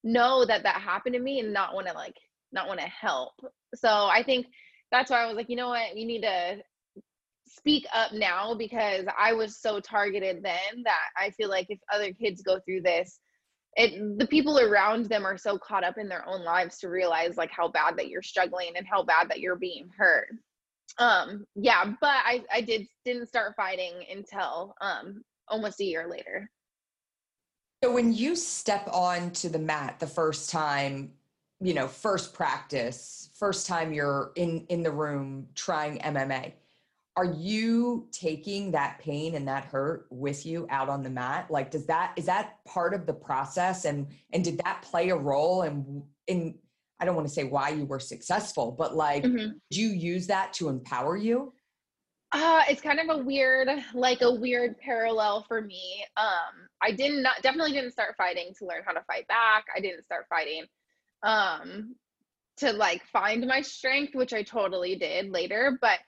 know 0.02 0.44
that 0.44 0.64
that 0.64 0.80
happened 0.80 1.14
to 1.14 1.20
me 1.20 1.38
and 1.38 1.52
not 1.52 1.72
want 1.72 1.86
to 1.86 1.92
like 1.92 2.16
not 2.50 2.66
want 2.66 2.80
to 2.80 2.86
help. 2.86 3.34
So 3.76 3.88
I 3.88 4.24
think 4.24 4.46
that's 4.90 5.10
why 5.10 5.22
I 5.22 5.26
was 5.26 5.36
like, 5.36 5.48
you 5.48 5.56
know 5.56 5.68
what, 5.68 5.96
you 5.96 6.06
need 6.06 6.22
to 6.22 6.56
speak 7.46 7.86
up 7.94 8.12
now 8.12 8.54
because 8.54 9.06
I 9.18 9.32
was 9.32 9.60
so 9.60 9.80
targeted 9.80 10.42
then 10.42 10.82
that 10.84 11.08
I 11.16 11.30
feel 11.30 11.48
like 11.48 11.66
if 11.68 11.78
other 11.92 12.12
kids 12.12 12.42
go 12.42 12.58
through 12.64 12.82
this, 12.82 13.20
it 13.76 14.18
the 14.18 14.26
people 14.26 14.58
around 14.60 15.06
them 15.06 15.26
are 15.26 15.38
so 15.38 15.58
caught 15.58 15.84
up 15.84 15.98
in 15.98 16.08
their 16.08 16.26
own 16.28 16.44
lives 16.44 16.78
to 16.78 16.88
realize 16.88 17.36
like 17.36 17.50
how 17.50 17.68
bad 17.68 17.96
that 17.96 18.08
you're 18.08 18.22
struggling 18.22 18.70
and 18.76 18.86
how 18.86 19.02
bad 19.02 19.28
that 19.28 19.40
you're 19.40 19.56
being 19.56 19.88
hurt. 19.96 20.28
Um 20.98 21.44
yeah, 21.54 21.84
but 22.00 22.16
I 22.24 22.44
I 22.52 22.60
did 22.60 22.86
didn't 23.04 23.26
start 23.26 23.54
fighting 23.56 23.92
until 24.10 24.74
um 24.80 25.22
almost 25.48 25.80
a 25.80 25.84
year 25.84 26.08
later. 26.08 26.50
So 27.82 27.92
when 27.92 28.12
you 28.12 28.36
step 28.36 28.88
onto 28.90 29.48
the 29.48 29.58
mat 29.58 29.96
the 29.98 30.06
first 30.06 30.50
time, 30.50 31.12
you 31.60 31.74
know, 31.74 31.88
first 31.88 32.34
practice, 32.34 33.30
first 33.34 33.66
time 33.66 33.92
you're 33.92 34.32
in 34.36 34.66
in 34.68 34.82
the 34.82 34.90
room 34.90 35.46
trying 35.54 35.98
MMA, 35.98 36.52
are 37.16 37.24
you 37.24 38.08
taking 38.10 38.72
that 38.72 38.98
pain 38.98 39.34
and 39.36 39.46
that 39.46 39.64
hurt 39.64 40.06
with 40.10 40.44
you 40.44 40.66
out 40.70 40.88
on 40.88 41.02
the 41.02 41.10
mat? 41.10 41.50
Like 41.50 41.70
does 41.70 41.86
that 41.86 42.12
is 42.16 42.26
that 42.26 42.64
part 42.66 42.92
of 42.92 43.06
the 43.06 43.14
process 43.14 43.84
and 43.84 44.08
and 44.32 44.44
did 44.44 44.60
that 44.64 44.82
play 44.82 45.10
a 45.10 45.16
role 45.16 45.62
in 45.62 46.02
in 46.26 46.58
I 47.00 47.04
don't 47.04 47.16
want 47.16 47.26
to 47.28 47.32
say 47.34 47.44
why 47.44 47.70
you 47.70 47.84
were 47.86 48.00
successful, 48.00 48.72
but 48.72 48.94
like 48.96 49.24
Mm-hmm. 49.24 49.52
did 49.70 49.78
you 49.78 49.88
use 49.88 50.26
that 50.28 50.52
to 50.54 50.68
empower 50.68 51.16
you? 51.16 51.52
Uh, 52.32 52.62
it's 52.68 52.80
kind 52.80 52.98
of 52.98 53.16
a 53.16 53.22
weird, 53.22 53.68
like 53.94 54.20
a 54.22 54.32
weird 54.34 54.76
parallel 54.80 55.44
for 55.46 55.60
me. 55.60 56.04
Um, 56.16 56.66
I 56.82 56.90
did 56.90 57.22
not 57.22 57.40
definitely 57.42 57.72
didn't 57.72 57.92
start 57.92 58.16
fighting 58.16 58.52
to 58.58 58.66
learn 58.66 58.82
how 58.84 58.92
to 58.92 59.02
fight 59.02 59.28
back. 59.28 59.66
I 59.74 59.78
didn't 59.78 60.02
start 60.02 60.26
fighting 60.28 60.64
um 61.24 61.96
to 62.58 62.72
like 62.72 63.04
find 63.06 63.46
my 63.46 63.60
strength, 63.60 64.14
which 64.14 64.32
I 64.32 64.42
totally 64.42 64.96
did 64.96 65.30
later. 65.30 65.78
But 65.80 65.98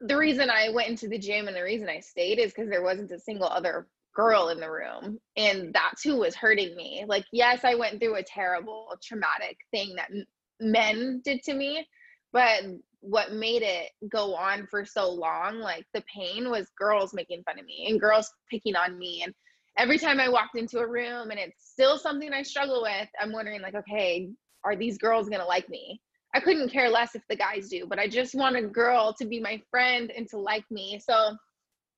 the 0.00 0.16
reason 0.16 0.50
I 0.50 0.70
went 0.70 0.88
into 0.88 1.08
the 1.08 1.18
gym 1.18 1.46
and 1.46 1.56
the 1.56 1.62
reason 1.62 1.88
I 1.88 2.00
stayed 2.00 2.38
is 2.38 2.52
because 2.52 2.70
there 2.70 2.82
wasn't 2.82 3.12
a 3.12 3.20
single 3.20 3.48
other 3.48 3.86
girl 4.14 4.48
in 4.48 4.60
the 4.60 4.70
room. 4.70 5.18
And 5.36 5.72
that's 5.72 6.02
who 6.02 6.16
was 6.16 6.34
hurting 6.34 6.74
me. 6.76 7.04
Like, 7.06 7.24
yes, 7.32 7.64
I 7.64 7.74
went 7.74 8.00
through 8.00 8.16
a 8.16 8.22
terrible, 8.22 8.94
traumatic 9.02 9.58
thing 9.70 9.94
that 9.96 10.10
m- 10.10 10.26
men 10.60 11.20
did 11.24 11.42
to 11.44 11.54
me, 11.54 11.86
but 12.32 12.62
what 13.00 13.32
made 13.32 13.62
it 13.62 13.90
go 14.10 14.34
on 14.34 14.66
for 14.70 14.84
so 14.84 15.10
long, 15.10 15.58
like 15.58 15.84
the 15.92 16.04
pain 16.14 16.50
was 16.50 16.70
girls 16.78 17.12
making 17.12 17.42
fun 17.44 17.58
of 17.58 17.66
me 17.66 17.86
and 17.88 18.00
girls 18.00 18.32
picking 18.50 18.76
on 18.76 18.98
me. 18.98 19.22
And 19.24 19.34
every 19.78 19.98
time 19.98 20.20
I 20.20 20.28
walked 20.28 20.56
into 20.56 20.78
a 20.78 20.86
room 20.86 21.30
and 21.30 21.38
it's 21.38 21.70
still 21.70 21.98
something 21.98 22.32
I 22.32 22.42
struggle 22.42 22.82
with, 22.82 23.08
I'm 23.20 23.32
wondering, 23.32 23.62
like, 23.62 23.74
okay, 23.74 24.30
are 24.64 24.76
these 24.76 24.98
girls 24.98 25.28
gonna 25.28 25.46
like 25.46 25.68
me? 25.68 26.00
I 26.34 26.40
couldn't 26.40 26.70
care 26.70 26.88
less 26.88 27.14
if 27.14 27.22
the 27.28 27.36
guys 27.36 27.68
do, 27.68 27.86
but 27.86 27.98
I 27.98 28.08
just 28.08 28.34
want 28.34 28.56
a 28.56 28.62
girl 28.62 29.14
to 29.18 29.26
be 29.26 29.40
my 29.40 29.60
friend 29.70 30.10
and 30.16 30.28
to 30.30 30.38
like 30.38 30.64
me. 30.70 31.00
So 31.04 31.36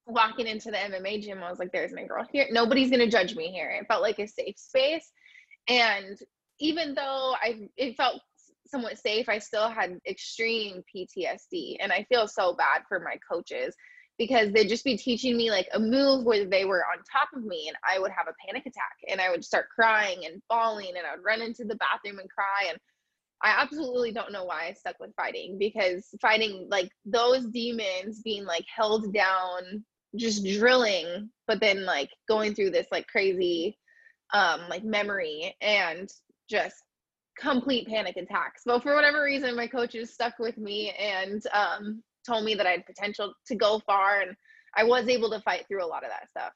walking 0.06 0.46
into 0.46 0.70
the 0.70 0.76
MMA 0.76 1.22
gym, 1.22 1.42
I 1.42 1.50
was 1.50 1.58
like, 1.58 1.72
there's 1.72 1.92
my 1.92 2.04
girl 2.04 2.26
here. 2.32 2.46
Nobody's 2.50 2.90
gonna 2.90 3.10
judge 3.10 3.36
me 3.36 3.52
here. 3.52 3.70
It 3.70 3.86
felt 3.86 4.02
like 4.02 4.18
a 4.18 4.26
safe 4.26 4.58
space. 4.58 5.10
And 5.68 6.18
even 6.58 6.94
though 6.94 7.34
I 7.40 7.68
it 7.76 7.96
felt 7.96 8.20
somewhat 8.66 8.98
safe, 8.98 9.28
I 9.28 9.38
still 9.38 9.68
had 9.68 9.98
extreme 10.06 10.82
PTSD. 10.94 11.76
And 11.80 11.92
I 11.92 12.04
feel 12.08 12.26
so 12.26 12.54
bad 12.54 12.82
for 12.88 12.98
my 13.00 13.16
coaches 13.30 13.74
because 14.18 14.52
they'd 14.52 14.68
just 14.68 14.84
be 14.84 14.96
teaching 14.96 15.36
me 15.36 15.50
like 15.50 15.68
a 15.74 15.80
move 15.80 16.24
where 16.24 16.44
they 16.44 16.64
were 16.64 16.84
on 16.84 17.02
top 17.10 17.28
of 17.34 17.44
me 17.44 17.66
and 17.68 17.76
I 17.88 17.98
would 17.98 18.12
have 18.12 18.28
a 18.28 18.46
panic 18.46 18.66
attack 18.66 18.96
and 19.08 19.20
I 19.20 19.30
would 19.30 19.44
start 19.44 19.66
crying 19.74 20.24
and 20.24 20.40
bawling 20.48 20.92
and 20.96 21.06
I 21.06 21.14
would 21.14 21.24
run 21.24 21.42
into 21.42 21.64
the 21.64 21.76
bathroom 21.76 22.20
and 22.20 22.30
cry. 22.30 22.68
And 22.68 22.78
I 23.42 23.60
absolutely 23.60 24.12
don't 24.12 24.32
know 24.32 24.44
why 24.44 24.66
I 24.68 24.72
stuck 24.72 24.96
with 25.00 25.14
fighting 25.16 25.58
because 25.58 26.08
fighting 26.20 26.68
like 26.70 26.90
those 27.04 27.46
demons 27.46 28.22
being 28.22 28.44
like 28.44 28.64
held 28.74 29.12
down 29.12 29.84
just 30.16 30.46
drilling 30.46 31.28
but 31.48 31.60
then 31.60 31.84
like 31.84 32.08
going 32.28 32.54
through 32.54 32.70
this 32.70 32.86
like 32.92 33.04
crazy 33.08 33.76
um 34.32 34.60
like 34.70 34.84
memory 34.84 35.56
and 35.60 36.08
just 36.48 36.76
complete 37.36 37.88
panic 37.88 38.16
attacks. 38.16 38.62
But 38.64 38.82
for 38.82 38.94
whatever 38.94 39.22
reason 39.22 39.56
my 39.56 39.66
coaches 39.66 40.12
stuck 40.12 40.38
with 40.38 40.56
me 40.58 40.90
and 40.92 41.42
um 41.52 42.02
told 42.24 42.44
me 42.44 42.54
that 42.54 42.66
I 42.66 42.70
had 42.70 42.86
potential 42.86 43.34
to 43.46 43.54
go 43.54 43.80
far 43.86 44.20
and 44.20 44.36
I 44.76 44.84
was 44.84 45.08
able 45.08 45.30
to 45.30 45.40
fight 45.40 45.66
through 45.68 45.84
a 45.84 45.86
lot 45.86 46.04
of 46.04 46.10
that 46.10 46.28
stuff. 46.30 46.52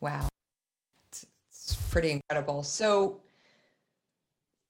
Wow. 0.00 0.28
It's, 1.08 1.26
it's 1.50 1.76
pretty 1.90 2.10
incredible. 2.10 2.62
So 2.62 3.20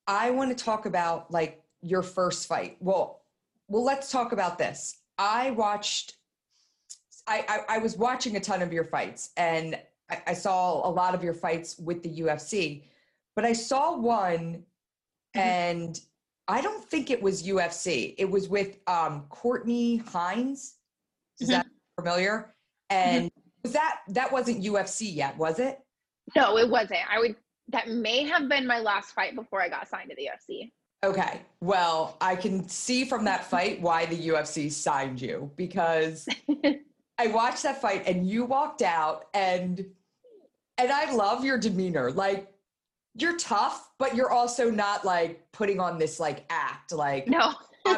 I 0.07 0.31
want 0.31 0.57
to 0.57 0.65
talk 0.65 0.87
about 0.87 1.31
like 1.31 1.63
your 1.83 2.03
first 2.03 2.47
fight. 2.47 2.77
Well, 2.81 3.23
well, 3.69 3.85
let's 3.85 4.11
talk 4.11 4.33
about 4.33 4.59
this. 4.59 4.99
I 5.19 5.53
watched 5.53 6.17
I, 7.27 7.45
I, 7.49 7.77
I 7.77 7.79
was 7.79 7.97
watching 7.97 8.37
a 8.37 8.41
ton 8.41 8.61
of 8.61 8.71
your 8.71 8.85
fights 8.85 9.31
and 9.39 9.79
I, 10.11 10.23
I 10.27 10.35
saw 10.35 10.87
a 10.87 10.91
lot 10.91 11.15
of 11.15 11.25
your 11.25 11.33
fights 11.33 11.79
with 11.79 12.03
the 12.03 12.21
UFC, 12.21 12.83
but 13.35 13.45
I 13.47 13.53
saw 13.55 13.97
one 13.97 14.65
Mhm. 15.35 15.41
and 15.41 16.01
I 16.47 16.61
don't 16.61 16.85
think 16.85 17.11
it 17.11 17.23
was 17.23 17.43
UFC. 17.43 18.15
It 18.19 18.31
was 18.31 18.49
with 18.49 18.79
um, 18.87 19.25
Courtney 19.29 20.01
Himes. 20.01 20.73
Is 21.41 21.49
that 21.49 21.67
familiar? 21.99 22.55
And 22.91 23.31
was 23.63 23.73
that 23.73 24.01
that 24.09 24.31
wasn't 24.31 24.63
UFC 24.63 25.15
yet, 25.15 25.37
was 25.37 25.59
it? 25.59 25.81
No, 26.37 26.59
it 26.59 26.69
wasn't. 26.69 27.01
I 27.11 27.19
would 27.19 27.37
that 27.69 27.89
may 27.89 28.25
have 28.25 28.49
been 28.49 28.67
my 28.67 28.79
last 28.79 29.13
fight 29.13 29.35
before 29.35 29.63
I 29.63 29.69
got 29.69 29.89
signed 29.89 30.11
to 30.11 30.17
the 30.17 30.29
UFC. 30.29 30.71
Okay. 31.05 31.43
Well, 31.61 32.17
I 32.21 32.37
can 32.37 32.69
see 32.69 33.05
from 33.05 33.25
that 33.25 33.45
fight 33.45 33.81
why 33.81 34.07
the 34.07 34.29
UFC 34.29 34.71
signed 34.71 35.21
you 35.21 35.51
because 35.57 36.27
I 37.19 37.27
watched 37.29 37.63
that 37.63 37.81
fight 37.81 38.05
and 38.07 38.29
you 38.29 38.45
walked 38.45 38.83
out 38.83 39.27
and 39.35 39.85
and 40.77 40.91
I 40.91 41.13
love 41.15 41.45
your 41.45 41.59
demeanor. 41.59 42.11
Like 42.11 42.54
you're 43.17 43.37
tough, 43.37 43.91
but 43.99 44.15
you're 44.15 44.31
also 44.31 44.71
not 44.71 45.05
like 45.05 45.45
putting 45.53 45.81
on 45.81 45.99
this 45.99 46.19
like 46.19 46.45
act 46.51 46.93
like 46.93 47.29
No. 47.29 47.55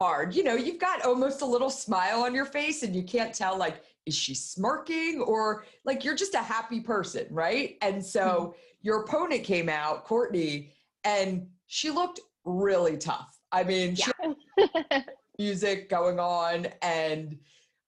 hard. 0.00 0.34
You 0.34 0.42
know, 0.44 0.54
you've 0.54 0.80
got 0.80 1.04
almost 1.04 1.42
a 1.42 1.46
little 1.46 1.70
smile 1.70 2.22
on 2.22 2.34
your 2.34 2.46
face 2.46 2.82
and 2.82 2.96
you 2.96 3.02
can't 3.02 3.34
tell 3.34 3.56
like 3.56 3.82
is 4.06 4.14
she 4.14 4.34
smirking 4.34 5.20
or 5.20 5.64
like 5.84 6.04
you're 6.04 6.16
just 6.16 6.34
a 6.34 6.38
happy 6.38 6.80
person, 6.80 7.26
right? 7.30 7.76
And 7.82 8.04
so 8.04 8.54
your 8.80 9.02
opponent 9.02 9.44
came 9.44 9.68
out, 9.68 10.04
Courtney, 10.04 10.72
and 11.04 11.46
she 11.66 11.90
looked 11.90 12.20
really 12.44 12.96
tough. 12.96 13.38
I 13.52 13.62
mean, 13.62 13.96
Yeah. 13.96 15.02
music 15.38 15.88
going 15.88 16.18
on 16.18 16.66
and 16.82 17.38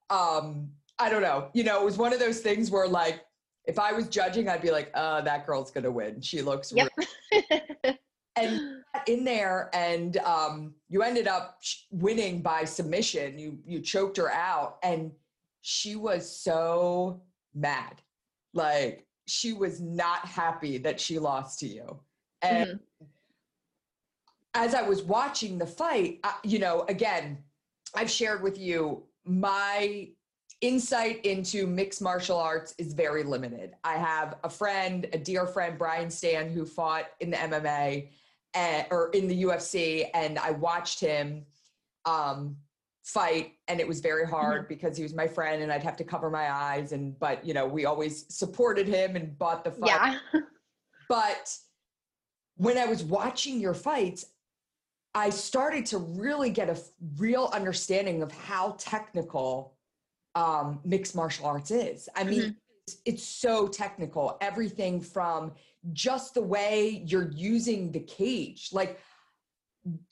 um 0.09 0.69
I 0.99 1.09
don't 1.09 1.21
know. 1.23 1.49
You 1.53 1.63
know, 1.63 1.81
it 1.81 1.85
was 1.85 1.97
one 1.97 2.13
of 2.13 2.19
those 2.19 2.39
things 2.39 2.69
where 2.71 2.87
like 2.87 3.21
if 3.65 3.79
I 3.79 3.93
was 3.93 4.07
judging, 4.07 4.49
I'd 4.49 4.61
be 4.61 4.71
like, 4.71 4.91
uh, 4.93 5.21
that 5.21 5.45
girl's 5.45 5.71
gonna 5.71 5.91
win. 5.91 6.21
She 6.21 6.41
looks 6.41 6.73
yep. 6.73 6.91
and 8.35 8.83
in 9.07 9.23
there 9.23 9.69
and 9.73 10.17
um, 10.17 10.73
you 10.89 11.01
ended 11.01 11.27
up 11.27 11.61
winning 11.91 12.41
by 12.41 12.63
submission. 12.63 13.37
You 13.37 13.59
you 13.65 13.79
choked 13.79 14.17
her 14.17 14.31
out 14.31 14.77
and 14.83 15.11
she 15.61 15.95
was 15.95 16.29
so 16.29 17.21
mad. 17.53 18.01
Like 18.53 19.05
she 19.27 19.53
was 19.53 19.79
not 19.79 20.25
happy 20.25 20.77
that 20.79 20.99
she 20.99 21.19
lost 21.19 21.59
to 21.59 21.67
you. 21.67 21.99
And 22.41 22.69
mm-hmm. 22.69 23.05
as 24.53 24.75
I 24.75 24.81
was 24.81 25.03
watching 25.03 25.57
the 25.57 25.65
fight, 25.65 26.19
I, 26.23 26.35
you 26.43 26.59
know, 26.59 26.85
again, 26.89 27.37
I've 27.95 28.11
shared 28.11 28.43
with 28.43 28.57
you 28.57 29.03
my 29.25 30.09
insight 30.63 31.23
into 31.25 31.67
mixed 31.67 32.01
martial 32.01 32.39
arts 32.39 32.73
is 32.77 32.93
very 32.93 33.21
limited. 33.23 33.75
I 33.83 33.97
have 33.97 34.37
a 34.45 34.49
friend, 34.49 35.05
a 35.11 35.17
dear 35.17 35.45
friend, 35.45 35.77
Brian 35.77 36.09
Stann, 36.09 36.49
who 36.49 36.65
fought 36.65 37.07
in 37.19 37.31
the 37.31 37.37
MMA 37.37 38.07
and, 38.53 38.87
or 38.89 39.09
in 39.09 39.27
the 39.27 39.43
UFC, 39.43 40.09
and 40.13 40.39
I 40.39 40.51
watched 40.51 41.01
him 41.01 41.45
um, 42.05 42.55
fight, 43.03 43.55
and 43.67 43.81
it 43.81 43.87
was 43.87 43.99
very 43.99 44.25
hard 44.25 44.61
mm-hmm. 44.61 44.69
because 44.69 44.95
he 44.95 45.03
was 45.03 45.13
my 45.13 45.27
friend, 45.27 45.61
and 45.61 45.69
I'd 45.69 45.83
have 45.83 45.97
to 45.97 46.05
cover 46.05 46.29
my 46.29 46.49
eyes. 46.49 46.93
And 46.93 47.19
but 47.19 47.45
you 47.45 47.53
know, 47.53 47.67
we 47.67 47.83
always 47.83 48.25
supported 48.33 48.87
him 48.87 49.17
and 49.17 49.37
bought 49.37 49.65
the 49.65 49.71
fight. 49.71 50.17
Yeah. 50.33 50.39
but 51.09 51.57
when 52.55 52.77
I 52.77 52.85
was 52.85 53.03
watching 53.03 53.59
your 53.59 53.73
fights, 53.73 54.27
I 55.13 55.29
started 55.29 55.85
to 55.87 55.97
really 55.97 56.51
get 56.51 56.69
a 56.69 56.77
real 57.17 57.49
understanding 57.53 58.23
of 58.23 58.31
how 58.31 58.77
technical 58.79 59.73
um, 60.35 60.79
mixed 60.83 61.15
martial 61.15 61.45
arts 61.45 61.71
is. 61.71 62.09
I 62.15 62.23
mean, 62.23 62.41
mm-hmm. 62.41 62.51
it's, 62.87 62.97
it's 63.05 63.23
so 63.23 63.67
technical. 63.67 64.37
Everything 64.41 65.01
from 65.01 65.53
just 65.91 66.33
the 66.33 66.41
way 66.41 67.03
you're 67.05 67.31
using 67.31 67.91
the 67.91 67.99
cage, 67.99 68.69
like 68.71 68.99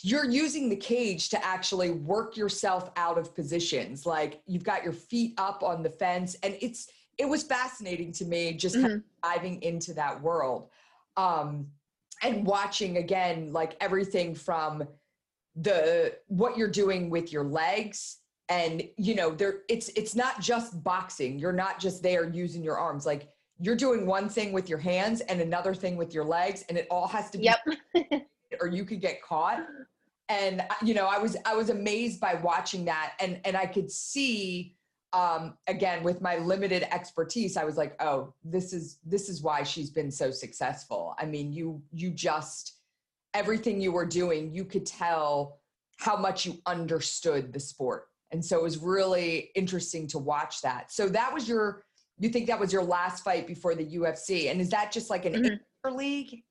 you're 0.01 0.29
using 0.29 0.69
the 0.69 0.75
cage 0.75 1.29
to 1.29 1.45
actually 1.45 1.91
work 1.91 2.35
yourself 2.35 2.91
out 2.97 3.17
of 3.17 3.33
positions. 3.33 4.05
Like 4.05 4.41
you've 4.45 4.63
got 4.63 4.83
your 4.83 4.93
feet 4.93 5.33
up 5.37 5.63
on 5.63 5.81
the 5.81 5.89
fence, 5.89 6.35
and 6.43 6.57
it's 6.61 6.89
it 7.17 7.27
was 7.27 7.43
fascinating 7.43 8.11
to 8.13 8.25
me 8.25 8.53
just 8.53 8.75
mm-hmm. 8.75 8.85
kind 8.87 8.93
of 8.95 9.03
diving 9.23 9.61
into 9.61 9.93
that 9.93 10.21
world. 10.21 10.69
Um, 11.17 11.67
and 12.23 12.45
watching 12.45 12.97
again 12.97 13.51
like 13.51 13.75
everything 13.81 14.35
from 14.35 14.83
the 15.55 16.15
what 16.27 16.57
you're 16.57 16.69
doing 16.69 17.09
with 17.09 17.33
your 17.33 17.43
legs 17.43 18.17
and 18.51 18.83
you 18.97 19.15
know 19.15 19.31
there 19.31 19.59
it's 19.69 19.89
it's 19.95 20.13
not 20.13 20.41
just 20.41 20.83
boxing. 20.83 21.39
You're 21.39 21.53
not 21.53 21.79
just 21.79 22.03
there 22.03 22.29
using 22.29 22.61
your 22.61 22.77
arms. 22.77 23.05
Like 23.05 23.29
you're 23.59 23.77
doing 23.77 24.05
one 24.05 24.27
thing 24.27 24.51
with 24.51 24.67
your 24.67 24.77
hands 24.77 25.21
and 25.21 25.39
another 25.39 25.73
thing 25.73 25.95
with 25.95 26.13
your 26.13 26.25
legs 26.25 26.65
and 26.67 26.77
it 26.77 26.85
all 26.91 27.07
has 27.07 27.29
to 27.31 27.37
be 27.37 27.45
yep. 27.45 27.59
or 28.59 28.67
you 28.67 28.83
could 28.83 28.99
get 28.99 29.21
caught. 29.23 29.65
And 30.27 30.63
you 30.81 30.93
know 30.93 31.07
i 31.07 31.17
was 31.17 31.35
i 31.45 31.55
was 31.55 31.69
amazed 31.69 32.21
by 32.21 32.35
watching 32.35 32.85
that 32.85 33.13
and 33.19 33.41
and 33.43 33.57
i 33.57 33.65
could 33.65 33.91
see 33.91 34.77
um 35.11 35.57
again 35.67 36.03
with 36.03 36.21
my 36.21 36.37
limited 36.37 36.83
expertise 36.83 37.57
i 37.57 37.65
was 37.65 37.75
like 37.75 38.01
oh 38.01 38.33
this 38.45 38.71
is 38.71 38.99
this 39.05 39.27
is 39.27 39.41
why 39.41 39.61
she's 39.63 39.89
been 39.89 40.11
so 40.11 40.31
successful. 40.31 41.15
I 41.19 41.25
mean 41.25 41.51
you 41.51 41.81
you 41.91 42.11
just 42.11 42.75
everything 43.33 43.81
you 43.81 43.91
were 43.91 44.05
doing 44.05 44.53
you 44.53 44.63
could 44.63 44.85
tell 44.85 45.59
how 45.97 46.15
much 46.15 46.45
you 46.45 46.61
understood 46.65 47.51
the 47.51 47.59
sport 47.59 48.07
and 48.31 48.43
so 48.43 48.57
it 48.57 48.63
was 48.63 48.77
really 48.77 49.51
interesting 49.55 50.07
to 50.07 50.17
watch 50.17 50.61
that. 50.61 50.91
So 50.91 51.09
that 51.09 51.33
was 51.33 51.47
your, 51.47 51.83
you 52.19 52.29
think 52.29 52.47
that 52.47 52.59
was 52.59 52.71
your 52.71 52.83
last 52.83 53.23
fight 53.23 53.45
before 53.47 53.75
the 53.75 53.85
UFC? 53.85 54.49
And 54.49 54.61
is 54.61 54.69
that 54.69 54.91
just 54.91 55.09
like 55.09 55.25
an 55.25 55.33
mm-hmm. 55.33 55.95
league? 55.95 56.43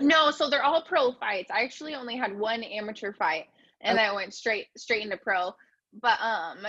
No, 0.00 0.30
so 0.30 0.48
they're 0.48 0.62
all 0.62 0.82
pro 0.82 1.12
fights. 1.12 1.50
I 1.50 1.62
actually 1.62 1.94
only 1.94 2.16
had 2.16 2.36
one 2.36 2.62
amateur 2.62 3.12
fight 3.12 3.46
and 3.80 3.98
okay. 3.98 4.08
I 4.08 4.14
went 4.14 4.34
straight 4.34 4.66
straight 4.76 5.02
into 5.02 5.16
pro. 5.16 5.52
But 6.02 6.18
um 6.20 6.66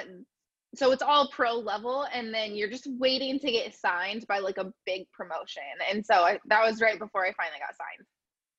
so 0.75 0.91
it's 0.91 1.01
all 1.01 1.29
pro 1.29 1.53
level 1.53 2.05
and 2.13 2.33
then 2.33 2.55
you're 2.55 2.69
just 2.69 2.87
waiting 2.99 3.39
to 3.39 3.51
get 3.51 3.75
signed 3.75 4.25
by 4.27 4.39
like 4.39 4.57
a 4.57 4.71
big 4.85 5.09
promotion. 5.11 5.63
And 5.89 6.05
so 6.05 6.15
I, 6.15 6.39
that 6.47 6.63
was 6.63 6.81
right 6.81 6.99
before 6.99 7.25
I 7.25 7.33
finally 7.33 7.59
got 7.59 7.75
signed 7.75 8.05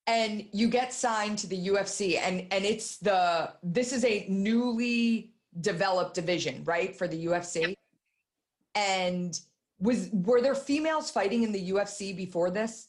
and 0.09 0.47
you 0.53 0.69
get 0.69 0.93
signed 0.93 1.39
to 1.39 1.47
the 1.47 1.69
UFC 1.69 2.19
and 2.19 2.47
and 2.51 2.65
it's 2.65 2.97
the 2.97 3.53
this 3.63 3.93
is 3.93 4.05
a 4.05 4.27
newly 4.29 5.35
developed 5.61 6.15
division, 6.15 6.63
right, 6.65 6.97
for 6.97 7.09
the 7.09 7.27
UFC. 7.27 7.61
Yep. 7.61 7.79
And 8.75 9.41
was 9.81 10.09
were 10.13 10.41
there 10.41 10.55
females 10.55 11.11
fighting 11.11 11.43
in 11.43 11.53
the 11.53 11.71
UFC 11.71 12.17
before 12.17 12.51
this? 12.51 12.89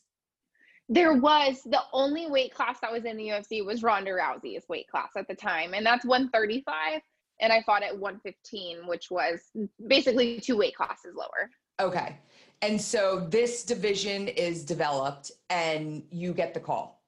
There 0.88 1.14
was 1.14 1.62
the 1.66 1.82
only 1.94 2.28
weight 2.28 2.54
class 2.54 2.80
that 2.82 2.92
was 2.92 3.06
in 3.06 3.16
the 3.16 3.28
UFC 3.28 3.64
was 3.64 3.84
Ronda 3.84 4.12
Rousey's 4.12 4.68
weight 4.68 4.88
class 4.88 5.10
at 5.16 5.28
the 5.28 5.36
time, 5.36 5.74
and 5.74 5.86
that's 5.86 6.06
135. 6.06 7.02
And 7.42 7.54
I 7.54 7.62
fought 7.64 7.84
at 7.84 7.98
115, 7.98 8.86
which 8.86 9.10
was 9.10 9.40
basically 9.88 10.42
two 10.42 10.58
weight 10.58 10.76
classes 10.76 11.16
lower. 11.16 11.50
Okay. 11.80 12.18
And 12.62 12.82
so 12.82 13.28
this 13.30 13.64
division 13.64 14.28
is 14.28 14.66
developed 14.66 15.32
and 15.50 16.04
you 16.12 16.34
get 16.34 16.54
the 16.54 16.60
call. 16.60 17.02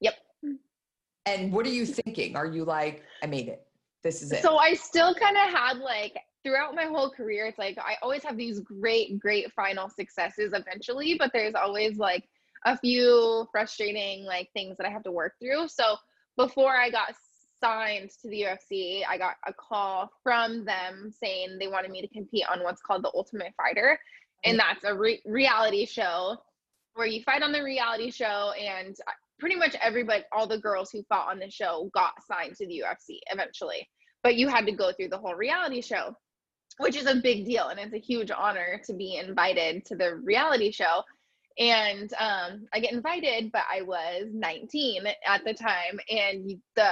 Yep. 0.00 0.14
And 1.24 1.50
what 1.50 1.64
are 1.64 1.70
you 1.70 1.86
thinking? 1.86 2.36
Are 2.36 2.44
you 2.44 2.66
like, 2.66 3.02
I 3.22 3.26
made 3.26 3.48
it? 3.48 3.63
This 4.04 4.22
is 4.22 4.30
it. 4.30 4.42
So 4.42 4.58
I 4.58 4.74
still 4.74 5.14
kind 5.14 5.36
of 5.36 5.52
had 5.52 5.78
like 5.78 6.16
throughout 6.44 6.74
my 6.74 6.84
whole 6.84 7.10
career, 7.10 7.46
it's 7.46 7.58
like 7.58 7.78
I 7.78 7.96
always 8.02 8.22
have 8.22 8.36
these 8.36 8.60
great, 8.60 9.18
great 9.18 9.50
final 9.52 9.88
successes 9.88 10.52
eventually, 10.52 11.16
but 11.18 11.30
there's 11.32 11.54
always 11.54 11.96
like 11.96 12.28
a 12.66 12.78
few 12.78 13.48
frustrating 13.50 14.24
like 14.24 14.50
things 14.52 14.76
that 14.76 14.86
I 14.86 14.90
have 14.90 15.02
to 15.04 15.12
work 15.12 15.32
through. 15.40 15.68
So 15.68 15.96
before 16.36 16.76
I 16.76 16.90
got 16.90 17.14
signed 17.60 18.10
to 18.22 18.28
the 18.28 18.42
UFC, 18.42 19.02
I 19.08 19.16
got 19.16 19.36
a 19.46 19.52
call 19.52 20.10
from 20.22 20.64
them 20.64 21.10
saying 21.10 21.56
they 21.58 21.68
wanted 21.68 21.90
me 21.90 22.02
to 22.02 22.08
compete 22.08 22.44
on 22.50 22.62
what's 22.62 22.82
called 22.82 23.02
the 23.02 23.12
Ultimate 23.14 23.54
Fighter. 23.56 23.98
And 24.44 24.58
mm. 24.58 24.60
that's 24.60 24.84
a 24.84 24.94
re- 24.94 25.22
reality 25.24 25.86
show 25.86 26.36
where 26.94 27.06
you 27.06 27.22
fight 27.22 27.42
on 27.42 27.52
the 27.52 27.62
reality 27.62 28.10
show 28.10 28.52
and 28.52 28.96
pretty 29.38 29.56
much 29.56 29.76
everybody, 29.82 30.24
all 30.32 30.46
the 30.46 30.58
girls 30.58 30.90
who 30.90 31.02
fought 31.08 31.30
on 31.30 31.38
the 31.38 31.50
show 31.50 31.90
got 31.94 32.14
signed 32.26 32.56
to 32.56 32.66
the 32.66 32.82
UFC 32.84 33.18
eventually. 33.30 33.88
But 34.22 34.36
you 34.36 34.48
had 34.48 34.66
to 34.66 34.72
go 34.72 34.92
through 34.92 35.08
the 35.08 35.18
whole 35.18 35.34
reality 35.34 35.82
show, 35.82 36.16
which 36.78 36.96
is 36.96 37.06
a 37.06 37.16
big 37.16 37.44
deal. 37.44 37.68
And 37.68 37.78
it's 37.78 37.94
a 37.94 37.98
huge 37.98 38.30
honor 38.30 38.80
to 38.86 38.94
be 38.94 39.16
invited 39.16 39.84
to 39.86 39.96
the 39.96 40.16
reality 40.16 40.70
show. 40.70 41.02
And 41.58 42.12
um, 42.14 42.66
I 42.72 42.80
get 42.80 42.92
invited, 42.92 43.52
but 43.52 43.62
I 43.70 43.82
was 43.82 44.28
19 44.32 45.04
at 45.26 45.44
the 45.44 45.54
time. 45.54 46.00
And 46.08 46.58
the 46.74 46.88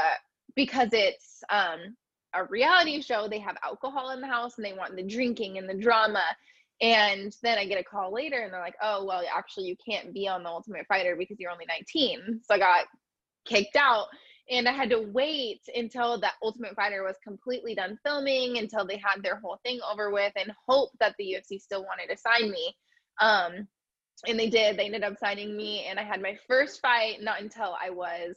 because 0.55 0.91
it's 0.93 1.43
um, 1.51 1.97
a 2.35 2.45
reality 2.45 3.01
show, 3.01 3.29
they 3.29 3.39
have 3.39 3.57
alcohol 3.65 4.11
in 4.11 4.21
the 4.21 4.27
house 4.27 4.57
and 4.57 4.65
they 4.65 4.73
want 4.73 4.97
the 4.97 5.03
drinking 5.03 5.59
and 5.59 5.69
the 5.69 5.75
drama. 5.75 6.23
And 6.83 7.35
then 7.45 7.59
I 7.59 7.65
get 7.65 7.81
a 7.81 7.85
call 7.85 8.13
later 8.13 8.41
and 8.41 8.53
they're 8.53 8.61
like, 8.61 8.75
oh, 8.83 9.05
well, 9.05 9.23
actually, 9.35 9.67
you 9.67 9.77
can't 9.89 10.13
be 10.13 10.27
on 10.27 10.43
the 10.43 10.49
Ultimate 10.49 10.85
Fighter 10.89 11.15
because 11.17 11.39
you're 11.39 11.53
only 11.53 11.67
19. 11.67 12.41
So 12.43 12.55
I 12.55 12.59
got 12.59 12.87
kicked 13.47 13.77
out. 13.77 14.07
And 14.51 14.69
I 14.69 14.73
had 14.73 14.91
to 14.91 14.99
wait 14.99 15.61
until 15.73 16.19
that 16.21 16.35
Ultimate 16.43 16.75
Fighter 16.75 17.05
was 17.05 17.15
completely 17.23 17.77
done 17.77 17.97
filming, 18.05 18.59
until 18.59 18.85
they 18.85 18.97
had 18.97 19.23
their 19.23 19.37
whole 19.37 19.61
thing 19.65 19.79
over 19.89 20.11
with, 20.11 20.33
and 20.35 20.53
hope 20.69 20.91
that 20.99 21.15
the 21.17 21.37
UFC 21.37 21.61
still 21.61 21.85
wanted 21.85 22.13
to 22.13 22.19
sign 22.19 22.51
me. 22.51 22.77
Um, 23.21 23.69
and 24.27 24.39
they 24.39 24.51
did. 24.51 24.77
They 24.77 24.87
ended 24.87 25.05
up 25.05 25.19
signing 25.19 25.57
me. 25.57 25.87
And 25.89 26.01
I 26.01 26.03
had 26.03 26.21
my 26.21 26.37
first 26.49 26.81
fight 26.81 27.23
not 27.23 27.41
until 27.41 27.77
I 27.81 27.91
was 27.91 28.37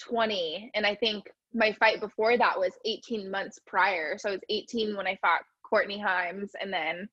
20. 0.00 0.70
And 0.74 0.84
I 0.84 0.94
think 0.94 1.24
my 1.54 1.72
fight 1.80 2.00
before 2.00 2.36
that 2.36 2.58
was 2.58 2.72
18 2.84 3.30
months 3.30 3.58
prior. 3.66 4.18
So 4.18 4.28
I 4.28 4.32
was 4.32 4.40
18 4.50 4.94
when 4.94 5.06
I 5.06 5.18
fought 5.22 5.40
Courtney 5.62 5.98
Himes. 5.98 6.50
And 6.60 6.70
then 6.70 7.08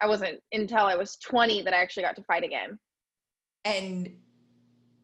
I 0.00 0.06
wasn't 0.06 0.40
until 0.52 0.86
I 0.86 0.94
was 0.94 1.16
20 1.16 1.62
that 1.62 1.74
I 1.74 1.78
actually 1.78 2.04
got 2.04 2.16
to 2.16 2.22
fight 2.22 2.44
again. 2.44 2.78
And 3.64 4.10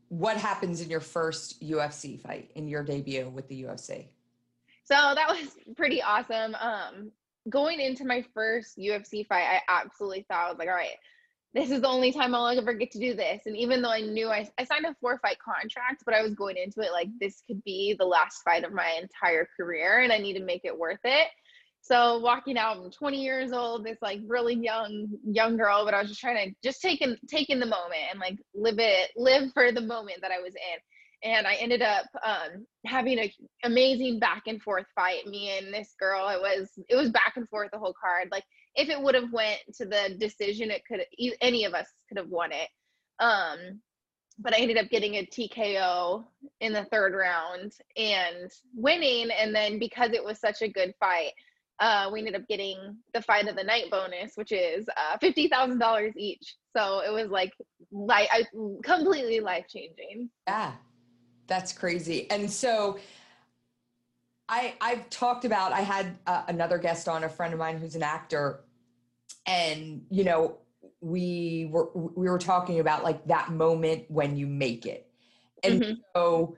what 0.09 0.37
happens 0.37 0.81
in 0.81 0.91
your 0.91 1.01
first 1.01 1.63
UFC 1.63 2.21
fight 2.21 2.51
in 2.55 2.69
your 2.69 2.83
debut 2.83 3.29
with 3.29 3.49
the 3.49 3.65
UFC? 3.65 4.07
So 4.85 4.95
that 4.95 5.29
was 5.29 5.57
pretty 5.77 6.03
awesome. 6.03 6.55
Um, 6.55 7.11
going 7.49 7.81
into 7.81 8.05
my 8.05 8.25
first 8.35 8.79
UFC 8.79 9.27
fight, 9.27 9.45
I 9.45 9.61
absolutely 9.69 10.25
thought 10.29 10.47
I 10.47 10.51
was 10.51 10.59
like, 10.59 10.69
all 10.69 10.75
right, 10.75 10.97
this 11.55 11.71
is 11.71 11.81
the 11.81 11.89
only 11.89 12.13
time 12.13 12.35
I'll 12.35 12.49
ever 12.49 12.75
get 12.75 12.91
to 12.93 12.99
do 12.99 13.15
this. 13.15 13.43
And 13.47 13.57
even 13.57 13.81
though 13.81 13.91
I 13.91 14.01
knew 14.01 14.29
I, 14.29 14.49
I 14.59 14.65
signed 14.65 14.87
a 14.87 14.97
four 15.01 15.19
fight 15.19 15.39
contract, 15.39 16.03
but 16.05 16.15
I 16.15 16.23
was 16.23 16.35
going 16.35 16.57
into 16.57 16.81
it 16.81 16.93
like 16.93 17.09
this 17.21 17.43
could 17.47 17.63
be 17.63 17.95
the 17.97 18.05
last 18.05 18.43
fight 18.43 18.65
of 18.65 18.73
my 18.73 18.99
entire 19.01 19.49
career 19.57 20.01
and 20.01 20.13
I 20.13 20.19
need 20.19 20.35
to 20.35 20.45
make 20.45 20.65
it 20.65 20.77
worth 20.77 21.01
it. 21.05 21.29
So 21.85 22.19
walking 22.19 22.57
out, 22.57 22.79
I'm 22.79 22.91
20 22.91 23.23
years 23.23 23.53
old, 23.53 23.85
this 23.85 23.99
like 24.01 24.21
really 24.27 24.55
young 24.55 25.09
young 25.27 25.59
girl, 25.59 25.85
but 25.85 25.93
I 25.95 26.01
was 26.01 26.09
just 26.09 26.21
trying 26.21 26.49
to 26.51 26.57
just 26.65 26.81
take 26.81 27.03
in 27.03 27.19
take 27.29 27.51
in 27.51 27.61
the 27.61 27.67
moment 27.67 28.01
and 28.11 28.19
like 28.21 28.39
live 28.55 28.77
it, 28.79 29.11
live 29.17 29.53
for 29.53 29.71
the 29.71 29.83
moment 29.83 30.21
that 30.23 30.33
I 30.33 30.41
was 30.41 30.55
in. 30.55 31.31
and 31.31 31.47
I 31.47 31.55
ended 31.57 31.83
up 31.83 32.07
um, 32.27 32.67
having 32.87 33.19
an 33.19 33.31
amazing 33.65 34.19
back 34.19 34.45
and 34.47 34.63
forth 34.63 34.87
fight. 34.95 35.27
Me 35.27 35.59
and 35.59 35.75
this 35.75 35.95
girl, 36.01 36.29
it 36.31 36.41
was 36.41 36.71
it 36.89 36.97
was 36.97 37.11
back 37.11 37.35
and 37.37 37.49
forth 37.51 37.71
the 37.73 37.79
whole 37.79 37.95
card. 38.01 38.29
Like 38.33 38.45
if 38.77 38.89
it 38.89 39.01
would 39.01 39.15
have 39.15 39.33
went 39.33 39.61
to 39.77 39.87
the 39.87 40.17
decision, 40.19 40.71
it 40.71 40.83
could 40.91 41.05
any 41.43 41.65
of 41.65 41.75
us 41.75 41.89
could 42.09 42.19
have 42.19 42.31
won 42.31 42.51
it. 42.53 42.69
Um, 43.21 43.81
but 44.39 44.55
I 44.55 44.59
ended 44.59 44.79
up 44.79 44.91
getting 44.91 45.17
a 45.17 45.27
TKO 45.27 46.25
in 46.61 46.73
the 46.73 46.85
third 46.87 47.15
round 47.15 47.73
and 47.97 48.51
winning. 48.75 49.31
And 49.31 49.55
then 49.55 49.79
because 49.79 50.13
it 50.13 50.25
was 50.25 50.41
such 50.41 50.63
a 50.63 50.69
good 50.69 50.95
fight, 50.99 51.33
uh, 51.81 52.09
we 52.13 52.21
ended 52.21 52.37
up 52.37 52.47
getting 52.49 52.97
the 53.13 53.23
fight 53.23 53.49
of 53.49 53.57
the 53.57 53.65
night 53.65 53.91
bonus, 53.91 54.33
which 54.37 54.53
is 54.53 54.87
uh, 54.89 55.19
fifty 55.19 55.49
thousand 55.49 55.79
dollars 55.79 56.15
each. 56.17 56.55
So 56.77 57.01
it 57.01 57.13
was 57.13 57.31
like 57.31 57.53
like 57.91 58.29
I, 58.33 58.45
completely 58.83 59.41
life 59.41 59.67
changing. 59.69 60.31
Yeah, 60.47 60.73
that's 61.47 61.73
crazy. 61.73 62.31
And 62.31 62.51
so 62.51 62.99
I 64.49 64.75
I've 64.81 65.09
talked 65.11 65.45
about 65.45 65.73
I 65.73 65.81
had 65.81 66.17
uh, 66.27 66.45
another 66.49 66.79
guest 66.79 67.09
on 67.09 67.25
a 67.25 67.29
friend 67.29 67.53
of 67.53 67.59
mine 67.59 67.79
who's 67.79 67.97
an 67.97 68.03
actor, 68.03 68.65
and 69.47 70.03
you 70.11 70.25
know 70.25 70.59
we 71.01 71.69
were 71.71 71.91
we 71.95 72.29
were 72.29 72.39
talking 72.39 72.81
about 72.81 73.05
like 73.05 73.27
that 73.27 73.53
moment 73.53 74.05
when 74.09 74.37
you 74.37 74.47
make 74.47 74.87
it 74.87 75.07
and 75.63 75.83
mm-hmm. 75.83 75.93
so 76.15 76.57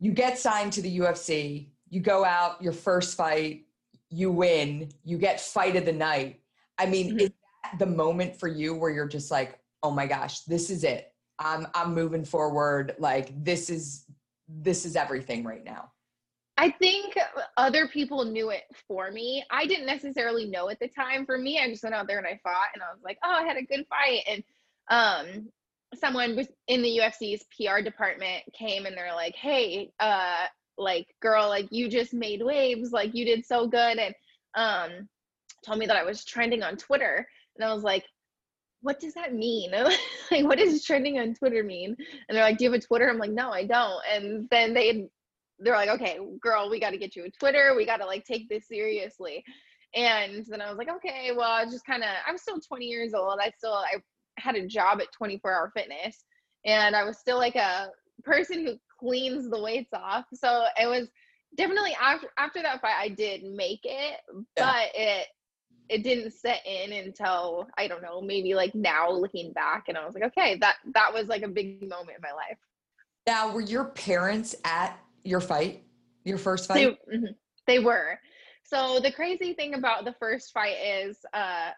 you 0.00 0.12
get 0.12 0.38
signed 0.38 0.72
to 0.72 0.82
the 0.82 0.98
UFC 0.98 1.68
you 1.88 2.00
go 2.00 2.24
out 2.24 2.60
your 2.60 2.72
first 2.72 3.16
fight 3.16 3.64
you 4.10 4.30
win 4.30 4.88
you 5.04 5.18
get 5.18 5.40
fight 5.40 5.76
of 5.76 5.84
the 5.84 5.92
night 5.92 6.40
i 6.78 6.86
mean 6.86 7.10
mm-hmm. 7.10 7.20
is 7.20 7.30
that 7.62 7.78
the 7.78 7.86
moment 7.86 8.38
for 8.38 8.48
you 8.48 8.74
where 8.74 8.90
you're 8.90 9.08
just 9.08 9.30
like 9.30 9.58
oh 9.82 9.90
my 9.90 10.06
gosh 10.06 10.40
this 10.40 10.70
is 10.70 10.84
it 10.84 11.12
i'm 11.38 11.66
i'm 11.74 11.94
moving 11.94 12.24
forward 12.24 12.94
like 12.98 13.32
this 13.44 13.70
is 13.70 14.04
this 14.48 14.84
is 14.84 14.96
everything 14.96 15.44
right 15.44 15.64
now 15.64 15.90
I 16.60 16.70
think 16.70 17.14
other 17.56 17.86
people 17.86 18.24
knew 18.24 18.50
it 18.50 18.64
for 18.88 19.12
me. 19.12 19.44
I 19.48 19.64
didn't 19.64 19.86
necessarily 19.86 20.46
know 20.46 20.68
at 20.68 20.80
the 20.80 20.88
time. 20.88 21.24
For 21.24 21.38
me, 21.38 21.60
I 21.60 21.68
just 21.68 21.84
went 21.84 21.94
out 21.94 22.08
there 22.08 22.18
and 22.18 22.26
I 22.26 22.40
fought 22.42 22.70
and 22.74 22.82
I 22.82 22.92
was 22.92 23.00
like, 23.04 23.16
oh, 23.22 23.30
I 23.30 23.44
had 23.44 23.56
a 23.56 23.62
good 23.62 23.86
fight. 23.88 24.22
And 24.26 24.42
um, 24.90 25.48
someone 25.94 26.34
was 26.34 26.48
in 26.66 26.82
the 26.82 26.98
UFC's 26.98 27.44
PR 27.56 27.80
department 27.80 28.42
came 28.52 28.86
and 28.86 28.96
they're 28.96 29.14
like, 29.14 29.36
hey, 29.36 29.92
uh, 30.00 30.46
like 30.78 31.06
girl, 31.20 31.48
like 31.48 31.68
you 31.70 31.88
just 31.88 32.14
made 32.14 32.42
waves, 32.42 32.92
like 32.92 33.14
you 33.14 33.24
did 33.24 33.44
so 33.44 33.66
good. 33.66 33.98
And 33.98 34.14
um, 34.54 35.08
told 35.64 35.78
me 35.78 35.86
that 35.86 35.96
I 35.96 36.04
was 36.04 36.24
trending 36.24 36.62
on 36.62 36.76
Twitter. 36.76 37.26
And 37.56 37.64
I 37.68 37.74
was 37.74 37.82
like, 37.82 38.04
what 38.80 39.00
does 39.00 39.14
that 39.14 39.34
mean? 39.34 39.72
like, 40.30 40.44
what 40.44 40.58
does 40.58 40.84
trending 40.84 41.18
on 41.18 41.34
Twitter 41.34 41.62
mean? 41.62 41.96
And 42.28 42.36
they're 42.36 42.44
like, 42.44 42.58
do 42.58 42.64
you 42.64 42.72
have 42.72 42.80
a 42.80 42.86
Twitter? 42.86 43.08
I'm 43.08 43.18
like, 43.18 43.32
no, 43.32 43.50
I 43.50 43.64
don't. 43.64 44.02
And 44.10 44.48
then 44.50 44.74
they 44.74 45.08
they're 45.58 45.74
like, 45.74 45.88
okay, 45.88 46.18
girl, 46.40 46.70
we 46.70 46.78
got 46.78 46.90
to 46.90 46.98
get 46.98 47.16
you 47.16 47.24
a 47.24 47.30
Twitter. 47.30 47.74
We 47.76 47.84
got 47.84 47.96
to 47.96 48.06
like 48.06 48.24
take 48.24 48.48
this 48.48 48.68
seriously. 48.68 49.44
And 49.94 50.44
then 50.46 50.60
I 50.60 50.68
was 50.68 50.78
like, 50.78 50.88
okay, 50.88 51.32
well, 51.36 51.50
I 51.50 51.64
just 51.64 51.84
kind 51.84 52.02
of, 52.02 52.10
I'm 52.26 52.38
still 52.38 52.60
20 52.60 52.86
years 52.86 53.14
old. 53.14 53.40
I 53.42 53.50
still, 53.56 53.72
I 53.72 53.96
had 54.38 54.54
a 54.54 54.66
job 54.66 55.00
at 55.00 55.12
24 55.12 55.52
hour 55.52 55.72
fitness 55.74 56.24
and 56.64 56.94
I 56.94 57.04
was 57.04 57.18
still 57.18 57.38
like 57.38 57.56
a 57.56 57.88
person 58.22 58.66
who 58.66 58.74
cleans 58.98 59.50
the 59.50 59.60
weights 59.60 59.92
off. 59.92 60.24
So 60.34 60.64
it 60.80 60.86
was 60.86 61.08
definitely 61.56 61.96
after, 62.00 62.28
after 62.38 62.62
that 62.62 62.80
fight, 62.80 62.96
I 62.98 63.08
did 63.08 63.44
make 63.44 63.80
it, 63.84 64.20
yeah. 64.28 64.42
but 64.56 64.90
it, 64.94 65.26
it 65.88 66.02
didn't 66.02 66.32
set 66.32 66.60
in 66.66 66.92
until 66.92 67.68
I 67.78 67.88
don't 67.88 68.02
know, 68.02 68.20
maybe 68.20 68.54
like 68.54 68.74
now 68.74 69.10
looking 69.10 69.52
back 69.52 69.84
and 69.88 69.96
I 69.96 70.04
was 70.04 70.14
like, 70.14 70.24
okay, 70.24 70.56
that, 70.58 70.76
that 70.94 71.12
was 71.12 71.28
like 71.28 71.42
a 71.42 71.48
big 71.48 71.80
moment 71.88 72.16
in 72.16 72.22
my 72.22 72.32
life. 72.32 72.58
Now, 73.26 73.52
were 73.52 73.60
your 73.60 73.84
parents 73.84 74.54
at 74.64 74.98
your 75.24 75.40
fight, 75.40 75.84
your 76.24 76.38
first 76.38 76.68
fight? 76.68 76.98
They, 77.08 77.16
mm-hmm, 77.16 77.32
they 77.66 77.78
were. 77.78 78.18
So 78.62 79.00
the 79.00 79.12
crazy 79.12 79.54
thing 79.54 79.74
about 79.74 80.04
the 80.04 80.14
first 80.20 80.52
fight 80.52 80.76
is 80.82 81.16
uh 81.32 81.70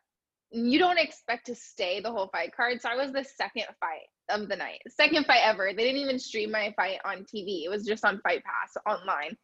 you 0.53 0.79
don't 0.81 0.99
expect 0.99 1.47
to 1.47 1.55
stay 1.55 2.01
the 2.01 2.11
whole 2.11 2.29
fight 2.29 2.55
card. 2.55 2.81
So 2.81 2.89
I 2.89 2.97
was 2.97 3.13
the 3.13 3.25
second 3.25 3.67
fight 3.79 4.09
of 4.31 4.49
the 4.49 4.57
night. 4.57 4.81
Second 4.89 5.27
fight 5.27 5.43
ever. 5.45 5.73
They 5.77 5.85
didn't 5.85 6.01
even 6.01 6.19
stream 6.19 6.51
my 6.51 6.73
fight 6.77 6.99
on 7.05 7.25
TV. 7.25 7.65
It 7.65 7.71
was 7.71 7.85
just 7.85 8.05
on 8.05 8.21
Fight 8.21 8.43
Pass 8.45 8.77
online. 8.87 9.37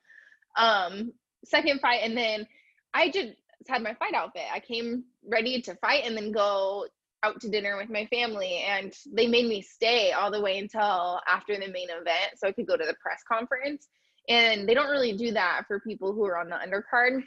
Um 0.56 1.12
second 1.44 1.80
fight 1.80 2.00
and 2.02 2.16
then 2.16 2.46
I 2.94 3.10
just 3.10 3.32
had 3.68 3.82
my 3.82 3.94
fight 3.94 4.14
outfit. 4.14 4.44
I 4.52 4.60
came 4.60 5.04
ready 5.28 5.60
to 5.62 5.74
fight 5.76 6.04
and 6.04 6.16
then 6.16 6.32
go 6.32 6.86
out 7.22 7.40
to 7.40 7.48
dinner 7.48 7.76
with 7.76 7.90
my 7.90 8.06
family 8.06 8.64
and 8.66 8.92
they 9.12 9.26
made 9.26 9.46
me 9.46 9.62
stay 9.62 10.12
all 10.12 10.30
the 10.30 10.40
way 10.40 10.58
until 10.58 11.20
after 11.26 11.54
the 11.54 11.68
main 11.68 11.90
event 11.90 12.32
so 12.36 12.46
I 12.46 12.52
could 12.52 12.66
go 12.66 12.76
to 12.76 12.84
the 12.84 12.94
press 13.02 13.22
conference. 13.28 13.88
And 14.28 14.68
they 14.68 14.74
don't 14.74 14.90
really 14.90 15.16
do 15.16 15.32
that 15.32 15.62
for 15.66 15.80
people 15.80 16.12
who 16.12 16.24
are 16.24 16.38
on 16.38 16.48
the 16.48 16.56
undercard. 16.56 17.22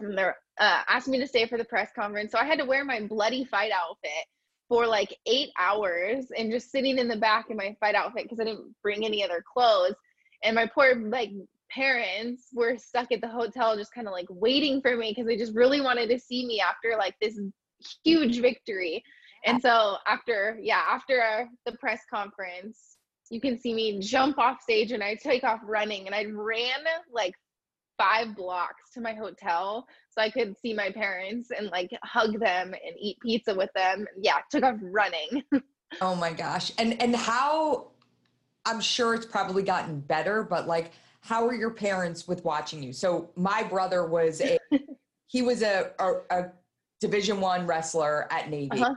And 0.00 0.16
they're 0.16 0.36
uh, 0.58 0.82
asked 0.88 1.08
me 1.08 1.18
to 1.20 1.26
stay 1.26 1.46
for 1.46 1.58
the 1.58 1.64
press 1.64 1.90
conference. 1.94 2.32
So 2.32 2.38
I 2.38 2.44
had 2.44 2.58
to 2.58 2.64
wear 2.64 2.84
my 2.84 3.00
bloody 3.06 3.44
fight 3.44 3.72
outfit 3.72 4.26
for 4.68 4.86
like 4.86 5.16
eight 5.26 5.50
hours 5.58 6.26
and 6.36 6.50
just 6.50 6.70
sitting 6.70 6.98
in 6.98 7.08
the 7.08 7.16
back 7.16 7.46
in 7.50 7.56
my 7.56 7.76
fight 7.80 7.94
outfit 7.94 8.24
because 8.24 8.40
I 8.40 8.44
didn't 8.44 8.74
bring 8.82 9.04
any 9.04 9.22
other 9.24 9.42
clothes. 9.52 9.94
And 10.44 10.54
my 10.54 10.66
poor 10.66 10.94
like 10.96 11.30
parents 11.70 12.48
were 12.52 12.76
stuck 12.76 13.12
at 13.12 13.20
the 13.20 13.28
hotel 13.28 13.76
just 13.76 13.94
kind 13.94 14.06
of 14.06 14.12
like 14.12 14.26
waiting 14.28 14.80
for 14.80 14.96
me 14.96 15.10
because 15.10 15.26
they 15.26 15.36
just 15.36 15.54
really 15.54 15.80
wanted 15.80 16.08
to 16.10 16.18
see 16.18 16.46
me 16.46 16.60
after 16.60 16.96
like 16.98 17.14
this 17.20 17.38
huge 18.04 18.40
victory. 18.40 19.02
And 19.44 19.60
so 19.60 19.96
after, 20.06 20.58
yeah, 20.60 20.82
after 20.88 21.48
the 21.66 21.72
press 21.72 22.00
conference, 22.12 22.96
you 23.30 23.40
can 23.40 23.58
see 23.58 23.74
me 23.74 23.98
jump 23.98 24.38
off 24.38 24.60
stage 24.62 24.92
and 24.92 25.02
I 25.02 25.14
take 25.14 25.42
off 25.42 25.60
running 25.64 26.06
and 26.06 26.14
I 26.14 26.26
ran 26.26 26.84
like 27.10 27.34
five 27.98 28.34
blocks 28.36 28.90
to 28.94 29.00
my 29.00 29.14
hotel 29.14 29.86
so 30.08 30.20
I 30.20 30.30
could 30.30 30.56
see 30.58 30.74
my 30.74 30.90
parents 30.90 31.50
and 31.56 31.68
like 31.68 31.90
hug 32.02 32.38
them 32.38 32.74
and 32.74 32.96
eat 32.98 33.18
pizza 33.20 33.54
with 33.54 33.70
them. 33.74 34.06
Yeah, 34.20 34.38
took 34.50 34.64
off 34.64 34.76
running. 34.82 35.42
oh 36.00 36.14
my 36.14 36.32
gosh. 36.32 36.72
And 36.78 37.00
and 37.00 37.14
how 37.14 37.88
I'm 38.64 38.80
sure 38.80 39.14
it's 39.14 39.26
probably 39.26 39.62
gotten 39.62 40.00
better, 40.00 40.42
but 40.42 40.66
like 40.66 40.92
how 41.20 41.46
are 41.46 41.54
your 41.54 41.70
parents 41.70 42.26
with 42.26 42.44
watching 42.44 42.82
you? 42.82 42.92
So 42.92 43.30
my 43.36 43.62
brother 43.62 44.06
was 44.06 44.40
a 44.40 44.58
he 45.26 45.42
was 45.42 45.62
a 45.62 45.92
a, 45.98 46.12
a 46.30 46.52
division 47.00 47.40
1 47.40 47.66
wrestler 47.66 48.28
at 48.30 48.50
Navy. 48.50 48.80
Uh-huh. 48.80 48.94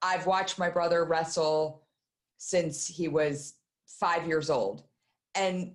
I've 0.00 0.26
watched 0.26 0.58
my 0.58 0.68
brother 0.68 1.04
wrestle 1.04 1.82
since 2.38 2.86
he 2.86 3.08
was 3.08 3.54
five 3.86 4.26
years 4.26 4.50
old. 4.50 4.82
And 5.34 5.74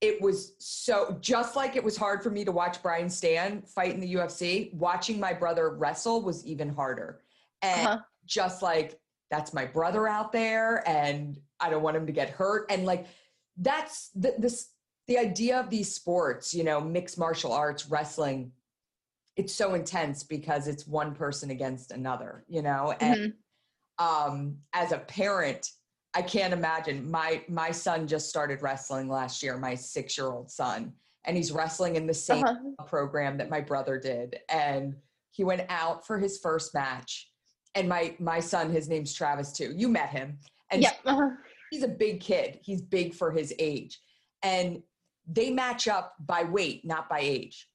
it 0.00 0.20
was 0.20 0.54
so 0.58 1.18
just 1.20 1.56
like 1.56 1.76
it 1.76 1.82
was 1.82 1.96
hard 1.96 2.22
for 2.22 2.30
me 2.30 2.44
to 2.44 2.52
watch 2.52 2.82
Brian 2.82 3.08
Stann 3.08 3.62
fight 3.62 3.94
in 3.94 4.00
the 4.00 4.14
UFC, 4.14 4.72
watching 4.74 5.18
my 5.18 5.32
brother 5.32 5.70
wrestle 5.70 6.22
was 6.22 6.44
even 6.46 6.68
harder. 6.68 7.20
And 7.62 7.86
uh-huh. 7.86 7.98
just 8.26 8.62
like 8.62 8.98
that's 9.30 9.52
my 9.52 9.64
brother 9.64 10.06
out 10.06 10.32
there 10.32 10.88
and 10.88 11.38
I 11.60 11.70
don't 11.70 11.82
want 11.82 11.96
him 11.96 12.06
to 12.06 12.12
get 12.12 12.30
hurt. 12.30 12.66
And 12.70 12.86
like 12.86 13.06
that's 13.56 14.10
the 14.14 14.34
this 14.38 14.70
the 15.08 15.18
idea 15.18 15.58
of 15.58 15.70
these 15.70 15.92
sports, 15.92 16.54
you 16.54 16.64
know, 16.64 16.80
mixed 16.80 17.18
martial 17.18 17.52
arts, 17.52 17.88
wrestling, 17.88 18.52
it's 19.36 19.54
so 19.54 19.74
intense 19.74 20.22
because 20.22 20.68
it's 20.68 20.86
one 20.86 21.14
person 21.14 21.50
against 21.50 21.90
another, 21.90 22.44
you 22.46 22.62
know, 22.62 22.94
and 23.00 23.16
mm-hmm 23.16 23.28
um, 23.98 24.58
as 24.72 24.92
a 24.92 24.98
parent, 24.98 25.70
I 26.18 26.22
can't 26.22 26.52
imagine. 26.52 27.08
My 27.08 27.44
my 27.48 27.70
son 27.70 28.08
just 28.08 28.28
started 28.28 28.60
wrestling 28.60 29.08
last 29.08 29.40
year. 29.40 29.56
My 29.56 29.76
six 29.76 30.18
year 30.18 30.26
old 30.26 30.50
son, 30.50 30.92
and 31.24 31.36
he's 31.36 31.52
wrestling 31.52 31.94
in 31.94 32.08
the 32.08 32.14
same 32.14 32.44
uh-huh. 32.44 32.84
program 32.86 33.38
that 33.38 33.48
my 33.48 33.60
brother 33.60 34.00
did. 34.00 34.40
And 34.48 34.96
he 35.30 35.44
went 35.44 35.64
out 35.68 36.04
for 36.04 36.18
his 36.18 36.38
first 36.38 36.74
match. 36.74 37.30
And 37.76 37.88
my 37.88 38.16
my 38.18 38.40
son, 38.40 38.68
his 38.68 38.88
name's 38.88 39.14
Travis 39.14 39.52
too. 39.52 39.72
You 39.76 39.86
met 39.86 40.08
him, 40.08 40.38
and 40.72 40.82
yep. 40.82 40.98
uh-huh. 41.06 41.30
he's 41.70 41.84
a 41.84 41.88
big 41.88 42.18
kid. 42.18 42.58
He's 42.64 42.82
big 42.82 43.14
for 43.14 43.30
his 43.30 43.54
age, 43.60 44.00
and 44.42 44.82
they 45.24 45.50
match 45.50 45.86
up 45.86 46.14
by 46.18 46.42
weight, 46.42 46.84
not 46.84 47.08
by 47.08 47.20
age. 47.20 47.68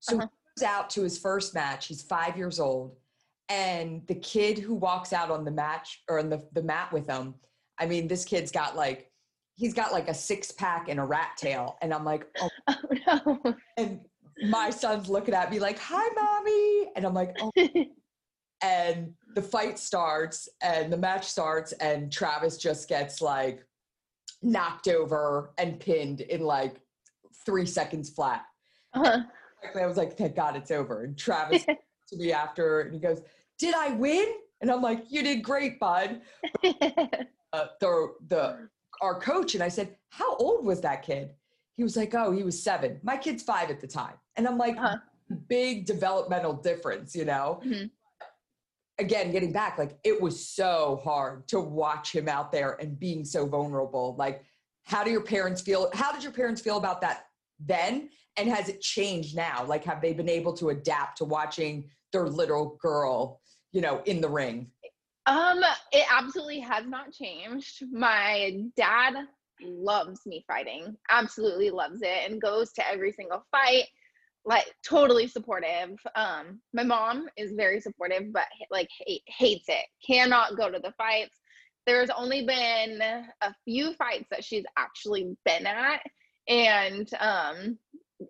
So 0.00 0.16
uh-huh. 0.16 0.26
he 0.26 0.60
goes 0.60 0.68
out 0.68 0.90
to 0.90 1.02
his 1.02 1.16
first 1.16 1.54
match. 1.54 1.86
He's 1.86 2.02
five 2.02 2.36
years 2.36 2.58
old 2.58 2.96
and 3.50 4.00
the 4.06 4.14
kid 4.14 4.58
who 4.58 4.74
walks 4.74 5.12
out 5.12 5.30
on 5.30 5.44
the 5.44 5.50
match 5.50 6.02
or 6.08 6.18
on 6.18 6.30
the, 6.30 6.42
the 6.54 6.62
mat 6.62 6.90
with 6.90 7.06
him 7.06 7.34
i 7.78 7.86
mean 7.86 8.08
this 8.08 8.24
kid's 8.24 8.50
got 8.50 8.76
like 8.76 9.10
he's 9.54 9.74
got 9.74 9.92
like 9.92 10.08
a 10.08 10.14
six 10.14 10.50
pack 10.50 10.88
and 10.88 10.98
a 10.98 11.04
rat 11.04 11.30
tail 11.36 11.76
and 11.82 11.92
i'm 11.92 12.04
like 12.04 12.26
oh, 12.40 12.48
oh 12.68 13.38
no 13.44 13.54
and 13.76 14.00
my 14.50 14.70
son's 14.70 15.08
looking 15.08 15.34
at 15.34 15.50
me 15.50 15.58
like 15.58 15.78
hi 15.78 16.06
mommy 16.14 16.90
and 16.96 17.04
i'm 17.04 17.14
like 17.14 17.36
oh 17.40 17.50
and 18.62 19.12
the 19.34 19.42
fight 19.42 19.78
starts 19.78 20.48
and 20.62 20.92
the 20.92 20.96
match 20.96 21.26
starts 21.26 21.72
and 21.72 22.12
travis 22.12 22.56
just 22.56 22.88
gets 22.88 23.20
like 23.20 23.64
knocked 24.42 24.88
over 24.88 25.52
and 25.58 25.80
pinned 25.80 26.20
in 26.20 26.40
like 26.40 26.80
three 27.46 27.66
seconds 27.66 28.10
flat 28.10 28.42
uh-huh. 28.94 29.20
i 29.80 29.86
was 29.86 29.96
like 29.96 30.16
thank 30.16 30.34
god 30.34 30.56
it's 30.56 30.70
over 30.70 31.04
and 31.04 31.16
travis 31.16 31.64
to 32.08 32.16
me 32.16 32.32
after 32.32 32.80
and 32.80 32.94
he 32.94 33.00
goes, 33.00 33.20
Did 33.58 33.74
I 33.74 33.90
win? 33.90 34.26
And 34.60 34.70
I'm 34.70 34.82
like, 34.82 35.04
You 35.08 35.22
did 35.22 35.42
great, 35.42 35.78
bud. 35.78 36.20
Uh, 37.54 37.66
the 37.80 38.14
the 38.28 38.68
our 39.00 39.18
coach 39.18 39.54
and 39.54 39.62
I 39.62 39.68
said, 39.68 39.96
How 40.08 40.36
old 40.36 40.64
was 40.64 40.80
that 40.80 41.02
kid? 41.02 41.34
He 41.76 41.82
was 41.82 41.96
like, 41.96 42.14
Oh, 42.14 42.32
he 42.32 42.42
was 42.42 42.60
seven. 42.60 43.00
My 43.02 43.16
kid's 43.16 43.42
five 43.42 43.70
at 43.70 43.80
the 43.80 43.86
time. 43.86 44.14
And 44.36 44.46
I'm 44.46 44.58
like, 44.58 44.76
uh-huh. 44.76 44.96
Big 45.48 45.86
developmental 45.86 46.52
difference, 46.52 47.16
you 47.16 47.24
know? 47.24 47.60
Mm-hmm. 47.64 47.86
Again, 48.98 49.32
getting 49.32 49.52
back, 49.52 49.78
like 49.78 49.98
it 50.04 50.20
was 50.20 50.48
so 50.48 51.00
hard 51.02 51.48
to 51.48 51.60
watch 51.60 52.14
him 52.14 52.28
out 52.28 52.52
there 52.52 52.76
and 52.80 52.98
being 52.98 53.24
so 53.24 53.46
vulnerable. 53.46 54.14
Like, 54.18 54.44
how 54.84 55.02
do 55.02 55.10
your 55.10 55.22
parents 55.22 55.60
feel? 55.60 55.90
How 55.94 56.12
did 56.12 56.22
your 56.22 56.32
parents 56.32 56.60
feel 56.60 56.76
about 56.76 57.00
that 57.00 57.26
then? 57.58 58.10
And 58.36 58.48
has 58.48 58.68
it 58.68 58.80
changed 58.80 59.34
now? 59.36 59.64
Like, 59.64 59.84
have 59.84 60.00
they 60.00 60.12
been 60.12 60.28
able 60.28 60.52
to 60.54 60.70
adapt 60.70 61.18
to 61.18 61.24
watching 61.24 61.88
their 62.12 62.28
little 62.28 62.76
girl, 62.80 63.40
you 63.72 63.80
know, 63.80 64.02
in 64.04 64.20
the 64.20 64.28
ring? 64.28 64.70
Um, 65.26 65.62
it 65.92 66.06
absolutely 66.10 66.60
has 66.60 66.86
not 66.86 67.12
changed. 67.12 67.82
My 67.90 68.60
dad 68.76 69.14
loves 69.62 70.20
me 70.26 70.44
fighting, 70.46 70.96
absolutely 71.08 71.70
loves 71.70 72.02
it, 72.02 72.30
and 72.30 72.40
goes 72.40 72.72
to 72.72 72.86
every 72.86 73.12
single 73.12 73.44
fight. 73.50 73.84
Like 74.44 74.66
totally 74.86 75.26
supportive. 75.26 75.98
Um, 76.14 76.60
my 76.74 76.82
mom 76.82 77.28
is 77.38 77.52
very 77.52 77.80
supportive, 77.80 78.30
but 78.30 78.44
like 78.70 78.88
hate, 79.06 79.22
hates 79.26 79.64
it. 79.68 79.86
Cannot 80.06 80.58
go 80.58 80.70
to 80.70 80.78
the 80.78 80.92
fights. 80.98 81.38
There's 81.86 82.10
only 82.10 82.44
been 82.44 83.00
a 83.00 83.54
few 83.64 83.94
fights 83.94 84.26
that 84.30 84.44
she's 84.44 84.64
actually 84.76 85.34
been 85.46 85.66
at, 85.66 86.02
and 86.46 87.08
um, 87.20 87.78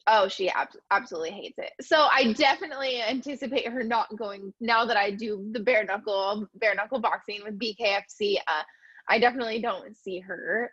Oh, 0.07 0.29
she 0.29 0.51
ab- 0.51 0.69
absolutely 0.91 1.31
hates 1.31 1.59
it. 1.59 1.73
So 1.81 2.09
I 2.11 2.33
definitely 2.37 3.03
anticipate 3.03 3.69
her 3.69 3.83
not 3.83 4.17
going 4.17 4.53
now 4.61 4.85
that 4.85 4.97
I 4.97 5.11
do 5.11 5.49
the 5.53 5.61
bare 5.61 5.85
knuckle 5.85 6.47
bare 6.55 6.75
knuckle 6.75 7.01
boxing 7.01 7.41
with 7.45 7.59
BKFC. 7.59 8.37
Uh, 8.39 8.63
I 9.09 9.19
definitely 9.19 9.61
don't 9.61 9.97
see 9.97 10.21
her 10.21 10.73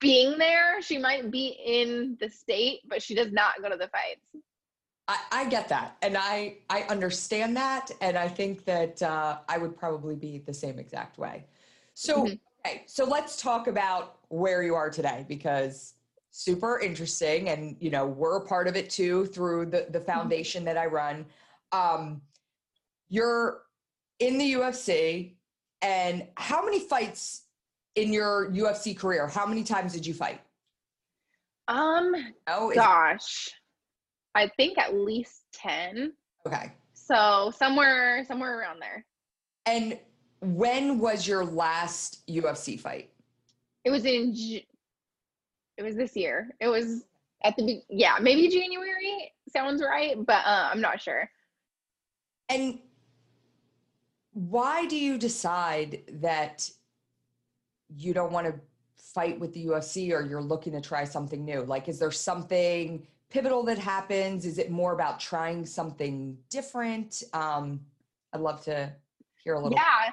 being 0.00 0.38
there. 0.38 0.82
She 0.82 0.98
might 0.98 1.30
be 1.30 1.56
in 1.64 2.16
the 2.20 2.28
state, 2.28 2.80
but 2.86 3.02
she 3.02 3.14
does 3.14 3.32
not 3.32 3.62
go 3.62 3.68
to 3.68 3.76
the 3.76 3.88
fights. 3.88 4.44
I, 5.06 5.18
I 5.32 5.48
get 5.48 5.68
that, 5.68 5.96
and 6.02 6.16
I 6.16 6.58
I 6.70 6.82
understand 6.82 7.56
that, 7.56 7.90
and 8.00 8.16
I 8.16 8.28
think 8.28 8.64
that 8.64 9.02
uh, 9.02 9.38
I 9.48 9.58
would 9.58 9.76
probably 9.76 10.14
be 10.14 10.38
the 10.38 10.54
same 10.54 10.78
exact 10.78 11.18
way. 11.18 11.44
So 11.94 12.24
mm-hmm. 12.24 12.34
okay, 12.66 12.84
so 12.86 13.04
let's 13.04 13.40
talk 13.40 13.66
about 13.66 14.18
where 14.28 14.62
you 14.62 14.74
are 14.74 14.88
today 14.88 15.24
because 15.28 15.93
super 16.36 16.80
interesting 16.80 17.48
and 17.50 17.76
you 17.78 17.90
know 17.90 18.04
we're 18.04 18.38
a 18.38 18.44
part 18.44 18.66
of 18.66 18.74
it 18.74 18.90
too 18.90 19.24
through 19.26 19.64
the 19.64 19.86
the 19.90 20.00
mm-hmm. 20.00 20.04
foundation 20.04 20.64
that 20.64 20.76
i 20.76 20.84
run. 20.84 21.24
Um 21.70 22.22
you're 23.08 23.62
in 24.18 24.36
the 24.36 24.54
ufc 24.54 25.32
and 25.80 26.26
how 26.36 26.64
many 26.64 26.80
fights 26.80 27.42
in 27.94 28.12
your 28.12 28.50
ufc 28.50 28.98
career 28.98 29.28
how 29.28 29.46
many 29.46 29.62
times 29.62 29.92
did 29.92 30.04
you 30.04 30.12
fight? 30.12 30.40
Um 31.68 32.12
oh 32.48 32.72
gosh. 32.74 33.48
I 34.34 34.50
think 34.56 34.76
at 34.76 34.92
least 34.92 35.44
10 35.52 36.14
okay. 36.48 36.72
So 36.94 37.52
somewhere 37.56 38.24
somewhere 38.26 38.58
around 38.58 38.80
there. 38.80 39.06
And 39.66 40.00
when 40.40 40.98
was 40.98 41.28
your 41.28 41.44
last 41.44 42.26
ufc 42.26 42.80
fight? 42.80 43.10
It 43.84 43.90
was 43.90 44.04
in 44.04 44.34
it 45.76 45.82
was 45.82 45.96
this 45.96 46.16
year. 46.16 46.50
It 46.60 46.68
was 46.68 47.04
at 47.42 47.56
the 47.56 47.82
yeah, 47.88 48.16
maybe 48.20 48.48
January 48.48 49.32
sounds 49.48 49.82
right, 49.82 50.16
but 50.24 50.44
uh, 50.46 50.70
I'm 50.72 50.80
not 50.80 51.00
sure. 51.00 51.28
And 52.48 52.78
why 54.32 54.86
do 54.86 54.96
you 54.96 55.18
decide 55.18 56.02
that 56.20 56.68
you 57.96 58.12
don't 58.12 58.32
want 58.32 58.46
to 58.46 58.54
fight 58.96 59.38
with 59.38 59.52
the 59.54 59.66
UFC 59.66 60.12
or 60.12 60.26
you're 60.26 60.42
looking 60.42 60.72
to 60.72 60.80
try 60.80 61.04
something 61.04 61.44
new? 61.44 61.62
Like, 61.62 61.88
is 61.88 61.98
there 61.98 62.10
something 62.10 63.06
pivotal 63.30 63.62
that 63.64 63.78
happens? 63.78 64.44
Is 64.44 64.58
it 64.58 64.70
more 64.70 64.92
about 64.92 65.20
trying 65.20 65.64
something 65.64 66.36
different? 66.50 67.22
Um, 67.32 67.80
I'd 68.32 68.40
love 68.40 68.62
to 68.64 68.92
hear 69.42 69.54
a 69.54 69.60
little. 69.60 69.76
Yeah. 69.76 70.10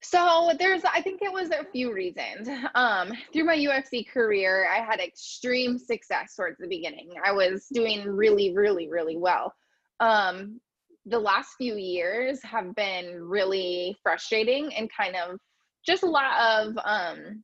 So 0.00 0.52
there's, 0.58 0.82
I 0.84 1.02
think 1.02 1.22
it 1.22 1.32
was 1.32 1.50
a 1.50 1.64
few 1.72 1.92
reasons. 1.92 2.48
Um, 2.74 3.12
through 3.32 3.44
my 3.44 3.56
UFC 3.56 4.08
career, 4.08 4.68
I 4.70 4.76
had 4.84 5.00
extreme 5.00 5.78
success 5.78 6.34
towards 6.36 6.58
the 6.58 6.68
beginning. 6.68 7.10
I 7.24 7.32
was 7.32 7.66
doing 7.72 8.08
really, 8.08 8.54
really, 8.54 8.88
really 8.88 9.16
well. 9.16 9.52
Um, 10.00 10.60
the 11.06 11.18
last 11.18 11.54
few 11.58 11.74
years 11.74 12.40
have 12.44 12.74
been 12.74 13.22
really 13.22 13.96
frustrating 14.02 14.72
and 14.74 14.88
kind 14.94 15.16
of 15.16 15.38
just 15.84 16.02
a 16.02 16.06
lot 16.06 16.38
of 16.38 16.78
um, 16.84 17.42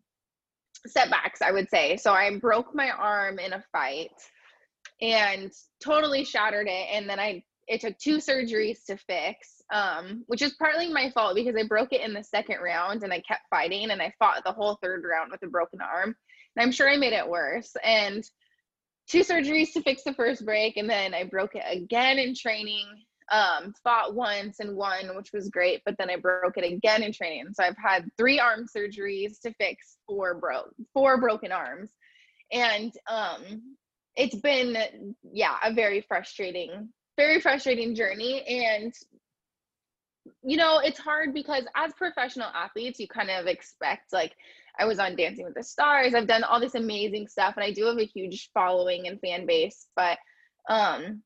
setbacks, 0.87 1.43
I 1.43 1.51
would 1.51 1.69
say. 1.71 1.97
So 1.97 2.13
I 2.13 2.39
broke 2.39 2.75
my 2.75 2.91
arm 2.91 3.39
in 3.39 3.55
a 3.55 3.65
fight 3.73 4.13
and 5.01 5.51
totally 5.83 6.25
shattered 6.25 6.69
it. 6.69 6.89
And 6.93 7.09
then 7.09 7.19
I 7.19 7.43
it 7.67 7.81
took 7.81 7.97
two 7.99 8.19
surgeries 8.19 8.85
to 8.87 8.97
fix 8.97 9.55
um, 9.73 10.25
which 10.27 10.43
is 10.43 10.55
partly 10.55 10.93
my 10.93 11.11
fault 11.11 11.35
because 11.35 11.57
i 11.57 11.67
broke 11.67 11.93
it 11.93 12.01
in 12.01 12.13
the 12.13 12.23
second 12.23 12.59
round 12.63 13.03
and 13.03 13.13
i 13.13 13.21
kept 13.21 13.49
fighting 13.51 13.91
and 13.91 14.03
i 14.03 14.13
fought 14.19 14.43
the 14.45 14.53
whole 14.53 14.79
third 14.83 15.05
round 15.05 15.31
with 15.31 15.43
a 15.43 15.47
broken 15.47 15.81
arm. 15.81 16.15
And 16.57 16.63
i'm 16.63 16.73
sure 16.73 16.89
i 16.89 16.97
made 16.97 17.13
it 17.13 17.29
worse. 17.29 17.75
And 17.83 18.25
two 19.09 19.21
surgeries 19.21 19.73
to 19.73 19.83
fix 19.83 20.03
the 20.05 20.15
first 20.15 20.45
break 20.45 20.77
and 20.77 20.89
then 20.89 21.15
i 21.15 21.25
broke 21.25 21.55
it 21.55 21.65
again 21.71 22.19
in 22.19 22.35
training 22.35 22.87
um, 23.33 23.73
fought 23.83 24.15
once 24.15 24.61
and 24.61 24.77
won 24.77 25.17
which 25.17 25.31
was 25.33 25.49
great 25.49 25.81
but 25.87 25.97
then 25.99 26.11
i 26.11 26.17
broke 26.17 26.57
it 26.57 26.71
again 26.71 27.03
in 27.03 27.13
training. 27.13 27.47
So 27.55 27.65
i've 27.65 27.77
had 27.83 28.09
three 28.19 28.39
arm 28.39 28.67
surgeries 28.75 29.41
to 29.43 29.53
fix 29.55 29.97
four 30.07 30.35
broke 30.35 30.75
four 30.93 31.21
broken 31.21 31.53
arms. 31.53 31.91
And 32.53 32.93
um, 33.11 33.77
it's 34.17 34.37
been 34.37 34.77
yeah 35.33 35.57
a 35.65 35.73
very 35.73 36.03
frustrating 36.07 36.91
very 37.17 37.41
frustrating 37.41 37.95
journey. 37.95 38.43
And 38.47 38.93
you 40.43 40.57
know 40.57 40.79
it's 40.79 40.99
hard 40.99 41.35
because 41.35 41.65
as 41.77 41.93
professional 41.95 42.49
athletes 42.55 42.99
you 42.99 43.09
kind 43.09 43.31
of 43.31 43.47
expect 43.47 44.13
like 44.13 44.35
i 44.79 44.85
was 44.85 44.99
on 44.99 45.17
dancing 45.17 45.45
with 45.45 45.55
the 45.55 45.63
stars 45.63 46.15
i've 46.15 46.27
done 46.27 46.45
all 46.45 46.61
this 46.61 46.75
amazing 46.75 47.29
stuff 47.29 47.55
and 47.57 47.65
i 47.65 47.71
do 47.71 47.85
have 47.85 47.99
a 47.99 48.05
huge 48.05 48.51
following 48.55 49.07
and 49.07 49.21
fan 49.21 49.47
base 49.47 49.87
but 49.97 50.19
um 50.69 51.23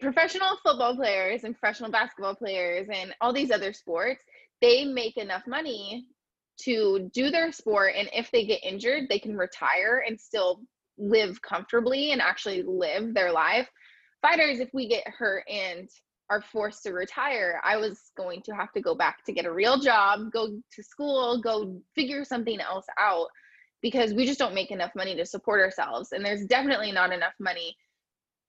professional 0.00 0.56
football 0.62 0.96
players 0.96 1.44
and 1.44 1.58
professional 1.58 1.90
basketball 1.90 2.34
players 2.34 2.86
and 2.90 3.14
all 3.20 3.32
these 3.32 3.50
other 3.50 3.72
sports 3.72 4.24
they 4.62 4.84
make 4.84 5.16
enough 5.16 5.42
money 5.46 6.06
to 6.58 7.10
do 7.14 7.30
their 7.30 7.52
sport 7.52 7.92
and 7.96 8.08
if 8.14 8.30
they 8.30 8.44
get 8.46 8.64
injured 8.64 9.04
they 9.08 9.18
can 9.18 9.36
retire 9.36 10.02
and 10.06 10.18
still 10.18 10.60
live 10.96 11.40
comfortably 11.42 12.12
and 12.12 12.20
actually 12.20 12.62
live 12.62 13.14
their 13.14 13.32
life 13.32 13.68
fighters, 14.22 14.60
if 14.60 14.70
we 14.72 14.88
get 14.88 15.06
hurt 15.06 15.44
and 15.48 15.88
are 16.30 16.42
forced 16.52 16.84
to 16.84 16.92
retire, 16.92 17.60
I 17.64 17.76
was 17.76 18.12
going 18.16 18.42
to 18.42 18.52
have 18.52 18.72
to 18.72 18.80
go 18.80 18.94
back 18.94 19.24
to 19.24 19.32
get 19.32 19.46
a 19.46 19.52
real 19.52 19.78
job, 19.78 20.30
go 20.32 20.48
to 20.48 20.82
school, 20.82 21.40
go 21.40 21.80
figure 21.94 22.24
something 22.24 22.60
else 22.60 22.86
out 22.98 23.26
because 23.82 24.14
we 24.14 24.26
just 24.26 24.38
don't 24.38 24.54
make 24.54 24.70
enough 24.70 24.92
money 24.94 25.16
to 25.16 25.26
support 25.26 25.60
ourselves. 25.60 26.12
And 26.12 26.24
there's 26.24 26.44
definitely 26.44 26.92
not 26.92 27.12
enough 27.12 27.34
money 27.40 27.76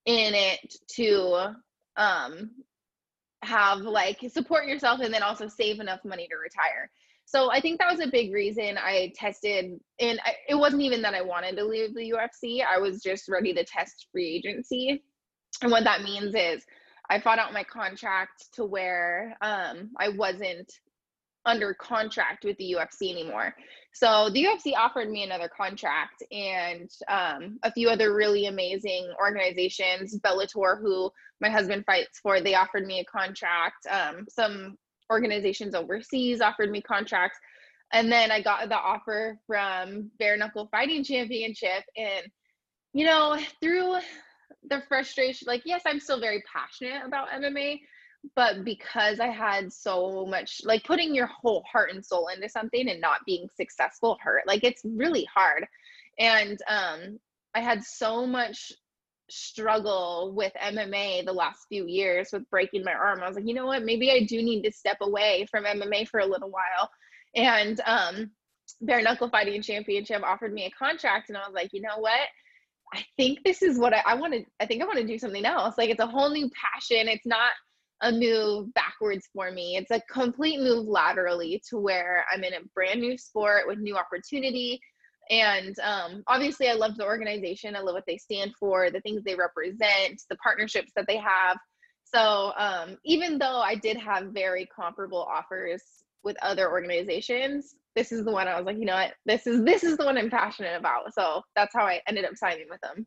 in 0.06 0.34
it 0.34 0.74
to 0.96 1.54
um 1.96 2.50
have 3.44 3.80
like 3.80 4.18
support 4.32 4.66
yourself 4.66 5.00
and 5.00 5.12
then 5.12 5.22
also 5.22 5.48
save 5.48 5.80
enough 5.80 6.00
money 6.04 6.28
to 6.28 6.36
retire. 6.36 6.90
So 7.24 7.50
I 7.50 7.60
think 7.60 7.78
that 7.78 7.90
was 7.90 8.00
a 8.00 8.10
big 8.10 8.32
reason 8.32 8.76
I 8.78 9.12
tested 9.16 9.78
and 10.00 10.20
I, 10.24 10.34
it 10.48 10.54
wasn't 10.54 10.82
even 10.82 11.02
that 11.02 11.14
I 11.14 11.22
wanted 11.22 11.56
to 11.56 11.64
leave 11.64 11.94
the 11.94 12.12
UFC. 12.12 12.64
I 12.64 12.78
was 12.78 13.02
just 13.02 13.28
ready 13.28 13.52
to 13.54 13.64
test 13.64 14.06
free 14.12 14.36
agency 14.36 15.02
and 15.62 15.70
what 15.70 15.84
that 15.84 16.02
means 16.02 16.34
is 16.34 16.64
I 17.10 17.20
fought 17.20 17.38
out 17.38 17.52
my 17.52 17.64
contract 17.64 18.52
to 18.54 18.64
where 18.64 19.36
um, 19.40 19.90
I 19.98 20.08
wasn't 20.10 20.72
under 21.44 21.74
contract 21.74 22.44
with 22.44 22.56
the 22.58 22.76
UFC 22.78 23.10
anymore. 23.10 23.54
So 23.92 24.30
the 24.30 24.44
UFC 24.44 24.74
offered 24.76 25.10
me 25.10 25.24
another 25.24 25.48
contract 25.48 26.22
and 26.30 26.88
um, 27.08 27.58
a 27.62 27.72
few 27.72 27.88
other 27.88 28.14
really 28.14 28.46
amazing 28.46 29.12
organizations, 29.20 30.18
Bellator, 30.20 30.80
who 30.80 31.10
my 31.40 31.50
husband 31.50 31.84
fights 31.84 32.20
for, 32.20 32.40
they 32.40 32.54
offered 32.54 32.86
me 32.86 33.00
a 33.00 33.04
contract. 33.04 33.86
Um, 33.90 34.26
some 34.28 34.78
organizations 35.10 35.74
overseas 35.74 36.40
offered 36.40 36.70
me 36.70 36.80
contracts. 36.80 37.38
And 37.92 38.10
then 38.10 38.30
I 38.30 38.40
got 38.40 38.68
the 38.68 38.78
offer 38.78 39.38
from 39.46 40.10
Bare 40.18 40.36
Knuckle 40.36 40.68
Fighting 40.70 41.04
Championship. 41.04 41.84
And, 41.96 42.26
you 42.94 43.04
know, 43.04 43.38
through 43.60 43.96
the 44.68 44.82
frustration 44.88 45.46
like 45.46 45.62
yes 45.64 45.82
i'm 45.86 46.00
still 46.00 46.20
very 46.20 46.42
passionate 46.52 47.04
about 47.04 47.28
mma 47.30 47.78
but 48.36 48.64
because 48.64 49.20
i 49.20 49.28
had 49.28 49.72
so 49.72 50.26
much 50.26 50.60
like 50.64 50.84
putting 50.84 51.14
your 51.14 51.26
whole 51.26 51.64
heart 51.70 51.90
and 51.90 52.04
soul 52.04 52.28
into 52.28 52.48
something 52.48 52.88
and 52.88 53.00
not 53.00 53.20
being 53.26 53.48
successful 53.56 54.18
hurt 54.22 54.46
like 54.46 54.64
it's 54.64 54.82
really 54.84 55.26
hard. 55.34 55.66
And 56.18 56.58
um 56.68 57.18
i 57.54 57.60
had 57.60 57.82
so 57.82 58.26
much 58.26 58.72
struggle 59.30 60.32
with 60.36 60.52
mma 60.62 61.24
the 61.24 61.32
last 61.32 61.66
few 61.68 61.86
years 61.86 62.28
with 62.32 62.48
breaking 62.50 62.84
my 62.84 62.92
arm. 62.92 63.22
I 63.22 63.26
was 63.26 63.36
like 63.36 63.48
you 63.48 63.54
know 63.54 63.66
what? 63.66 63.84
Maybe 63.84 64.10
i 64.10 64.24
do 64.24 64.42
need 64.42 64.62
to 64.62 64.72
step 64.72 64.98
away 65.00 65.46
from 65.50 65.64
mma 65.64 66.06
for 66.08 66.20
a 66.20 66.26
little 66.26 66.50
while. 66.50 66.90
And 67.34 67.80
um 67.86 68.30
bare 68.80 69.02
knuckle 69.02 69.28
fighting 69.28 69.62
championship 69.62 70.22
offered 70.22 70.52
me 70.52 70.64
a 70.64 70.70
contract 70.70 71.28
and 71.28 71.36
i 71.36 71.40
was 71.40 71.54
like 71.54 71.70
you 71.72 71.80
know 71.80 71.98
what 71.98 72.20
i 72.92 73.04
think 73.16 73.42
this 73.44 73.62
is 73.62 73.78
what 73.78 73.94
i, 73.94 74.02
I 74.06 74.14
want 74.14 74.32
to 74.34 74.44
i 74.60 74.66
think 74.66 74.82
i 74.82 74.86
want 74.86 74.98
to 74.98 75.06
do 75.06 75.18
something 75.18 75.44
else. 75.44 75.76
Like 75.78 75.90
it's 75.90 76.00
a 76.00 76.06
whole 76.06 76.30
new 76.30 76.50
passion. 76.50 77.08
It's 77.08 77.26
not 77.26 77.52
a 78.02 78.10
move 78.10 78.72
backwards 78.74 79.28
for 79.32 79.52
me. 79.52 79.76
It's 79.76 79.92
a 79.92 80.02
complete 80.10 80.58
move 80.58 80.86
laterally 80.86 81.62
to 81.70 81.78
where 81.78 82.24
i'm 82.32 82.44
in 82.44 82.54
a 82.54 82.60
brand 82.74 83.00
new 83.00 83.16
sport 83.16 83.66
with 83.66 83.78
new 83.78 83.96
opportunity. 83.96 84.80
And 85.30 85.78
um, 85.80 86.22
obviously 86.26 86.68
i 86.68 86.74
love 86.74 86.96
the 86.96 87.04
organization. 87.04 87.76
I 87.76 87.80
love 87.80 87.94
what 87.94 88.04
they 88.06 88.18
stand 88.18 88.52
for 88.58 88.90
the 88.90 89.00
things 89.00 89.22
they 89.24 89.34
represent 89.34 90.22
the 90.28 90.36
partnerships 90.36 90.92
that 90.96 91.06
they 91.06 91.18
have. 91.18 91.58
So 92.04 92.52
um, 92.58 92.98
even 93.04 93.38
though 93.38 93.60
i 93.60 93.74
did 93.74 93.96
have 93.96 94.26
very 94.32 94.68
comparable 94.74 95.22
offers 95.22 95.82
with 96.24 96.36
other 96.42 96.70
organizations 96.70 97.74
this 97.96 98.12
is 98.12 98.24
the 98.24 98.30
one 98.30 98.48
i 98.48 98.56
was 98.56 98.66
like 98.66 98.78
you 98.78 98.84
know 98.84 98.94
what 98.94 99.12
this 99.26 99.46
is 99.46 99.64
this 99.64 99.84
is 99.84 99.96
the 99.96 100.04
one 100.04 100.16
i'm 100.16 100.30
passionate 100.30 100.76
about 100.78 101.12
so 101.12 101.42
that's 101.56 101.74
how 101.74 101.84
i 101.84 102.00
ended 102.06 102.24
up 102.24 102.36
signing 102.36 102.66
with 102.70 102.80
them 102.80 103.06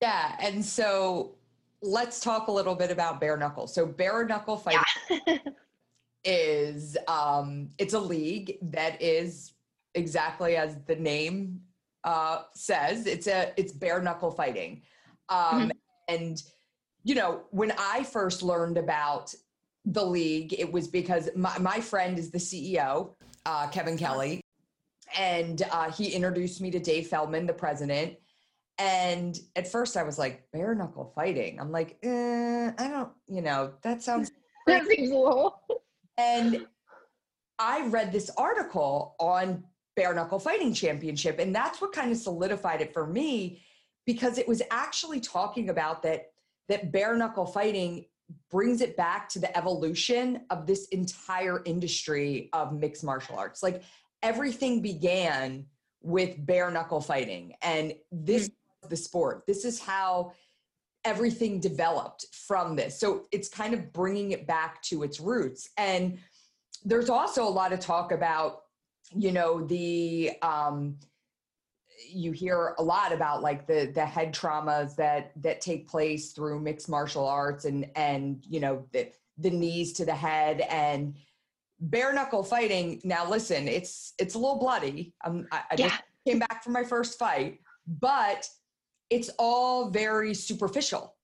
yeah 0.00 0.36
and 0.40 0.64
so 0.64 1.36
let's 1.82 2.20
talk 2.20 2.48
a 2.48 2.52
little 2.52 2.74
bit 2.74 2.90
about 2.90 3.20
bare 3.20 3.36
knuckle 3.36 3.66
so 3.66 3.86
bare 3.86 4.26
knuckle 4.26 4.56
fighting 4.56 4.80
yeah. 5.26 5.38
is 6.24 6.96
um 7.06 7.68
it's 7.78 7.94
a 7.94 8.00
league 8.00 8.58
that 8.60 9.00
is 9.00 9.52
exactly 9.94 10.56
as 10.56 10.76
the 10.86 10.96
name 10.96 11.60
uh, 12.06 12.42
says. 12.54 13.06
It's 13.06 13.26
a 13.26 13.52
it's 13.56 13.72
bare 13.72 14.00
knuckle 14.00 14.30
fighting, 14.30 14.82
um, 15.28 15.38
mm-hmm. 15.38 15.70
and 16.08 16.42
you 17.02 17.14
know 17.16 17.42
when 17.50 17.72
I 17.76 18.04
first 18.04 18.42
learned 18.42 18.78
about 18.78 19.34
the 19.86 20.04
league, 20.04 20.52
it 20.52 20.70
was 20.70 20.88
because 20.88 21.30
my, 21.34 21.56
my 21.58 21.80
friend 21.80 22.18
is 22.18 22.30
the 22.30 22.38
CEO, 22.38 23.14
uh, 23.46 23.68
Kevin 23.68 23.96
Kelly, 23.96 24.40
and 25.16 25.62
uh, 25.70 25.90
he 25.90 26.10
introduced 26.10 26.60
me 26.60 26.70
to 26.72 26.80
Dave 26.80 27.06
Feldman, 27.06 27.46
the 27.46 27.52
president. 27.54 28.14
And 28.78 29.38
at 29.54 29.70
first, 29.70 29.96
I 29.96 30.02
was 30.02 30.18
like, 30.18 30.44
bare 30.52 30.74
knuckle 30.74 31.12
fighting. 31.14 31.58
I'm 31.58 31.70
like, 31.70 31.96
eh, 32.02 32.72
I 32.76 32.88
don't, 32.88 33.10
you 33.26 33.40
know, 33.40 33.72
that 33.82 34.02
sounds. 34.02 34.32
that 34.66 34.86
seems 34.86 35.10
cool. 35.10 35.60
And 36.18 36.66
I 37.58 37.86
read 37.86 38.12
this 38.12 38.30
article 38.36 39.14
on 39.18 39.64
bare 39.94 40.14
knuckle 40.14 40.38
fighting 40.38 40.74
championship 40.74 41.38
and 41.38 41.54
that's 41.54 41.80
what 41.80 41.90
kind 41.90 42.12
of 42.12 42.18
solidified 42.18 42.82
it 42.82 42.92
for 42.92 43.06
me 43.06 43.62
because 44.04 44.36
it 44.36 44.46
was 44.46 44.60
actually 44.70 45.20
talking 45.20 45.70
about 45.70 46.02
that 46.02 46.32
that 46.68 46.92
bare 46.92 47.16
knuckle 47.16 47.46
fighting 47.46 48.04
brings 48.50 48.80
it 48.80 48.96
back 48.96 49.28
to 49.30 49.38
the 49.38 49.56
evolution 49.56 50.40
of 50.50 50.66
this 50.66 50.88
entire 50.88 51.62
industry 51.64 52.48
of 52.52 52.72
mixed 52.72 53.04
martial 53.04 53.36
arts. 53.36 53.62
Like 53.62 53.82
everything 54.22 54.82
began 54.82 55.66
with 56.02 56.34
bare 56.44 56.70
knuckle 56.70 57.00
fighting 57.00 57.54
and 57.62 57.94
this 58.10 58.48
mm-hmm. 58.48 58.88
the 58.88 58.96
sport. 58.96 59.44
This 59.46 59.64
is 59.64 59.80
how 59.80 60.32
everything 61.04 61.60
developed 61.60 62.26
from 62.32 62.74
this. 62.74 62.98
So 62.98 63.26
it's 63.30 63.48
kind 63.48 63.74
of 63.74 63.92
bringing 63.92 64.32
it 64.32 64.46
back 64.46 64.82
to 64.82 65.04
its 65.04 65.20
roots. 65.20 65.68
And 65.76 66.18
there's 66.84 67.10
also 67.10 67.46
a 67.46 67.50
lot 67.50 67.72
of 67.72 67.80
talk 67.80 68.12
about 68.12 68.62
you 69.14 69.30
know 69.30 69.64
the 69.64 70.32
um 70.42 70.98
you 72.08 72.32
hear 72.32 72.74
a 72.78 72.82
lot 72.82 73.12
about 73.12 73.42
like 73.42 73.66
the 73.66 73.90
the 73.94 74.04
head 74.04 74.34
traumas 74.34 74.94
that 74.96 75.32
that 75.42 75.60
take 75.60 75.88
place 75.88 76.32
through 76.32 76.60
mixed 76.60 76.88
martial 76.88 77.26
arts 77.26 77.64
and 77.64 77.88
and 77.96 78.44
you 78.48 78.60
know 78.60 78.86
the 78.92 79.10
the 79.38 79.50
knees 79.50 79.92
to 79.92 80.04
the 80.04 80.14
head 80.14 80.60
and 80.70 81.14
bare 81.80 82.12
knuckle 82.12 82.42
fighting 82.42 83.00
now 83.04 83.28
listen 83.28 83.68
it's 83.68 84.14
it's 84.18 84.34
a 84.34 84.38
little 84.38 84.58
bloody 84.58 85.14
um, 85.24 85.46
i, 85.52 85.58
I 85.70 85.74
yeah. 85.76 85.88
just 85.88 86.02
came 86.26 86.38
back 86.38 86.64
from 86.64 86.72
my 86.72 86.84
first 86.84 87.18
fight 87.18 87.60
but 87.86 88.48
it's 89.10 89.30
all 89.38 89.90
very 89.90 90.32
superficial 90.34 91.14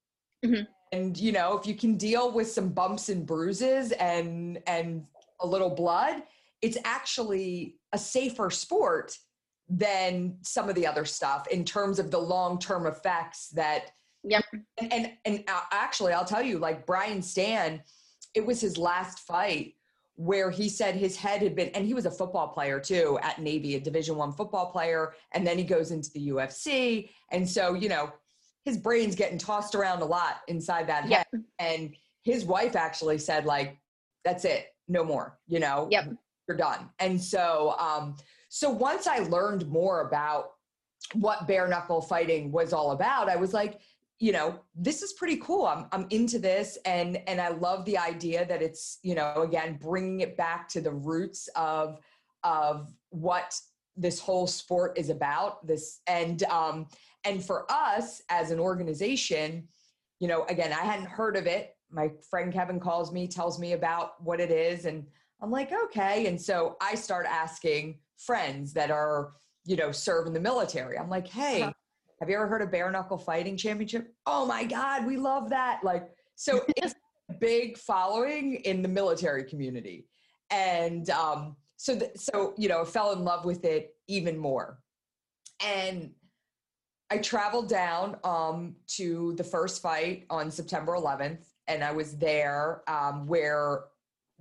mm-hmm. 0.44 0.64
and 0.92 1.16
you 1.16 1.32
know 1.32 1.56
if 1.56 1.66
you 1.66 1.74
can 1.74 1.96
deal 1.96 2.30
with 2.30 2.50
some 2.50 2.68
bumps 2.68 3.08
and 3.08 3.26
bruises 3.26 3.92
and 3.92 4.60
and 4.66 5.04
a 5.40 5.46
little 5.46 5.70
blood 5.70 6.22
it's 6.60 6.78
actually 6.84 7.76
a 7.92 7.98
safer 7.98 8.50
sport 8.50 9.16
than 9.78 10.36
some 10.42 10.68
of 10.68 10.74
the 10.74 10.86
other 10.86 11.04
stuff 11.04 11.46
in 11.48 11.64
terms 11.64 11.98
of 11.98 12.10
the 12.10 12.18
long-term 12.18 12.86
effects 12.86 13.48
that 13.48 13.92
yep 14.22 14.44
and, 14.78 14.92
and 14.92 15.12
and 15.24 15.44
actually 15.72 16.12
i'll 16.12 16.24
tell 16.24 16.42
you 16.42 16.58
like 16.58 16.86
brian 16.86 17.20
stann 17.20 17.80
it 18.34 18.44
was 18.44 18.60
his 18.60 18.76
last 18.76 19.20
fight 19.20 19.74
where 20.14 20.50
he 20.50 20.68
said 20.68 20.94
his 20.94 21.16
head 21.16 21.40
had 21.40 21.56
been 21.56 21.68
and 21.68 21.86
he 21.86 21.94
was 21.94 22.06
a 22.06 22.10
football 22.10 22.48
player 22.48 22.78
too 22.78 23.18
at 23.22 23.40
navy 23.40 23.74
a 23.76 23.80
division 23.80 24.16
one 24.16 24.32
football 24.32 24.70
player 24.70 25.14
and 25.32 25.46
then 25.46 25.56
he 25.56 25.64
goes 25.64 25.90
into 25.90 26.10
the 26.12 26.28
ufc 26.28 27.08
and 27.30 27.48
so 27.48 27.74
you 27.74 27.88
know 27.88 28.12
his 28.64 28.76
brain's 28.76 29.14
getting 29.14 29.38
tossed 29.38 29.74
around 29.74 30.02
a 30.02 30.04
lot 30.04 30.42
inside 30.48 30.86
that 30.86 31.04
head. 31.04 31.26
Yep. 31.32 31.42
and 31.58 31.94
his 32.22 32.44
wife 32.44 32.76
actually 32.76 33.18
said 33.18 33.44
like 33.44 33.76
that's 34.24 34.44
it. 34.44 34.66
No 34.88 35.04
more. 35.04 35.38
You 35.46 35.60
know 35.60 35.88
yep. 35.90 36.08
you're 36.48 36.56
done. 36.56 36.90
And 36.98 37.20
so, 37.20 37.74
um, 37.78 38.16
so 38.55 38.68
once 38.68 39.07
I 39.07 39.20
learned 39.20 39.66
more 39.66 40.03
about 40.03 40.50
what 41.14 41.48
bare 41.48 41.66
knuckle 41.68 42.03
fighting 42.03 42.53
was 42.53 42.74
all 42.74 42.90
about, 42.90 43.30
I 43.30 43.36
was 43.36 43.55
like, 43.55 43.80
you 44.18 44.30
know, 44.30 44.61
this 44.74 45.00
is 45.00 45.14
pretty 45.14 45.38
cool. 45.38 45.64
I'm 45.64 45.86
I'm 45.90 46.07
into 46.11 46.38
this, 46.38 46.76
and 46.84 47.16
and 47.26 47.40
I 47.40 47.48
love 47.48 47.86
the 47.86 47.96
idea 47.96 48.44
that 48.44 48.61
it's 48.61 48.98
you 49.03 49.14
know 49.14 49.40
again 49.40 49.78
bringing 49.80 50.20
it 50.20 50.36
back 50.36 50.68
to 50.68 50.82
the 50.82 50.90
roots 50.90 51.48
of 51.57 51.98
of 52.44 52.92
what 53.09 53.59
this 53.96 54.20
whole 54.20 54.46
sport 54.46 54.98
is 54.98 55.09
about. 55.09 55.66
This 55.66 56.03
and 56.07 56.42
um 56.44 56.88
and 57.24 57.42
for 57.42 57.64
us 57.72 58.20
as 58.28 58.50
an 58.50 58.61
organization, 58.61 59.66
you 60.18 60.28
know, 60.28 60.44
again, 60.50 60.74
I 60.74 60.84
hadn't 60.84 61.07
heard 61.07 61.38
of 61.38 61.46
it. 61.46 61.74
My 61.90 62.11
friend 62.28 62.53
Kevin 62.53 62.80
calls 62.80 63.12
me, 63.12 63.28
tells 63.28 63.59
me 63.59 63.72
about 63.72 64.22
what 64.22 64.40
it 64.40 64.50
is, 64.50 64.84
and 64.84 65.07
I'm 65.40 65.50
like, 65.50 65.72
okay. 65.72 66.26
And 66.26 66.38
so 66.38 66.76
I 66.82 66.94
start 66.96 67.24
asking 67.26 67.96
friends 68.26 68.72
that 68.74 68.90
are, 68.90 69.32
you 69.64 69.76
know, 69.76 69.92
serve 69.92 70.26
in 70.26 70.32
the 70.32 70.40
military. 70.40 70.98
I'm 70.98 71.08
like, 71.08 71.26
hey, 71.26 71.62
uh-huh. 71.62 71.72
have 72.20 72.28
you 72.28 72.36
ever 72.36 72.46
heard 72.46 72.62
of 72.62 72.70
bare 72.70 72.90
knuckle 72.90 73.18
fighting 73.18 73.56
championship? 73.56 74.12
Oh 74.26 74.46
my 74.46 74.64
God, 74.64 75.06
we 75.06 75.16
love 75.16 75.50
that. 75.50 75.80
Like, 75.82 76.10
so 76.34 76.64
it's 76.76 76.94
a 77.30 77.34
big 77.34 77.78
following 77.78 78.56
in 78.56 78.82
the 78.82 78.88
military 78.88 79.44
community. 79.44 80.06
And 80.50 81.08
um, 81.10 81.56
so, 81.76 81.98
th- 81.98 82.12
so, 82.16 82.54
you 82.56 82.68
know, 82.68 82.84
fell 82.84 83.12
in 83.12 83.24
love 83.24 83.44
with 83.44 83.64
it 83.64 83.94
even 84.08 84.36
more. 84.36 84.78
And 85.64 86.10
I 87.10 87.18
traveled 87.18 87.68
down 87.68 88.16
um, 88.24 88.76
to 88.96 89.34
the 89.36 89.44
first 89.44 89.82
fight 89.82 90.24
on 90.30 90.50
September 90.50 90.92
11th, 90.92 91.44
and 91.68 91.84
I 91.84 91.92
was 91.92 92.16
there 92.16 92.82
um, 92.88 93.26
where 93.26 93.84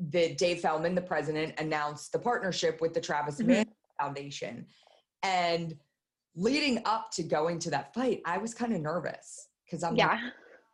the 0.10 0.34
Dave 0.36 0.62
Feldman, 0.62 0.95
the 0.95 1.02
president, 1.02 1.54
announced 1.60 2.12
the 2.12 2.20
partnership 2.20 2.82
with 2.82 2.93
the 2.93 3.02
Travis 3.02 3.39
mm-hmm. 3.39 3.70
Foundation. 3.99 4.66
And 5.24 5.76
leading 6.36 6.82
up 6.86 7.12
to 7.12 7.24
going 7.24 7.60
to 7.60 7.70
that 7.72 7.93
fight, 7.93 8.22
I 8.26 8.38
was 8.38 8.54
kind 8.54 8.74
of 8.74 8.82
nervous 8.82 9.47
because 9.66 9.84
I'm 9.84 9.95
yeah. 9.95 10.08
Like, 10.08 10.20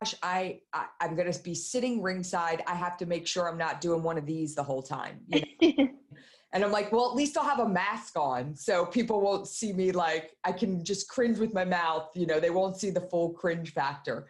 gosh, 0.01 0.15
I, 0.23 0.59
I 0.73 0.85
am 1.01 1.15
gonna 1.15 1.33
be 1.43 1.55
sitting 1.55 2.01
ringside. 2.01 2.63
I 2.67 2.75
have 2.75 2.97
to 2.97 3.05
make 3.05 3.27
sure 3.27 3.49
I'm 3.49 3.57
not 3.57 3.81
doing 3.81 4.03
one 4.03 4.17
of 4.17 4.25
these 4.25 4.55
the 4.55 4.63
whole 4.63 4.83
time. 4.83 5.19
You 5.27 5.41
know? 5.61 5.87
and 6.53 6.63
I'm 6.63 6.71
like, 6.71 6.91
well, 6.91 7.09
at 7.09 7.15
least 7.15 7.37
I'll 7.37 7.43
have 7.43 7.59
a 7.59 7.67
mask 7.67 8.17
on, 8.17 8.55
so 8.55 8.85
people 8.85 9.19
won't 9.19 9.47
see 9.47 9.73
me 9.73 9.91
like 9.91 10.37
I 10.45 10.51
can 10.53 10.85
just 10.85 11.09
cringe 11.09 11.37
with 11.37 11.53
my 11.53 11.65
mouth. 11.65 12.09
You 12.15 12.27
know, 12.27 12.39
they 12.39 12.51
won't 12.51 12.77
see 12.77 12.91
the 12.91 13.01
full 13.01 13.31
cringe 13.31 13.73
factor 13.73 14.27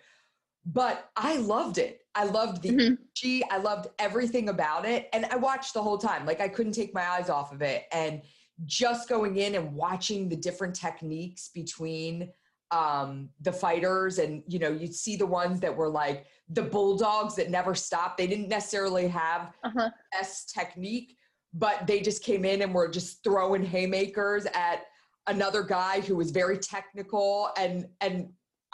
but 0.68 1.10
I 1.16 1.38
loved 1.38 1.78
it. 1.78 2.02
I 2.14 2.26
loved 2.26 2.62
the 2.62 2.70
mm-hmm. 2.70 2.80
energy. 2.80 3.44
I 3.50 3.58
loved 3.58 3.88
everything 4.00 4.50
about 4.50 4.86
it. 4.86 5.08
And 5.14 5.26
I 5.28 5.38
watched 5.38 5.74
the 5.74 5.82
whole 5.82 5.98
time. 5.98 6.26
Like 6.26 6.42
I 6.42 6.50
couldn't 6.50 6.74
take 6.74 6.94
my 6.94 7.08
eyes 7.08 7.30
off 7.30 7.54
of 7.54 7.62
it. 7.62 7.86
And 7.92 8.22
just 8.66 9.08
going 9.08 9.38
in 9.38 9.56
and 9.56 9.74
watching 9.74 10.28
the 10.28 10.36
different 10.36 10.76
techniques 10.76 11.50
between 11.54 12.30
um 12.72 13.30
the 13.42 13.52
fighters 13.52 14.20
and 14.20 14.44
you 14.46 14.60
know 14.60 14.68
you'd 14.68 14.94
see 14.94 15.16
the 15.16 15.26
ones 15.26 15.62
that 15.62 15.74
were 15.74 15.88
like 15.88 16.26
the 16.50 16.62
bulldogs 16.62 17.34
that 17.34 17.50
never 17.50 17.74
stopped 17.74 18.18
they 18.18 18.28
didn't 18.28 18.50
necessarily 18.50 19.08
have 19.08 19.54
uh-huh. 19.64 19.90
best 20.12 20.54
technique 20.54 21.16
but 21.54 21.88
they 21.88 22.02
just 22.02 22.22
came 22.22 22.44
in 22.44 22.62
and 22.62 22.74
were 22.74 22.90
just 22.90 23.24
throwing 23.24 23.64
haymakers 23.64 24.46
at 24.48 24.82
another 25.28 25.64
guy 25.64 26.02
who 26.02 26.18
was 26.18 26.32
very 26.32 26.58
technical 26.58 27.52
and 27.58 27.88
and 28.02 28.28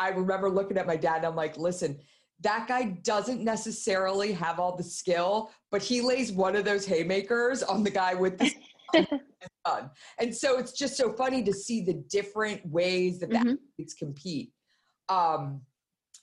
I 0.03 0.09
remember 0.09 0.49
looking 0.49 0.77
at 0.77 0.85
my 0.85 0.97
dad 0.97 1.17
and 1.17 1.25
I'm 1.25 1.35
like, 1.35 1.57
listen, 1.57 1.97
that 2.41 2.67
guy 2.67 2.97
doesn't 3.03 3.41
necessarily 3.41 4.33
have 4.33 4.59
all 4.59 4.75
the 4.75 4.83
skill, 4.83 5.51
but 5.71 5.81
he 5.81 6.01
lays 6.01 6.31
one 6.31 6.57
of 6.57 6.65
those 6.65 6.85
haymakers 6.85 7.63
on 7.63 7.83
the 7.83 7.89
guy 7.89 8.13
with 8.13 8.37
the 8.37 8.51
gun. 9.65 9.89
And 10.19 10.35
so 10.35 10.59
it's 10.59 10.73
just 10.73 10.97
so 10.97 11.13
funny 11.13 11.41
to 11.43 11.53
see 11.53 11.81
the 11.81 11.93
different 11.93 12.65
ways 12.65 13.19
that 13.19 13.29
mm-hmm. 13.29 13.55
athletes 13.77 13.93
compete. 13.93 14.51
Um, 15.07 15.61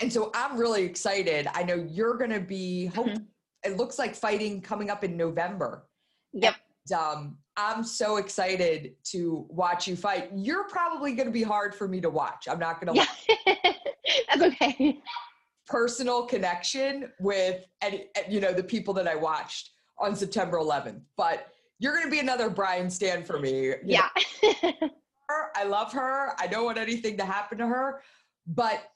and 0.01 0.13
so 0.13 0.31
I'm 0.35 0.59
really 0.59 0.85
excited. 0.85 1.49
I 1.55 1.63
know 1.63 1.87
you're 1.91 2.19
going 2.19 2.31
to 2.31 2.41
be, 2.41 2.87
hope, 2.87 3.07
mm-hmm. 3.07 3.23
it 3.65 3.79
looks 3.79 3.99
like 3.99 4.15
fighting 4.15 4.61
coming 4.61 4.91
up 4.91 5.05
in 5.05 5.17
November. 5.17 5.89
Yep. 6.35 6.55
And, 6.91 7.01
um, 7.01 7.39
I'm 7.61 7.85
so 7.85 8.17
excited 8.17 8.95
to 9.05 9.47
watch 9.51 9.87
you 9.87 9.95
fight. 9.95 10.31
You're 10.35 10.65
probably 10.65 11.13
going 11.13 11.27
to 11.27 11.33
be 11.33 11.43
hard 11.43 11.75
for 11.75 11.87
me 11.87 12.01
to 12.01 12.09
watch. 12.09 12.49
I'm 12.51 12.59
not 12.59 12.81
going 12.81 12.95
to. 12.95 13.07
Yeah. 13.47 13.55
That's 14.29 14.43
okay. 14.43 14.99
Personal 15.67 16.25
connection 16.25 17.13
with, 17.21 17.63
and 17.83 18.03
you 18.29 18.41
know, 18.41 18.53
the 18.53 18.63
people 18.63 18.95
that 18.95 19.07
I 19.07 19.15
watched 19.15 19.71
on 19.99 20.17
September 20.17 20.57
11th, 20.57 21.03
but 21.17 21.49
you're 21.79 21.93
going 21.93 22.07
to 22.07 22.11
be 22.11 22.19
another 22.19 22.49
Brian 22.49 22.89
Stann 22.89 23.25
for 23.25 23.39
me. 23.39 23.67
You 23.67 23.77
yeah. 23.85 24.09
I 25.55 25.65
love 25.65 25.93
her. 25.93 26.33
I 26.41 26.47
don't 26.47 26.65
want 26.65 26.79
anything 26.79 27.17
to 27.19 27.25
happen 27.25 27.59
to 27.59 27.67
her, 27.67 28.03
but 28.47 28.91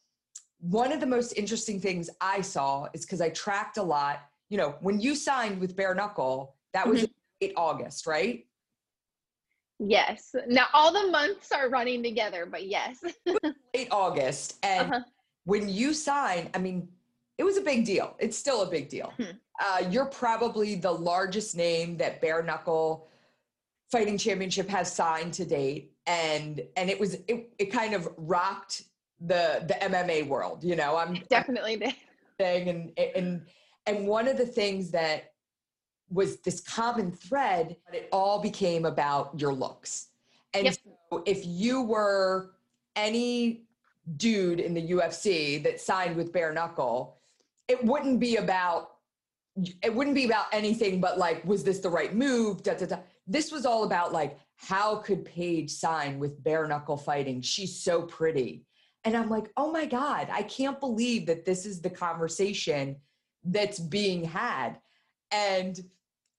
one 0.59 0.91
of 0.91 1.01
the 1.01 1.07
most 1.07 1.33
interesting 1.37 1.81
things 1.81 2.09
I 2.21 2.41
saw 2.41 2.89
is 2.95 3.03
because 3.03 3.21
I 3.21 3.29
tracked 3.29 3.77
a 3.77 3.83
lot. 3.83 4.23
You 4.49 4.57
know, 4.57 4.77
when 4.81 5.01
you 5.01 5.15
signed 5.15 5.61
with 5.61 5.77
Bare 5.77 5.95
Knuckle, 5.95 6.57
that 6.73 6.89
was 6.89 7.03
mm-hmm. 7.03 7.12
late 7.43 7.53
August, 7.57 8.07
right? 8.07 8.47
Yes. 9.79 10.35
Now 10.47 10.66
all 10.72 10.93
the 10.93 11.11
months 11.11 11.53
are 11.53 11.68
running 11.68 12.03
together, 12.03 12.47
but 12.47 12.66
yes. 12.66 13.03
late 13.75 13.89
August. 13.91 14.57
And 14.62 14.93
uh-huh. 14.93 15.05
when 15.45 15.68
you 15.68 15.93
sign, 15.93 16.51
I 16.55 16.59
mean, 16.59 16.89
it 17.39 17.45
was 17.45 17.57
a 17.57 17.61
big 17.61 17.85
deal. 17.85 18.14
It's 18.18 18.39
still 18.39 18.62
a 18.62 18.70
big 18.70 18.89
deal. 18.89 19.12
Hmm. 19.16 19.25
Uh, 19.61 19.85
you're 19.91 20.07
probably 20.07 20.75
the 20.77 20.91
largest 20.93 21.57
name 21.57 21.97
that 21.99 22.20
Bare 22.20 22.43
Knuckle 22.43 23.09
Fighting 23.91 24.18
Championship 24.18 24.68
has 24.68 24.93
signed 24.93 25.33
to 25.35 25.45
date. 25.45 25.93
And 26.07 26.62
and 26.77 26.91
it 26.91 27.01
was 27.01 27.14
it, 27.29 27.53
it 27.59 27.72
kind 27.72 27.95
of 27.95 28.09
rocked 28.16 28.85
the 29.20 29.64
the 29.66 29.75
MMA 29.75 30.27
world. 30.29 30.62
You 30.62 30.77
know, 30.77 30.97
I'm 30.97 31.14
definitely 31.31 31.77
did. 31.77 31.95
Thing 32.39 32.68
and 32.68 32.99
and 33.16 33.47
and 33.87 34.07
one 34.07 34.29
of 34.29 34.37
the 34.37 34.47
things 34.47 34.91
that 34.91 35.34
was 36.11 36.39
this 36.41 36.61
common 36.61 37.13
thread, 37.13 37.77
but 37.87 37.95
it 37.95 38.09
all 38.13 38.41
became 38.41 38.85
about 38.85 39.39
your 39.39 39.53
looks. 39.53 40.09
And 40.53 40.65
yep. 40.67 40.77
so 41.11 41.23
if 41.27 41.45
you 41.45 41.83
were 41.83 42.53
any 42.97 43.65
dude 44.17 44.61
in 44.61 44.75
the 44.75 44.91
UFC 44.91 45.63
that 45.65 45.81
signed 45.81 46.17
with 46.17 46.33
bare 46.33 46.53
knuckle, 46.53 47.19
it 47.69 47.83
wouldn't 47.85 48.21
be 48.21 48.37
about 48.37 48.91
it 49.83 49.95
wouldn't 49.95 50.17
be 50.17 50.25
about 50.25 50.47
anything 50.51 51.01
but 51.01 51.17
like 51.17 51.45
was 51.45 51.63
this 51.63 51.79
the 51.79 51.89
right 51.89 52.13
move 52.13 52.61
da, 52.65 52.75
da, 52.75 52.87
da. 52.87 52.97
this 53.29 53.53
was 53.53 53.65
all 53.65 53.85
about 53.85 54.13
like 54.13 54.37
how 54.57 54.97
could 54.97 55.25
paige 55.25 55.71
sign 55.71 56.19
with 56.19 56.43
bare 56.43 56.67
knuckle 56.67 56.97
fighting 56.97 57.41
she's 57.41 57.81
so 57.81 58.03
pretty 58.03 58.65
and 59.05 59.17
I'm 59.17 59.29
like, 59.29 59.51
oh 59.57 59.71
my 59.71 59.85
God, 59.85 60.29
I 60.33 60.43
can't 60.43 60.81
believe 60.81 61.27
that 61.27 61.45
this 61.45 61.67
is 61.67 61.81
the 61.81 61.91
conversation 61.91 62.97
that's 63.45 63.79
being 63.79 64.25
had. 64.25 64.79
And 65.35 65.80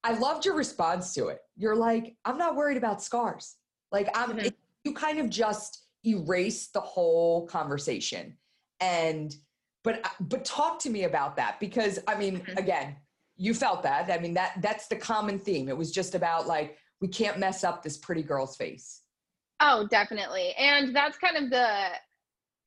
I 0.06 0.14
loved 0.14 0.46
your 0.46 0.56
response 0.56 1.14
to 1.16 1.28
it. 1.28 1.42
You're 1.58 1.76
like, 1.76 2.16
I'm 2.24 2.38
not 2.38 2.56
worried 2.56 2.78
about 2.78 3.04
scars. 3.04 3.56
Like, 3.92 4.08
I'm, 4.16 4.30
mm-hmm. 4.30 4.40
it, 4.40 4.56
you 4.86 4.94
kind 4.94 5.20
of 5.20 5.30
just 5.30 5.84
erase 6.06 6.68
the 6.68 6.80
whole 6.80 7.46
conversation. 7.48 8.38
And, 8.80 9.36
but, 9.84 10.06
but 10.22 10.46
talk 10.46 10.80
to 10.80 10.90
me 10.90 11.04
about 11.04 11.36
that 11.36 11.60
because 11.60 12.00
I 12.08 12.16
mean, 12.16 12.40
mm-hmm. 12.40 12.58
again, 12.58 12.96
you 13.36 13.54
felt 13.54 13.84
that. 13.84 14.10
I 14.10 14.18
mean, 14.22 14.34
that, 14.36 14.54
that's 14.62 14.88
the 14.88 14.96
common 14.96 15.40
theme. 15.40 15.68
It 15.68 15.78
was 15.78 15.92
just 15.92 16.16
about 16.16 16.48
like, 16.48 16.78
we 17.02 17.10
can't 17.10 17.38
mess 17.38 17.64
up 17.66 17.84
this 17.84 17.98
pretty 17.98 18.24
girl's 18.24 18.56
face. 18.56 19.02
Oh, 19.60 19.88
definitely. 19.90 20.54
And 20.58 20.96
that's 20.96 21.18
kind 21.18 21.38
of 21.38 21.50
the 21.50 21.90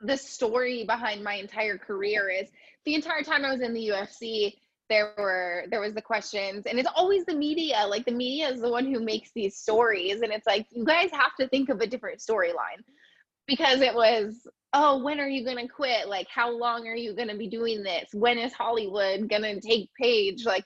the 0.00 0.16
story 0.16 0.84
behind 0.84 1.24
my 1.24 1.34
entire 1.34 1.76
career 1.76 2.28
is 2.30 2.48
the 2.84 2.94
entire 2.94 3.22
time 3.22 3.44
I 3.44 3.50
was 3.50 3.60
in 3.60 3.74
the 3.74 3.88
UFC, 3.88 4.54
there 4.88 5.12
were 5.16 5.64
there 5.70 5.80
was 5.80 5.94
the 5.94 6.02
questions. 6.02 6.64
And 6.66 6.78
it's 6.78 6.88
always 6.94 7.24
the 7.24 7.34
media 7.34 7.84
like 7.88 8.04
the 8.04 8.12
media 8.12 8.48
is 8.48 8.60
the 8.60 8.70
one 8.70 8.86
who 8.86 9.00
makes 9.00 9.30
these 9.34 9.56
stories 9.56 10.20
and 10.20 10.32
it's 10.32 10.46
like 10.46 10.66
you 10.70 10.84
guys 10.84 11.10
have 11.12 11.34
to 11.40 11.48
think 11.48 11.68
of 11.68 11.80
a 11.80 11.86
different 11.86 12.20
storyline. 12.20 12.82
Because 13.46 13.80
it 13.80 13.94
was 13.94 14.46
oh 14.72 15.02
when 15.02 15.20
are 15.20 15.28
you 15.28 15.44
going 15.44 15.58
to 15.58 15.72
quit? 15.72 16.08
Like 16.08 16.28
how 16.32 16.50
long 16.50 16.86
are 16.86 16.96
you 16.96 17.14
going 17.14 17.28
to 17.28 17.36
be 17.36 17.48
doing 17.48 17.82
this? 17.82 18.08
When 18.12 18.38
is 18.38 18.52
hollywood 18.52 19.28
going 19.28 19.42
to 19.42 19.60
take 19.60 19.90
Paige 20.00 20.44
like 20.44 20.64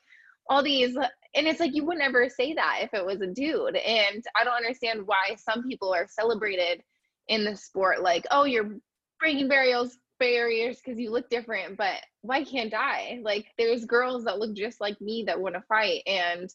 all 0.48 0.62
these 0.62 0.96
and 1.34 1.46
it's 1.46 1.60
like 1.60 1.74
you 1.74 1.84
would 1.86 1.98
never 1.98 2.28
say 2.28 2.52
that 2.54 2.80
if 2.82 2.92
it 2.92 3.04
was 3.04 3.20
a 3.20 3.26
dude. 3.26 3.76
And 3.76 4.24
i 4.36 4.44
don't 4.44 4.54
understand 4.54 5.06
why 5.06 5.36
some 5.36 5.66
people 5.68 5.92
are 5.92 6.06
celebrated 6.08 6.82
in 7.28 7.44
the 7.44 7.56
sport 7.56 8.02
like 8.02 8.26
oh 8.30 8.44
you're 8.44 8.76
breaking 9.20 9.48
barriers 9.48 9.96
barriers 10.22 10.76
because 10.76 10.98
you 10.98 11.10
look 11.10 11.28
different 11.28 11.76
but 11.76 12.00
why 12.22 12.44
can't 12.44 12.74
i? 12.74 13.20
Like 13.22 13.46
there's 13.58 13.84
girls 13.84 14.24
that 14.24 14.38
look 14.38 14.54
just 14.54 14.80
like 14.80 15.00
me 15.00 15.24
that 15.26 15.40
want 15.40 15.54
to 15.56 15.62
fight 15.62 16.02
and 16.06 16.48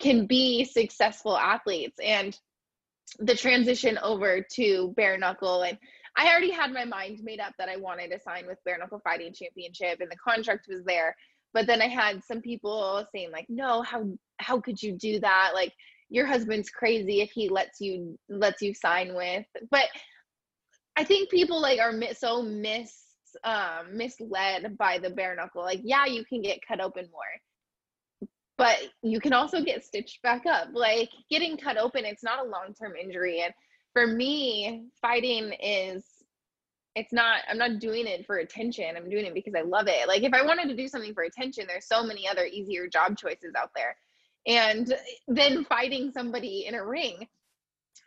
can 0.00 0.26
be 0.26 0.64
successful 0.64 1.36
athletes 1.36 1.98
and 2.02 2.38
the 3.20 3.36
transition 3.36 3.98
over 3.98 4.44
to 4.54 4.92
bare 4.96 5.16
knuckle 5.18 5.62
and 5.62 5.78
i 6.16 6.28
already 6.28 6.50
had 6.50 6.72
my 6.72 6.84
mind 6.84 7.20
made 7.22 7.38
up 7.38 7.52
that 7.58 7.68
i 7.68 7.76
wanted 7.76 8.10
to 8.10 8.18
sign 8.18 8.46
with 8.46 8.58
bare 8.64 8.78
knuckle 8.78 9.00
fighting 9.04 9.32
championship 9.32 10.00
and 10.00 10.10
the 10.10 10.16
contract 10.16 10.66
was 10.68 10.82
there 10.84 11.14
but 11.52 11.66
then 11.66 11.80
i 11.80 11.86
had 11.86 12.24
some 12.24 12.40
people 12.40 13.06
saying 13.12 13.30
like 13.30 13.46
no 13.48 13.82
how 13.82 14.04
how 14.38 14.60
could 14.60 14.82
you 14.82 14.92
do 14.92 15.20
that? 15.20 15.52
Like 15.54 15.72
your 16.10 16.26
husband's 16.26 16.70
crazy 16.70 17.20
if 17.20 17.30
he 17.30 17.48
lets 17.48 17.80
you 17.80 18.18
lets 18.28 18.62
you 18.62 18.74
sign 18.74 19.14
with 19.14 19.46
but 19.70 19.86
I 20.96 21.04
think 21.04 21.30
people 21.30 21.60
like 21.60 21.80
are 21.80 21.92
so 22.14 22.42
mis 22.42 23.04
um, 23.42 23.96
misled 23.96 24.76
by 24.78 24.98
the 24.98 25.10
bare 25.10 25.34
knuckle. 25.34 25.62
Like, 25.62 25.80
yeah, 25.82 26.06
you 26.06 26.24
can 26.24 26.40
get 26.40 26.66
cut 26.66 26.80
open 26.80 27.08
more, 27.10 28.28
but 28.56 28.78
you 29.02 29.20
can 29.20 29.32
also 29.32 29.62
get 29.62 29.84
stitched 29.84 30.22
back 30.22 30.46
up. 30.46 30.68
Like 30.72 31.10
getting 31.30 31.56
cut 31.56 31.76
open, 31.76 32.04
it's 32.04 32.22
not 32.22 32.44
a 32.44 32.48
long 32.48 32.74
term 32.78 32.94
injury. 32.96 33.42
And 33.42 33.52
for 33.92 34.06
me, 34.06 34.86
fighting 35.00 35.52
is 35.60 36.04
it's 36.96 37.12
not 37.12 37.40
i'm 37.48 37.58
not 37.58 37.80
doing 37.80 38.06
it 38.06 38.24
for 38.26 38.36
attention 38.36 38.96
i'm 38.96 39.10
doing 39.10 39.24
it 39.24 39.34
because 39.34 39.54
i 39.56 39.62
love 39.62 39.86
it 39.88 40.06
like 40.06 40.22
if 40.22 40.32
i 40.32 40.44
wanted 40.44 40.68
to 40.68 40.76
do 40.76 40.86
something 40.86 41.12
for 41.12 41.24
attention 41.24 41.64
there's 41.66 41.86
so 41.86 42.04
many 42.04 42.28
other 42.28 42.44
easier 42.44 42.86
job 42.86 43.16
choices 43.16 43.52
out 43.58 43.70
there 43.74 43.96
and 44.46 44.94
then 45.26 45.64
fighting 45.64 46.12
somebody 46.12 46.66
in 46.66 46.74
a 46.74 46.84
ring 46.84 47.26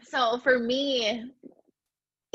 so 0.02 0.40
for 0.44 0.60
me 0.60 1.32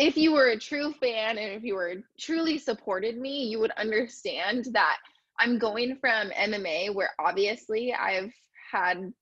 if 0.03 0.16
you 0.16 0.32
were 0.32 0.48
a 0.48 0.59
true 0.59 0.92
fan 0.92 1.38
and 1.38 1.53
if 1.53 1.62
you 1.62 1.76
were 1.76 1.94
truly 2.18 2.59
supported 2.59 3.16
me, 3.16 3.44
you 3.44 3.61
would 3.61 3.70
understand 3.72 4.66
that 4.72 4.96
I'm 5.38 5.61
going 5.61 5.96
from 6.00 6.30
MMA, 6.30 6.92
where 6.92 7.11
obviously 7.20 7.94
I've 7.94 8.32
had 8.72 9.12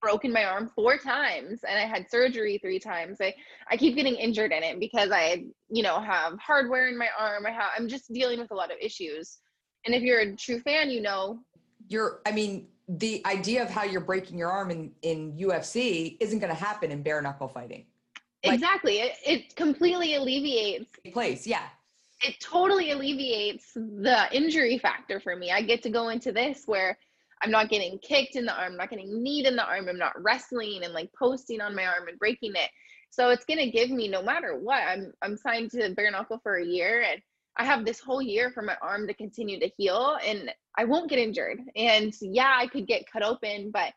broken 0.00 0.32
my 0.32 0.44
arm 0.44 0.70
four 0.76 0.96
times 0.96 1.64
and 1.68 1.76
I 1.76 1.86
had 1.86 2.08
surgery 2.08 2.58
three 2.62 2.78
times. 2.78 3.18
I, 3.20 3.34
I 3.68 3.76
keep 3.76 3.96
getting 3.96 4.14
injured 4.14 4.52
in 4.52 4.62
it 4.62 4.78
because 4.78 5.10
I, 5.12 5.44
you 5.68 5.82
know, 5.82 6.00
have 6.00 6.38
hardware 6.38 6.88
in 6.88 6.96
my 6.96 7.08
arm. 7.18 7.44
I 7.44 7.50
have 7.50 7.70
I'm 7.76 7.88
just 7.88 8.12
dealing 8.12 8.38
with 8.38 8.52
a 8.52 8.54
lot 8.54 8.70
of 8.70 8.76
issues. 8.80 9.38
And 9.84 9.92
if 9.92 10.02
you're 10.02 10.20
a 10.20 10.36
true 10.36 10.60
fan, 10.60 10.88
you 10.90 11.02
know. 11.02 11.40
You're 11.88 12.20
I 12.26 12.30
mean, 12.30 12.68
the 12.88 13.22
idea 13.26 13.60
of 13.60 13.70
how 13.70 13.82
you're 13.82 14.00
breaking 14.00 14.38
your 14.38 14.50
arm 14.50 14.70
in, 14.70 14.92
in 15.02 15.32
UFC 15.32 16.16
isn't 16.20 16.38
gonna 16.38 16.54
happen 16.54 16.92
in 16.92 17.02
bare 17.02 17.20
knuckle 17.22 17.48
fighting. 17.48 17.86
Like, 18.44 18.54
exactly. 18.54 18.98
It, 18.98 19.12
it 19.24 19.56
completely 19.56 20.14
alleviates 20.14 20.90
place. 21.12 21.46
Yeah. 21.46 21.66
It 22.24 22.40
totally 22.40 22.90
alleviates 22.90 23.72
the 23.74 24.26
injury 24.32 24.78
factor 24.78 25.20
for 25.20 25.36
me. 25.36 25.50
I 25.50 25.62
get 25.62 25.82
to 25.82 25.90
go 25.90 26.08
into 26.08 26.32
this 26.32 26.62
where 26.66 26.96
I'm 27.42 27.50
not 27.50 27.68
getting 27.68 27.98
kicked 27.98 28.36
in 28.36 28.44
the 28.44 28.54
arm, 28.54 28.72
I'm 28.72 28.78
not 28.78 28.90
getting 28.90 29.22
kneed 29.22 29.46
in 29.46 29.56
the 29.56 29.64
arm, 29.64 29.88
I'm 29.88 29.98
not 29.98 30.20
wrestling 30.22 30.80
and 30.84 30.94
like 30.94 31.10
posting 31.18 31.60
on 31.60 31.74
my 31.74 31.84
arm 31.84 32.06
and 32.08 32.18
breaking 32.18 32.52
it. 32.54 32.70
So 33.10 33.30
it's 33.30 33.44
gonna 33.44 33.70
give 33.70 33.90
me 33.90 34.08
no 34.08 34.22
matter 34.22 34.56
what. 34.56 34.82
I'm 34.82 35.12
I'm 35.22 35.36
signed 35.36 35.72
to 35.72 35.92
bare 35.94 36.10
knuckle 36.10 36.40
for 36.42 36.56
a 36.56 36.64
year 36.64 37.02
and 37.02 37.20
I 37.58 37.64
have 37.64 37.84
this 37.84 38.00
whole 38.00 38.22
year 38.22 38.50
for 38.50 38.62
my 38.62 38.76
arm 38.80 39.06
to 39.08 39.14
continue 39.14 39.60
to 39.60 39.70
heal 39.76 40.16
and 40.24 40.50
I 40.78 40.84
won't 40.84 41.10
get 41.10 41.18
injured. 41.18 41.58
And 41.76 42.14
yeah, 42.20 42.56
I 42.56 42.66
could 42.68 42.86
get 42.86 43.10
cut 43.12 43.22
open, 43.22 43.70
but 43.72 43.92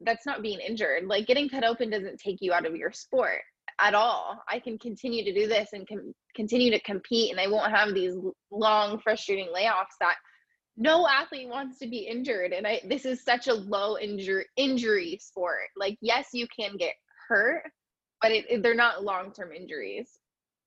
that's 0.00 0.26
not 0.26 0.42
being 0.42 0.58
injured. 0.58 1.04
Like 1.06 1.26
getting 1.26 1.48
cut 1.48 1.64
open 1.64 1.90
doesn't 1.90 2.18
take 2.18 2.38
you 2.40 2.52
out 2.52 2.66
of 2.66 2.74
your 2.74 2.90
sport 2.90 3.42
at 3.82 3.94
all. 3.94 4.42
I 4.48 4.60
can 4.60 4.78
continue 4.78 5.24
to 5.24 5.34
do 5.34 5.48
this 5.48 5.70
and 5.72 5.86
continue 6.34 6.70
to 6.70 6.80
compete, 6.80 7.32
and 7.32 7.40
I 7.40 7.48
won't 7.48 7.72
have 7.72 7.92
these 7.92 8.14
long, 8.50 8.98
frustrating 9.00 9.48
layoffs 9.54 9.96
that 10.00 10.14
no 10.76 11.06
athlete 11.06 11.48
wants 11.48 11.78
to 11.80 11.88
be 11.88 11.98
injured. 11.98 12.52
And 12.52 12.66
I 12.66 12.80
this 12.84 13.04
is 13.04 13.22
such 13.24 13.48
a 13.48 13.54
low 13.54 13.98
injury 13.98 14.46
injury 14.56 15.18
sport. 15.20 15.68
Like, 15.76 15.98
yes, 16.00 16.28
you 16.32 16.46
can 16.48 16.76
get 16.76 16.94
hurt, 17.28 17.64
but 18.22 18.30
it, 18.30 18.46
it, 18.48 18.62
they're 18.62 18.74
not 18.74 19.04
long 19.04 19.32
term 19.32 19.52
injuries. 19.52 20.08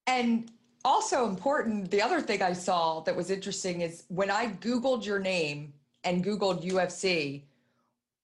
And 0.08 0.52
also 0.84 1.28
important, 1.28 1.90
the 1.90 2.02
other 2.02 2.22
thing 2.22 2.42
I 2.42 2.54
saw 2.54 3.00
that 3.02 3.16
was 3.16 3.32
interesting 3.32 3.82
is 3.82 4.04
when 4.10 4.30
I 4.30 4.48
Googled 4.48 5.06
your 5.06 5.20
name 5.20 5.74
and 6.04 6.24
Googled 6.24 6.64
UFC, 6.64 7.44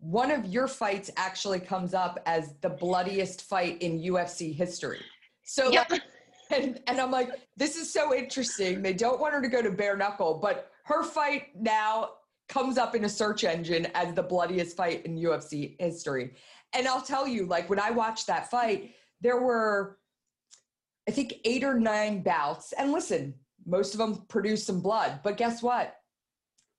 one 0.02 0.32
of 0.32 0.48
your 0.48 0.68
fights 0.68 1.12
actually 1.16 1.60
comes 1.60 1.94
up 1.94 2.20
as 2.26 2.56
the 2.62 2.70
bloodiest 2.70 3.44
fight 3.44 3.82
in 3.82 4.02
UFC 4.02 4.54
history. 4.54 5.00
So, 5.44 5.72
yep. 5.72 5.90
like, 5.92 6.02
and, 6.52 6.82
and 6.88 7.00
I'm 7.00 7.12
like, 7.12 7.30
this 7.56 7.78
is 7.78 7.94
so 7.94 8.14
interesting. 8.14 8.82
They 8.82 8.94
don't 8.94 9.20
want 9.20 9.34
her 9.36 9.42
to 9.42 9.48
go 9.48 9.62
to 9.62 9.72
bare 9.72 9.96
knuckle, 9.96 10.40
but 10.42 10.72
her 10.86 11.04
fight 11.04 11.50
now 11.56 12.10
comes 12.50 12.78
up 12.80 12.96
in 12.96 13.06
a 13.06 13.10
search 13.10 13.44
engine 13.44 13.88
as 13.94 14.14
the 14.16 14.24
bloodiest 14.24 14.76
fight 14.76 15.06
in 15.06 15.18
UFC 15.18 15.76
history. 15.80 16.32
and 16.74 16.88
I'll 16.88 17.02
tell 17.02 17.28
you, 17.28 17.46
like 17.46 17.70
when 17.70 17.80
I 17.80 17.92
watched 17.92 18.28
that 18.28 18.50
fight, 18.50 18.96
there 19.22 19.40
were, 19.40 20.00
I 21.08 21.12
think, 21.12 21.36
eight 21.46 21.64
or 21.64 21.80
nine 21.80 22.24
bouts. 22.24 22.74
And 22.74 22.92
listen, 22.92 23.36
most 23.66 23.94
of 23.94 24.00
them 24.00 24.26
produced 24.28 24.66
some 24.66 24.82
blood. 24.82 25.20
But 25.24 25.38
guess 25.38 25.62
what? 25.62 25.96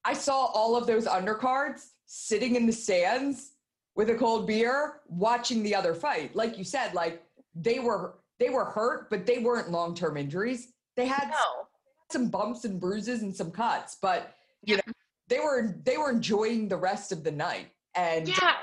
I 0.05 0.15
saw 0.15 0.47
all 0.47 0.77
of 0.77 0.89
those 0.89 1.07
undercards 1.07 1.92
sitting 2.15 2.57
in 2.57 2.67
the 2.67 2.73
stands 2.73 3.53
with 3.95 4.11
a 4.11 4.15
cold 4.15 4.47
beer 4.47 5.01
watching 5.09 5.63
the 5.63 5.75
other 5.75 5.95
fight. 5.95 6.37
Like 6.37 6.59
you 6.59 6.65
said, 6.65 6.93
like 6.93 7.23
they 7.55 7.79
were 7.79 8.19
they 8.39 8.51
were 8.51 8.67
hurt, 8.67 9.09
but 9.09 9.25
they 9.25 9.39
weren't 9.39 9.71
long-term 9.71 10.19
injuries. 10.19 10.73
They 10.95 11.07
had 11.07 11.31
No. 11.31 11.69
some 12.11 12.29
bumps 12.29 12.67
and 12.67 12.79
bruises 12.79 13.23
and 13.23 13.35
some 13.35 13.51
cuts, 13.51 13.97
but 14.03 14.35
you 14.63 14.77
know, 14.77 14.83
they 15.29 15.39
were 15.39 15.75
they 15.85 15.97
were 15.97 16.11
enjoying 16.11 16.69
the 16.69 16.77
rest 16.77 17.13
of 17.13 17.25
the 17.25 17.31
night. 17.31 17.69
And 17.95 18.29
Yeah. 18.29 18.57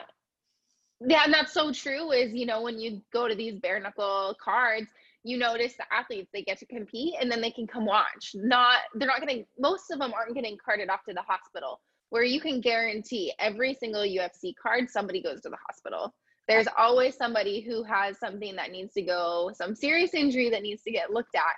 Yeah, 1.01 1.23
and 1.23 1.33
that's 1.33 1.53
so 1.53 1.71
true. 1.73 2.11
Is 2.11 2.31
you 2.33 2.45
know, 2.45 2.61
when 2.61 2.79
you 2.79 3.01
go 3.11 3.27
to 3.27 3.33
these 3.33 3.55
bare 3.55 3.79
knuckle 3.79 4.37
cards, 4.39 4.91
you 5.23 5.39
notice 5.39 5.73
the 5.75 5.91
athletes 5.91 6.29
they 6.31 6.43
get 6.43 6.59
to 6.59 6.67
compete 6.67 7.15
and 7.19 7.31
then 7.31 7.41
they 7.41 7.51
can 7.51 7.65
come 7.65 7.87
watch. 7.87 8.35
Not 8.35 8.81
they're 8.93 9.07
not 9.07 9.21
getting 9.21 9.47
most 9.57 9.89
of 9.89 9.97
them 9.97 10.13
aren't 10.13 10.35
getting 10.35 10.55
carted 10.63 10.89
off 10.89 11.03
to 11.07 11.15
the 11.15 11.23
hospital 11.23 11.81
where 12.09 12.23
you 12.23 12.41
can 12.41 12.61
guarantee 12.61 13.33
every 13.39 13.73
single 13.75 14.01
UFC 14.01 14.53
card 14.61 14.89
somebody 14.89 15.21
goes 15.21 15.41
to 15.41 15.49
the 15.49 15.57
hospital. 15.67 16.13
There's 16.47 16.67
always 16.77 17.15
somebody 17.15 17.61
who 17.61 17.83
has 17.83 18.17
something 18.17 18.55
that 18.55 18.71
needs 18.71 18.93
to 18.95 19.03
go, 19.03 19.51
some 19.53 19.75
serious 19.75 20.13
injury 20.13 20.49
that 20.49 20.63
needs 20.63 20.81
to 20.83 20.91
get 20.91 21.11
looked 21.11 21.35
at. 21.35 21.55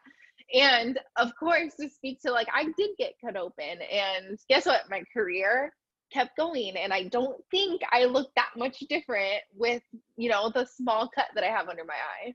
And 0.53 0.99
of 1.15 1.31
course, 1.39 1.75
to 1.79 1.89
speak 1.89 2.21
to 2.21 2.31
like, 2.31 2.47
I 2.53 2.65
did 2.77 2.91
get 2.97 3.13
cut 3.23 3.37
open, 3.37 3.79
and 3.89 4.37
guess 4.49 4.65
what? 4.65 4.81
My 4.89 5.01
career 5.13 5.71
kept 6.11 6.35
going, 6.35 6.75
and 6.75 6.91
I 6.91 7.03
don't 7.03 7.41
think 7.51 7.81
I 7.89 8.03
look 8.03 8.29
that 8.35 8.49
much 8.57 8.79
different 8.89 9.41
with, 9.55 9.81
you 10.17 10.29
know, 10.29 10.51
the 10.53 10.65
small 10.65 11.09
cut 11.15 11.27
that 11.35 11.45
I 11.45 11.47
have 11.47 11.69
under 11.69 11.85
my 11.85 11.93
eye. 11.93 12.33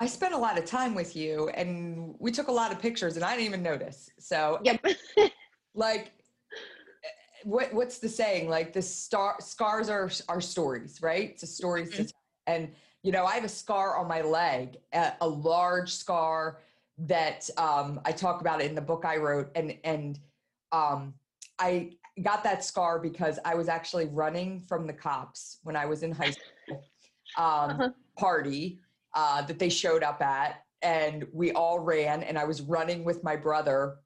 I 0.00 0.06
spent 0.06 0.34
a 0.34 0.38
lot 0.38 0.58
of 0.58 0.64
time 0.64 0.94
with 0.94 1.14
you 1.14 1.48
and 1.50 2.16
we 2.18 2.32
took 2.32 2.48
a 2.48 2.52
lot 2.52 2.72
of 2.72 2.80
pictures 2.80 3.14
and 3.14 3.24
I 3.24 3.36
didn't 3.36 3.46
even 3.46 3.62
notice. 3.62 4.10
So 4.18 4.58
Yep. 4.64 4.84
like 5.74 6.12
what 7.44 7.72
what's 7.72 7.98
the 7.98 8.08
saying? 8.08 8.48
Like 8.48 8.72
the 8.72 8.82
star 8.82 9.36
scars 9.40 9.88
are 9.88 10.10
are 10.28 10.40
stories, 10.40 11.00
right? 11.02 11.30
It's 11.30 11.42
a 11.42 11.46
story. 11.46 11.86
to 11.86 11.90
Mhm. 11.92 12.06
tell. 12.06 12.20
And 12.46 12.74
you 13.02 13.12
know, 13.12 13.24
I 13.26 13.34
have 13.34 13.44
a 13.44 13.48
scar 13.48 13.98
on 13.98 14.08
my 14.08 14.22
leg, 14.22 14.78
a, 14.92 15.12
a 15.20 15.28
large 15.28 15.92
scar 15.94 16.60
that 16.98 17.48
um, 17.58 18.00
I 18.04 18.12
talk 18.12 18.40
about 18.40 18.60
in 18.62 18.74
the 18.74 18.80
book 18.80 19.04
I 19.04 19.16
wrote, 19.18 19.50
and 19.54 19.78
and 19.84 20.18
um, 20.72 21.14
I 21.58 21.92
got 22.22 22.44
that 22.44 22.64
scar 22.64 22.98
because 22.98 23.38
I 23.44 23.54
was 23.54 23.68
actually 23.68 24.06
running 24.06 24.60
from 24.60 24.86
the 24.86 24.92
cops 24.92 25.58
when 25.64 25.76
I 25.76 25.86
was 25.86 26.02
in 26.02 26.12
high 26.12 26.30
school 26.30 26.88
um, 27.36 27.70
Uh-huh. 27.70 27.90
party 28.18 28.80
uh, 29.14 29.42
that 29.42 29.58
they 29.58 29.68
showed 29.68 30.02
up 30.02 30.22
at, 30.22 30.64
and 30.82 31.26
we 31.32 31.52
all 31.52 31.78
ran, 31.78 32.22
and 32.22 32.38
I 32.38 32.44
was 32.44 32.62
running 32.62 33.04
with 33.04 33.22
my 33.22 33.36
brother, 33.36 33.98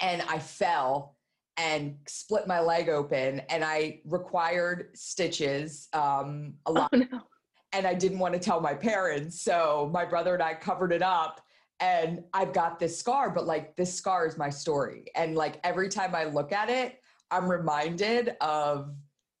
and 0.00 0.22
I 0.22 0.38
fell 0.40 1.15
and 1.56 1.96
split 2.06 2.46
my 2.46 2.60
leg 2.60 2.88
open, 2.88 3.40
and 3.48 3.64
I 3.64 4.00
required 4.04 4.90
stitches 4.94 5.88
um, 5.92 6.54
a 6.66 6.72
lot 6.72 6.90
Oh 6.92 6.98
no. 6.98 7.22
and 7.72 7.86
I 7.86 7.94
didn't 7.94 8.18
want 8.18 8.34
to 8.34 8.40
tell 8.40 8.60
my 8.60 8.74
parents. 8.74 9.40
So 9.42 9.90
my 9.92 10.04
brother 10.04 10.34
and 10.34 10.42
I 10.42 10.54
covered 10.54 10.92
it 10.92 11.02
up. 11.02 11.40
And 11.78 12.24
I've 12.32 12.54
got 12.54 12.78
this 12.78 12.98
scar, 12.98 13.28
but 13.28 13.44
like 13.44 13.76
this 13.76 13.92
scar 13.92 14.26
is 14.26 14.38
my 14.38 14.48
story. 14.48 15.04
And 15.14 15.34
like 15.34 15.60
every 15.62 15.90
time 15.90 16.14
I 16.14 16.24
look 16.24 16.50
at 16.50 16.70
it, 16.70 17.00
I'm 17.30 17.46
reminded 17.50 18.34
of 18.40 18.94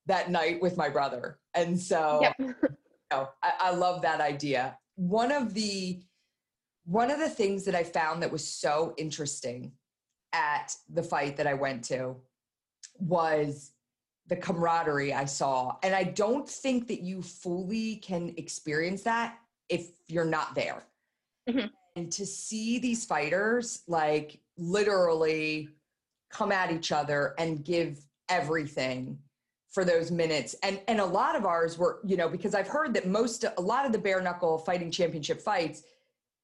that 0.04 0.30
night 0.30 0.60
with 0.60 0.76
my 0.76 0.90
brother. 0.90 1.38
And 1.54 1.80
so 1.80 2.18
Yep. 2.20 2.34
you 2.38 2.54
know, 3.10 3.28
I, 3.42 3.52
I 3.60 3.70
love 3.70 4.02
that 4.02 4.20
idea. 4.20 4.76
One 4.96 5.32
of 5.32 5.54
the 5.54 6.02
one 6.84 7.10
of 7.10 7.18
the 7.18 7.30
things 7.30 7.64
that 7.64 7.74
I 7.74 7.82
found 7.84 8.22
that 8.22 8.30
was 8.30 8.46
so 8.46 8.92
interesting 8.98 9.72
at 10.36 10.76
the 10.92 11.02
fight 11.02 11.36
that 11.38 11.46
I 11.46 11.54
went 11.54 11.82
to 11.84 12.14
was 12.98 13.72
the 14.26 14.36
camaraderie 14.36 15.14
I 15.14 15.24
saw. 15.24 15.76
And 15.82 15.94
I 15.94 16.04
don't 16.04 16.48
think 16.48 16.88
that 16.88 17.00
you 17.00 17.22
fully 17.22 17.96
can 17.96 18.34
experience 18.36 19.02
that 19.02 19.38
if 19.68 19.88
you're 20.08 20.24
not 20.24 20.54
there. 20.54 20.84
Mhm. 21.48 21.70
And 21.96 22.12
to 22.12 22.26
see 22.26 22.78
these 22.78 23.04
fighters 23.06 23.82
like 23.86 24.40
literally 24.58 25.68
come 26.28 26.52
at 26.52 26.70
each 26.70 26.92
other 26.92 27.34
and 27.38 27.64
give 27.64 28.04
everything 28.28 29.18
for 29.70 29.84
those 29.84 30.10
minutes. 30.10 30.54
And 30.62 30.80
and 30.88 31.00
a 31.00 31.04
lot 31.04 31.36
of 31.36 31.46
ours 31.46 31.78
were, 31.78 32.00
you 32.04 32.16
know, 32.16 32.28
because 32.28 32.54
I've 32.54 32.68
heard 32.68 32.92
that 32.94 33.06
most 33.06 33.44
a 33.44 33.60
lot 33.60 33.86
of 33.86 33.92
the 33.92 33.98
bare 33.98 34.20
knuckle 34.20 34.58
fighting 34.58 34.90
championship 34.90 35.40
fights, 35.40 35.82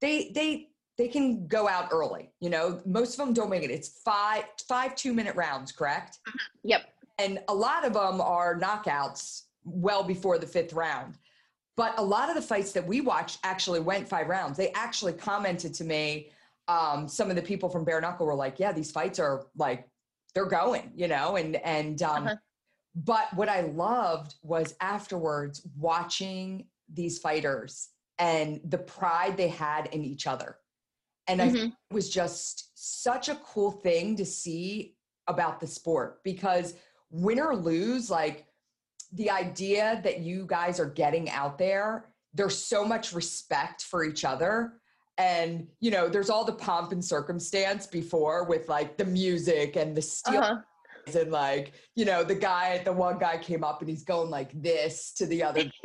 they 0.01 0.30
they 0.30 0.71
they 0.99 1.09
can 1.09 1.47
go 1.47 1.68
out 1.68 1.88
early. 1.93 2.32
You 2.40 2.51
know, 2.51 2.80
most 2.84 3.18
of 3.18 3.24
them 3.24 3.32
don't 3.34 3.51
make 3.51 3.62
it. 3.62 3.70
It's 3.70 4.01
five 4.05 4.45
five 4.68 4.95
two 4.95 5.12
minute 5.12 5.34
rounds, 5.36 5.72
correct? 5.72 6.18
Yep. 6.64 6.82
and 7.18 7.38
a 7.49 7.55
lot 7.55 7.84
of 7.84 7.93
them 7.95 8.20
are 8.20 8.59
knockouts 8.59 9.43
well 9.64 10.03
before 10.03 10.38
the 10.38 10.47
fifth 10.47 10.72
round. 10.72 11.18
But 11.76 11.95
a 11.99 12.03
lot 12.05 12.28
of 12.28 12.34
the 12.34 12.43
fights 12.43 12.72
that 12.72 12.86
we 12.86 13.01
watched 13.01 13.38
actually 13.45 13.80
went 13.80 14.07
five 14.09 14.28
rounds. 14.28 14.57
They 14.59 14.70
actually 14.72 15.14
commented 15.14 15.72
to 15.74 15.84
me. 15.84 16.30
Um, 16.68 17.09
some 17.09 17.30
of 17.30 17.36
the 17.36 17.43
people 17.43 17.68
from 17.68 17.84
Bare 17.84 18.01
Knuckle 18.01 18.26
were 18.26 18.34
like, 18.34 18.59
"Yeah, 18.61 18.72
these 18.72 18.90
fights 18.90 19.18
are 19.18 19.47
like 19.57 19.88
they're 20.34 20.47
going," 20.47 20.93
you 20.95 21.09
know. 21.09 21.36
And 21.36 21.57
and 21.57 22.01
um, 22.03 22.26
Uh-huh. 22.26 22.36
but 22.95 23.32
what 23.34 23.49
I 23.49 23.62
loved 23.62 24.34
was 24.43 24.74
afterwards 24.80 25.66
watching 25.78 26.66
these 26.93 27.18
fighters 27.18 27.88
and 28.18 28.61
the 28.64 28.78
pride 28.78 29.36
they 29.38 29.49
had 29.49 29.86
in 29.88 30.05
each 30.05 30.26
other. 30.26 30.59
And 31.28 31.40
I 31.40 31.48
Mhm. 31.48 31.72
it 31.90 31.94
was 31.94 32.08
just 32.10 32.70
such 32.74 33.28
a 33.28 33.36
cool 33.36 33.70
thing 33.70 34.16
to 34.16 34.24
see 34.24 34.96
about 35.28 35.60
the 35.60 35.66
sport 35.66 36.22
because 36.24 36.74
win 37.10 37.38
or 37.38 37.54
lose, 37.54 38.10
like 38.10 38.46
the 39.12 39.30
idea 39.30 40.00
that 40.02 40.20
you 40.20 40.46
guys 40.46 40.80
are 40.80 40.88
getting 40.90 41.28
out 41.30 41.58
there, 41.58 42.12
there's 42.34 42.56
so 42.56 42.84
much 42.84 43.12
respect 43.12 43.82
for 43.82 44.04
each 44.04 44.24
other. 44.24 44.80
And, 45.18 45.68
you 45.80 45.90
know, 45.90 46.08
there's 46.08 46.30
all 46.30 46.44
the 46.44 46.54
pomp 46.54 46.92
and 46.92 47.04
circumstance 47.04 47.86
before 47.86 48.44
with 48.44 48.68
like 48.68 48.96
the 48.96 49.04
music 49.04 49.76
and 49.76 49.94
the 49.94 50.02
steel 50.02 50.40
Uh-huh. 50.40 50.62
And 51.07 51.30
like, 51.30 51.72
you 51.94 52.05
know, 52.05 52.22
the 52.22 52.34
guy, 52.34 52.82
the 52.84 52.92
one 52.92 53.18
guy 53.18 53.38
came 53.38 53.64
up 53.64 53.80
and 53.80 53.88
he's 53.90 54.05
going 54.05 54.30
like 54.30 54.50
this 54.62 55.12
to 55.14 55.26
the 55.26 55.42
other 55.42 55.64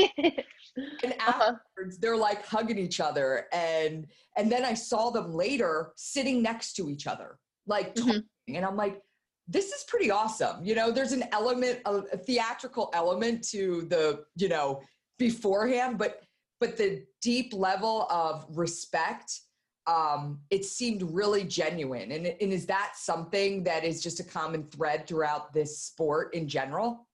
and 1.04 1.14
Uh-huh. 1.20 1.54
afterwards 1.76 1.98
they're 2.00 2.18
like 2.18 2.46
hugging 2.46 2.78
each 2.78 3.00
other 3.00 3.46
and 3.52 4.06
and 4.36 4.52
then 4.52 4.64
i 4.64 4.74
saw 4.74 5.10
them 5.10 5.34
later 5.34 5.92
sitting 5.96 6.42
next 6.42 6.74
to 6.74 6.90
each 6.90 7.08
other 7.08 7.40
like 7.66 7.96
Mhm. 7.96 8.06
talking 8.06 8.58
and 8.58 8.66
i'm 8.66 8.76
like 8.76 9.02
this 9.48 9.72
is 9.72 9.84
pretty 9.88 10.12
awesome 10.12 10.64
you 10.64 10.76
know 10.76 10.92
there's 10.92 11.14
an 11.14 11.24
element 11.32 11.80
of 11.86 12.06
a 12.14 12.18
theatrical 12.18 12.90
element 12.94 13.44
to 13.50 13.84
the 13.90 14.24
you 14.36 14.50
know 14.50 14.82
beforehand 15.18 15.98
but 15.98 16.22
but 16.60 16.78
the 16.78 17.04
deep 17.22 17.54
level 17.54 18.08
of 18.12 18.46
respect 18.50 19.42
um 19.88 20.40
it 20.50 20.66
seemed 20.66 21.02
really 21.02 21.44
genuine 21.44 22.12
and, 22.12 22.28
and 22.28 22.54
is 22.54 22.66
that 22.66 22.94
something 22.96 23.64
that 23.64 23.84
is 23.84 24.02
just 24.02 24.20
a 24.20 24.24
common 24.24 24.64
thread 24.68 25.08
throughout 25.08 25.54
this 25.54 25.80
sport 25.80 26.34
in 26.34 26.48
general 26.48 27.08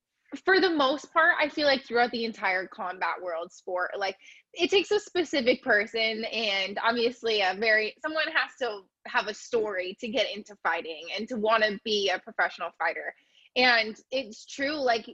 for 0.45 0.59
the 0.59 0.69
most 0.69 1.13
part, 1.13 1.35
I 1.39 1.47
feel 1.47 1.67
like 1.67 1.85
throughout 1.85 2.11
the 2.11 2.25
entire 2.25 2.67
combat 2.67 3.15
world 3.21 3.51
sport, 3.51 3.91
like 3.97 4.15
it 4.53 4.69
takes 4.69 4.91
a 4.91 4.99
specific 4.99 5.63
person 5.63 6.25
and 6.25 6.79
obviously 6.83 7.41
a 7.41 7.55
very 7.59 7.95
someone 8.01 8.25
has 8.27 8.51
to 8.61 8.81
have 9.05 9.27
a 9.27 9.33
story 9.33 9.95
to 9.99 10.07
get 10.07 10.27
into 10.33 10.55
fighting 10.63 11.07
and 11.15 11.27
to 11.27 11.35
want 11.35 11.63
to 11.63 11.79
be 11.83 12.09
a 12.09 12.19
professional 12.19 12.69
fighter. 12.79 13.13
And 13.55 13.95
it's 14.11 14.45
true, 14.45 14.75
like 14.75 15.07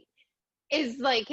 is 0.71 0.97
like 0.99 1.29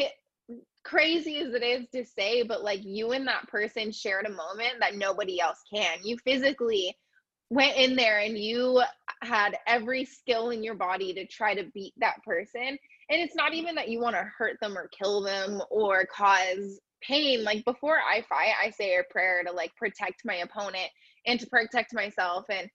crazy 0.86 1.38
as 1.38 1.52
it 1.52 1.64
is 1.64 1.86
to 1.92 2.04
say, 2.04 2.42
but 2.44 2.62
like 2.62 2.84
you 2.84 3.12
and 3.12 3.26
that 3.26 3.48
person 3.48 3.90
shared 3.90 4.24
a 4.24 4.30
moment 4.30 4.74
that 4.80 4.94
nobody 4.94 5.40
else 5.40 5.58
can. 5.72 5.98
You 6.04 6.16
physically 6.18 6.96
went 7.50 7.76
in 7.76 7.96
there 7.96 8.20
and 8.20 8.38
you 8.38 8.82
had 9.22 9.56
every 9.66 10.04
skill 10.04 10.50
in 10.50 10.62
your 10.62 10.74
body 10.76 11.12
to 11.14 11.26
try 11.26 11.54
to 11.54 11.70
beat 11.74 11.92
that 11.98 12.22
person. 12.24 12.78
And 13.08 13.20
it's 13.20 13.34
not 13.34 13.52
even 13.52 13.74
that 13.74 13.88
you 13.88 14.00
want 14.00 14.14
to 14.14 14.30
hurt 14.38 14.58
them 14.60 14.78
or 14.78 14.88
kill 14.88 15.22
them 15.22 15.60
or 15.70 16.06
cause 16.06 16.80
pain. 17.02 17.44
Like 17.44 17.64
before 17.64 17.98
i 17.98 18.22
fight 18.28 18.52
i 18.64 18.70
say 18.70 18.96
a 18.96 19.02
prayer 19.12 19.42
to 19.44 19.52
like 19.52 19.74
protect 19.76 20.22
my 20.24 20.36
opponent 20.36 20.90
and 21.26 21.38
to 21.40 21.46
protect 21.46 21.92
myself. 21.94 22.46
And 22.48 22.70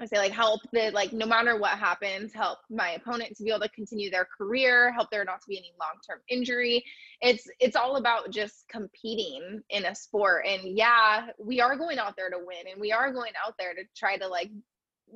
i 0.00 0.06
say 0.06 0.18
like 0.18 0.32
help 0.32 0.60
the 0.72 0.90
like 0.92 1.12
no 1.12 1.26
matter 1.26 1.58
what 1.58 1.78
happens 1.78 2.32
help 2.32 2.58
my 2.70 2.90
opponent 2.90 3.36
to 3.36 3.42
be 3.42 3.50
able 3.50 3.60
to 3.60 3.68
continue 3.70 4.10
their 4.10 4.26
career 4.36 4.92
help 4.92 5.10
there 5.10 5.24
not 5.24 5.40
to 5.40 5.48
be 5.48 5.58
any 5.58 5.72
long-term 5.78 6.20
injury. 6.28 6.84
It's 7.20 7.48
it's 7.60 7.76
all 7.76 7.96
about 7.96 8.30
just 8.30 8.64
competing 8.68 9.62
in 9.70 9.84
a 9.84 9.94
sport. 9.94 10.46
And 10.46 10.76
yeah 10.76 11.28
we 11.38 11.60
are 11.60 11.76
going 11.76 11.98
out 11.98 12.16
there 12.16 12.30
to 12.30 12.38
win 12.38 12.70
and 12.70 12.80
we 12.80 12.92
are 12.92 13.12
going 13.12 13.32
out 13.44 13.54
there 13.58 13.74
to 13.74 13.82
try 13.96 14.16
to 14.16 14.28
like 14.28 14.50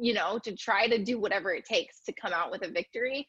you 0.01 0.15
know 0.15 0.39
to 0.41 0.55
try 0.57 0.89
to 0.89 1.03
do 1.03 1.19
whatever 1.19 1.53
it 1.53 1.65
takes 1.65 2.01
to 2.05 2.13
come 2.13 2.33
out 2.33 2.51
with 2.51 2.63
a 2.63 2.71
victory. 2.71 3.29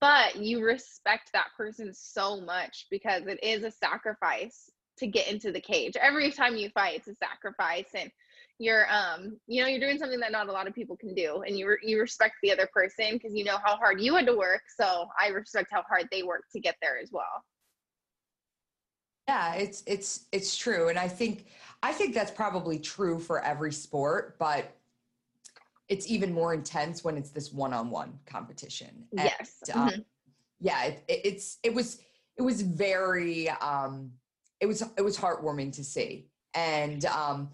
But 0.00 0.36
you 0.36 0.62
respect 0.64 1.30
that 1.32 1.48
person 1.56 1.92
so 1.92 2.40
much 2.40 2.86
because 2.90 3.26
it 3.26 3.42
is 3.42 3.64
a 3.64 3.70
sacrifice 3.70 4.70
to 4.98 5.06
get 5.06 5.28
into 5.28 5.50
the 5.50 5.60
cage. 5.60 5.96
Every 5.96 6.30
time 6.30 6.56
you 6.56 6.70
fight, 6.70 6.98
it's 6.98 7.08
a 7.08 7.14
sacrifice 7.16 7.88
and 7.94 8.10
you're 8.58 8.86
um 8.92 9.38
you 9.46 9.62
know 9.62 9.68
you're 9.68 9.80
doing 9.80 9.98
something 9.98 10.20
that 10.20 10.32
not 10.32 10.48
a 10.48 10.52
lot 10.52 10.66
of 10.66 10.74
people 10.74 10.96
can 10.96 11.14
do 11.14 11.42
and 11.46 11.58
you 11.58 11.68
re- 11.68 11.78
you 11.82 12.00
respect 12.00 12.34
the 12.42 12.52
other 12.52 12.68
person 12.72 13.12
because 13.12 13.34
you 13.34 13.44
know 13.44 13.56
how 13.64 13.76
hard 13.76 14.00
you 14.00 14.14
had 14.14 14.26
to 14.26 14.36
work 14.36 14.62
so 14.78 15.06
i 15.20 15.28
respect 15.28 15.68
how 15.70 15.82
hard 15.88 16.06
they 16.10 16.22
worked 16.22 16.52
to 16.52 16.60
get 16.60 16.76
there 16.80 16.98
as 16.98 17.10
well 17.12 17.44
yeah 19.28 19.54
it's 19.54 19.82
it's 19.86 20.26
it's 20.32 20.56
true 20.56 20.88
and 20.88 20.98
i 20.98 21.08
think 21.08 21.46
i 21.82 21.92
think 21.92 22.14
that's 22.14 22.30
probably 22.30 22.78
true 22.78 23.18
for 23.18 23.42
every 23.42 23.72
sport 23.72 24.36
but 24.38 24.76
it's 25.88 26.08
even 26.08 26.32
more 26.32 26.54
intense 26.54 27.04
when 27.04 27.16
it's 27.16 27.30
this 27.30 27.52
one-on-one 27.52 28.18
competition 28.26 29.04
and, 29.12 29.24
yes 29.24 29.56
um, 29.74 29.88
mm-hmm. 29.88 30.00
yeah 30.60 30.84
it, 30.84 31.04
it, 31.08 31.20
it's 31.24 31.58
it 31.62 31.74
was 31.74 32.00
it 32.36 32.42
was 32.42 32.62
very 32.62 33.48
um 33.48 34.10
it 34.60 34.66
was 34.66 34.82
it 34.96 35.02
was 35.02 35.16
heartwarming 35.16 35.72
to 35.72 35.82
see 35.82 36.28
and 36.54 37.04
um 37.06 37.50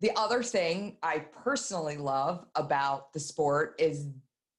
the 0.00 0.10
other 0.16 0.42
thing 0.42 0.96
i 1.02 1.18
personally 1.18 1.96
love 1.96 2.44
about 2.54 3.12
the 3.12 3.20
sport 3.20 3.74
is 3.78 4.06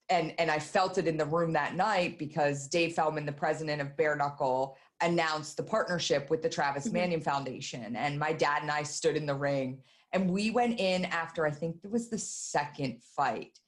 and 0.10 0.34
and 0.40 0.50
i 0.50 0.60
felt 0.60 0.98
it 0.98 1.08
in 1.08 1.18
the 1.18 1.26
room 1.26 1.54
that 1.54 1.76
night 1.76 2.18
because 2.18 2.68
dave 2.68 2.94
feldman 2.94 3.26
the 3.26 3.32
president 3.32 3.82
of 3.82 3.96
bare 3.98 4.16
knuckle 4.16 4.78
announced 5.02 5.58
the 5.58 5.64
partnership 5.64 6.30
with 6.30 6.42
the 6.42 6.50
Travis 6.50 6.86
mm-hmm. 6.86 6.94
Manion 6.94 7.22
Foundation. 7.22 7.96
And 7.96 8.18
my 8.18 8.34
dad 8.34 8.62
and 8.62 8.72
I 8.72 8.84
stood 8.84 9.16
in 9.16 9.26
the 9.26 9.36
ring 9.36 9.80
and 10.14 10.30
we 10.30 10.52
went 10.52 10.80
in 10.80 11.06
after 11.06 11.46
I 11.46 11.52
think 11.52 11.78
it 11.84 11.92
was 11.92 12.10
the 12.10 12.18
second 12.18 13.02
fight. 13.16 13.60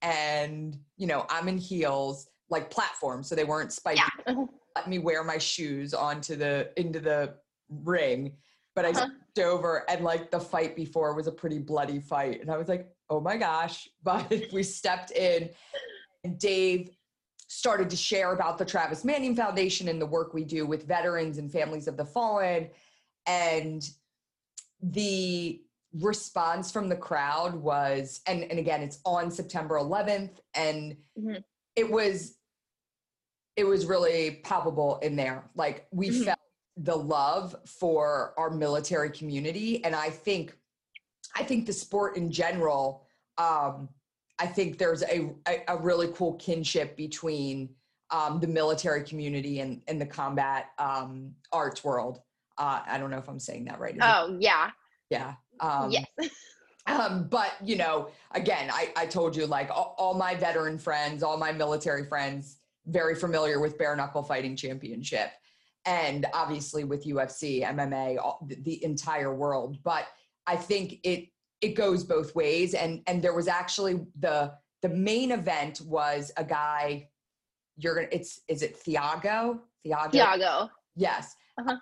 And, 0.00 0.76
you 0.96 1.06
know, 1.06 1.26
I'm 1.28 1.48
in 1.48 1.58
heels, 1.58 2.28
like 2.50 2.70
platform, 2.70 3.22
so 3.22 3.34
they 3.34 3.44
weren't 3.44 3.72
spiky. 3.72 4.00
Yeah. 4.26 4.44
Let 4.76 4.88
me 4.88 4.98
wear 4.98 5.24
my 5.24 5.38
shoes 5.38 5.92
onto 5.92 6.36
the 6.36 6.70
into 6.76 7.00
the 7.00 7.34
ring. 7.68 8.36
But 8.76 8.84
I 8.84 8.92
uh-huh. 9.38 9.50
over 9.50 9.90
and 9.90 10.04
like 10.04 10.30
the 10.30 10.40
fight 10.40 10.76
before 10.76 11.14
was 11.14 11.26
a 11.26 11.32
pretty 11.32 11.58
bloody 11.58 12.00
fight. 12.00 12.40
And 12.40 12.50
I 12.50 12.56
was 12.56 12.68
like, 12.68 12.88
oh 13.10 13.20
my 13.20 13.36
gosh. 13.36 13.88
But 14.02 14.32
we 14.52 14.62
stepped 14.62 15.10
in 15.10 15.50
and 16.24 16.38
Dave 16.38 16.90
started 17.48 17.88
to 17.90 17.96
share 17.96 18.32
about 18.32 18.58
the 18.58 18.64
Travis 18.64 19.04
Manion 19.04 19.34
Foundation 19.34 19.88
and 19.88 20.00
the 20.00 20.06
work 20.06 20.34
we 20.34 20.44
do 20.44 20.66
with 20.66 20.86
veterans 20.86 21.38
and 21.38 21.50
families 21.50 21.88
of 21.88 21.96
the 21.96 22.04
fallen. 22.04 22.68
And 23.26 23.82
the 24.82 25.62
response 25.94 26.70
from 26.70 26.88
the 26.88 26.96
crowd 26.96 27.54
was, 27.54 28.20
and, 28.26 28.44
and 28.44 28.58
again, 28.58 28.82
it's 28.82 29.00
on 29.04 29.30
September 29.30 29.76
11th, 29.76 30.38
and 30.54 30.96
mm-hmm. 31.18 31.36
it 31.76 31.90
was 31.90 32.34
it 33.56 33.66
was 33.66 33.86
really 33.86 34.40
palpable 34.44 35.00
in 35.02 35.16
there. 35.16 35.50
Like 35.56 35.88
we 35.90 36.10
mm-hmm. 36.10 36.22
felt 36.22 36.37
the 36.78 36.96
love 36.96 37.56
for 37.66 38.34
our 38.38 38.50
military 38.50 39.10
community. 39.10 39.84
And 39.84 39.94
I 39.94 40.10
think 40.10 40.56
I 41.36 41.42
think 41.42 41.66
the 41.66 41.72
sport 41.72 42.16
in 42.16 42.30
general 42.30 43.04
um, 43.36 43.88
I 44.38 44.46
think 44.46 44.78
there's 44.78 45.02
a, 45.02 45.30
a, 45.68 45.76
really 45.78 46.08
cool 46.14 46.34
kinship 46.34 46.96
between 46.96 47.70
um, 48.10 48.40
the 48.40 48.46
military 48.46 49.02
community 49.02 49.60
and, 49.60 49.82
and 49.88 50.00
the 50.00 50.06
combat 50.06 50.70
um, 50.78 51.34
arts 51.52 51.82
world. 51.82 52.20
Uh, 52.56 52.80
I 52.86 52.98
don't 52.98 53.10
know 53.10 53.18
if 53.18 53.28
I'm 53.28 53.40
saying 53.40 53.64
that 53.66 53.80
right. 53.80 53.96
Oh, 54.00 54.34
it? 54.34 54.42
yeah. 54.42 54.70
Yeah. 55.10 55.34
Um, 55.60 55.90
yes. 55.90 56.06
um, 56.86 57.28
but, 57.28 57.52
you 57.64 57.76
know, 57.76 58.10
again, 58.32 58.70
I, 58.72 58.92
I 58.96 59.06
told 59.06 59.36
you, 59.36 59.46
like, 59.46 59.70
all, 59.70 59.94
all, 59.98 60.14
my 60.14 60.34
veteran 60.34 60.78
friends, 60.78 61.22
all 61.22 61.36
my 61.36 61.52
military 61.52 62.04
friends, 62.04 62.58
very 62.86 63.14
familiar 63.14 63.60
with 63.60 63.76
bare 63.76 63.96
knuckle 63.96 64.22
fighting 64.22 64.56
championship. 64.56 65.30
And 65.84 66.26
obviously 66.34 66.84
with 66.84 67.06
UFC, 67.06 67.64
MMA, 67.64 68.18
all, 68.18 68.46
the, 68.46 68.84
entire 68.84 69.34
world. 69.34 69.78
But 69.82 70.06
I 70.46 70.56
think 70.56 71.00
it 71.04 71.28
it 71.60 71.74
goes 71.74 72.04
both 72.04 72.34
ways. 72.34 72.74
And 72.74 73.02
and 73.06 73.22
there 73.22 73.34
was 73.34 73.48
actually 73.48 74.06
the 74.18 74.52
the 74.82 74.88
main 74.88 75.32
event 75.32 75.80
was 75.82 76.30
a 76.36 76.44
guy 76.44 77.08
you're 77.76 77.94
gonna 77.94 78.08
it's 78.10 78.40
is 78.48 78.62
it 78.62 78.82
Thiago? 78.84 79.60
Thiago? 79.86 80.12
Thiago. 80.12 80.70
Yes. 80.96 81.36
Uh-huh. 81.58 81.76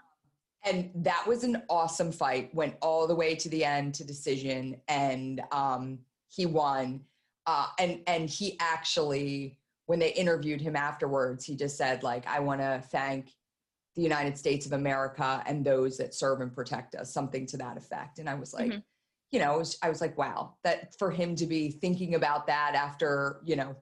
and 0.64 0.90
that 0.94 1.22
was 1.26 1.44
an 1.44 1.62
awesome 1.68 2.10
fight 2.10 2.54
went 2.54 2.74
all 2.80 3.06
the 3.06 3.14
way 3.14 3.34
to 3.34 3.48
the 3.50 3.62
end 3.62 3.94
to 3.94 4.04
decision 4.04 4.80
and 4.88 5.42
um 5.52 5.98
he 6.28 6.46
won. 6.46 7.00
Uh 7.46 7.66
and 7.78 8.00
and 8.06 8.28
he 8.28 8.56
actually 8.60 9.56
when 9.86 9.98
they 9.98 10.12
interviewed 10.12 10.60
him 10.60 10.76
afterwards 10.76 11.44
he 11.44 11.54
just 11.56 11.76
said 11.76 12.02
like 12.02 12.26
I 12.26 12.40
want 12.40 12.60
to 12.60 12.82
thank 12.90 13.32
the 13.96 14.02
United 14.02 14.36
States 14.36 14.66
of 14.66 14.72
America 14.72 15.42
and 15.46 15.64
those 15.64 15.96
that 15.96 16.14
serve 16.14 16.40
and 16.40 16.54
protect 16.54 16.94
us 16.94 17.12
something 17.12 17.46
to 17.46 17.56
that 17.56 17.76
effect 17.76 18.18
and 18.18 18.28
I 18.28 18.34
was 18.34 18.52
like 18.54 18.68
mm-hmm 18.68 18.78
you 19.30 19.40
know, 19.40 19.58
was, 19.58 19.78
I 19.82 19.88
was 19.88 20.00
like, 20.00 20.16
wow, 20.16 20.54
that 20.64 20.94
for 20.98 21.10
him 21.10 21.34
to 21.36 21.46
be 21.46 21.70
thinking 21.70 22.14
about 22.14 22.46
that 22.46 22.74
after, 22.74 23.40
you 23.44 23.56
know, 23.56 23.76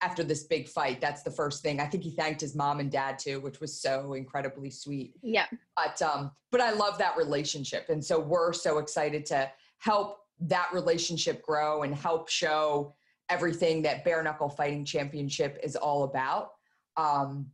after 0.00 0.22
this 0.22 0.44
big 0.44 0.68
fight, 0.68 1.00
that's 1.00 1.22
the 1.22 1.30
first 1.30 1.62
thing. 1.62 1.80
I 1.80 1.86
think 1.86 2.04
he 2.04 2.10
thanked 2.10 2.40
his 2.40 2.54
mom 2.54 2.78
and 2.78 2.90
dad 2.90 3.18
too, 3.18 3.40
which 3.40 3.60
was 3.60 3.80
so 3.80 4.14
incredibly 4.14 4.70
sweet. 4.70 5.14
Yeah. 5.22 5.46
But 5.76 6.00
um, 6.02 6.30
but 6.52 6.60
I 6.60 6.72
love 6.72 6.98
that 6.98 7.16
relationship. 7.16 7.88
And 7.88 8.04
so 8.04 8.20
we're 8.20 8.52
so 8.52 8.78
excited 8.78 9.26
to 9.26 9.50
help 9.78 10.18
that 10.40 10.68
relationship 10.72 11.42
grow 11.42 11.82
and 11.82 11.94
help 11.94 12.28
show 12.28 12.94
everything 13.28 13.82
that 13.82 14.04
bare 14.04 14.22
knuckle 14.22 14.48
fighting 14.48 14.84
championship 14.84 15.58
is 15.62 15.74
all 15.74 16.04
about. 16.04 16.50
Um, 16.96 17.46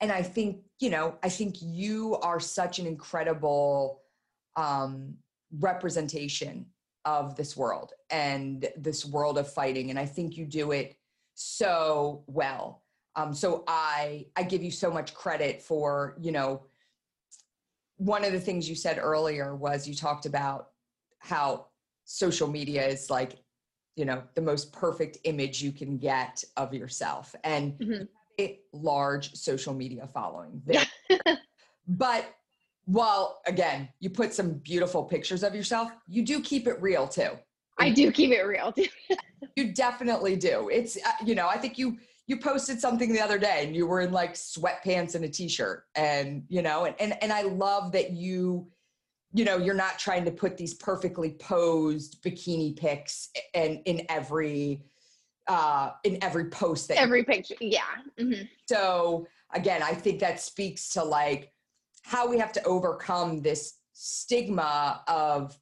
and 0.00 0.10
I 0.10 0.22
think, 0.22 0.62
you 0.78 0.90
know, 0.90 1.16
I 1.22 1.28
think 1.28 1.56
you 1.60 2.16
are 2.22 2.40
such 2.40 2.78
an 2.78 2.86
incredible 2.86 4.00
um, 4.56 5.14
representation 5.58 6.66
of 7.04 7.34
this 7.36 7.56
world 7.56 7.92
and 8.10 8.68
this 8.76 9.06
world 9.06 9.38
of 9.38 9.50
fighting 9.50 9.90
and 9.90 9.98
i 9.98 10.04
think 10.04 10.36
you 10.36 10.44
do 10.44 10.72
it 10.72 10.96
so 11.34 12.22
well 12.26 12.82
um, 13.16 13.32
so 13.32 13.64
i 13.66 14.26
i 14.36 14.42
give 14.42 14.62
you 14.62 14.70
so 14.70 14.90
much 14.90 15.14
credit 15.14 15.62
for 15.62 16.16
you 16.20 16.30
know 16.30 16.62
one 17.96 18.24
of 18.24 18.32
the 18.32 18.40
things 18.40 18.68
you 18.68 18.74
said 18.74 18.98
earlier 18.98 19.56
was 19.56 19.88
you 19.88 19.94
talked 19.94 20.26
about 20.26 20.68
how 21.18 21.66
social 22.04 22.48
media 22.48 22.86
is 22.86 23.08
like 23.08 23.36
you 23.96 24.04
know 24.04 24.22
the 24.34 24.42
most 24.42 24.72
perfect 24.72 25.18
image 25.24 25.62
you 25.62 25.72
can 25.72 25.96
get 25.96 26.44
of 26.56 26.74
yourself 26.74 27.34
and 27.44 27.78
mm-hmm. 27.78 28.04
Large 28.72 29.34
social 29.34 29.74
media 29.74 30.06
following 30.06 30.62
but 31.88 32.34
well, 32.86 33.40
again, 33.46 33.88
you 34.00 34.10
put 34.10 34.34
some 34.34 34.54
beautiful 34.54 35.04
pictures 35.04 35.44
of 35.44 35.54
yourself. 35.54 35.92
You 36.08 36.24
do 36.24 36.40
keep 36.40 36.66
it 36.66 36.80
real 36.82 37.06
too. 37.06 37.30
I 37.78 37.90
do 37.90 38.10
keep 38.10 38.32
it 38.32 38.42
real 38.42 38.72
too. 38.72 38.88
you 39.56 39.72
definitely 39.72 40.36
do. 40.36 40.68
It's 40.70 40.96
uh, 40.96 41.12
you 41.24 41.34
know, 41.34 41.48
I 41.48 41.56
think 41.56 41.78
you 41.78 41.98
you 42.26 42.38
posted 42.38 42.80
something 42.80 43.12
the 43.12 43.20
other 43.20 43.38
day 43.38 43.64
and 43.64 43.74
you 43.74 43.86
were 43.86 44.00
in 44.00 44.12
like 44.12 44.34
sweatpants 44.34 45.14
and 45.14 45.24
a 45.24 45.28
t-shirt 45.28 45.84
and 45.94 46.42
you 46.48 46.62
know, 46.62 46.84
and 46.84 46.94
and, 47.00 47.16
and 47.22 47.32
I 47.32 47.42
love 47.42 47.92
that 47.92 48.10
you 48.10 48.68
you 49.32 49.44
know, 49.44 49.56
you're 49.56 49.74
not 49.74 49.98
trying 49.98 50.24
to 50.24 50.32
put 50.32 50.56
these 50.56 50.74
perfectly 50.74 51.30
posed 51.38 52.20
bikini 52.24 52.76
pics 52.76 53.30
and 53.54 53.80
in 53.84 54.04
every 54.08 54.82
uh 55.50 55.90
in 56.04 56.16
every 56.22 56.48
post 56.48 56.88
that 56.88 56.96
every 56.96 57.24
picture. 57.24 57.56
Yeah. 57.60 57.82
Mm-hmm. 58.18 58.44
So 58.66 59.26
again, 59.52 59.82
I 59.82 59.92
think 59.92 60.20
that 60.20 60.40
speaks 60.40 60.90
to 60.90 61.02
like 61.02 61.52
how 62.02 62.28
we 62.28 62.38
have 62.38 62.52
to 62.52 62.62
overcome 62.64 63.42
this 63.42 63.74
stigma 63.92 65.02
of 65.08 65.58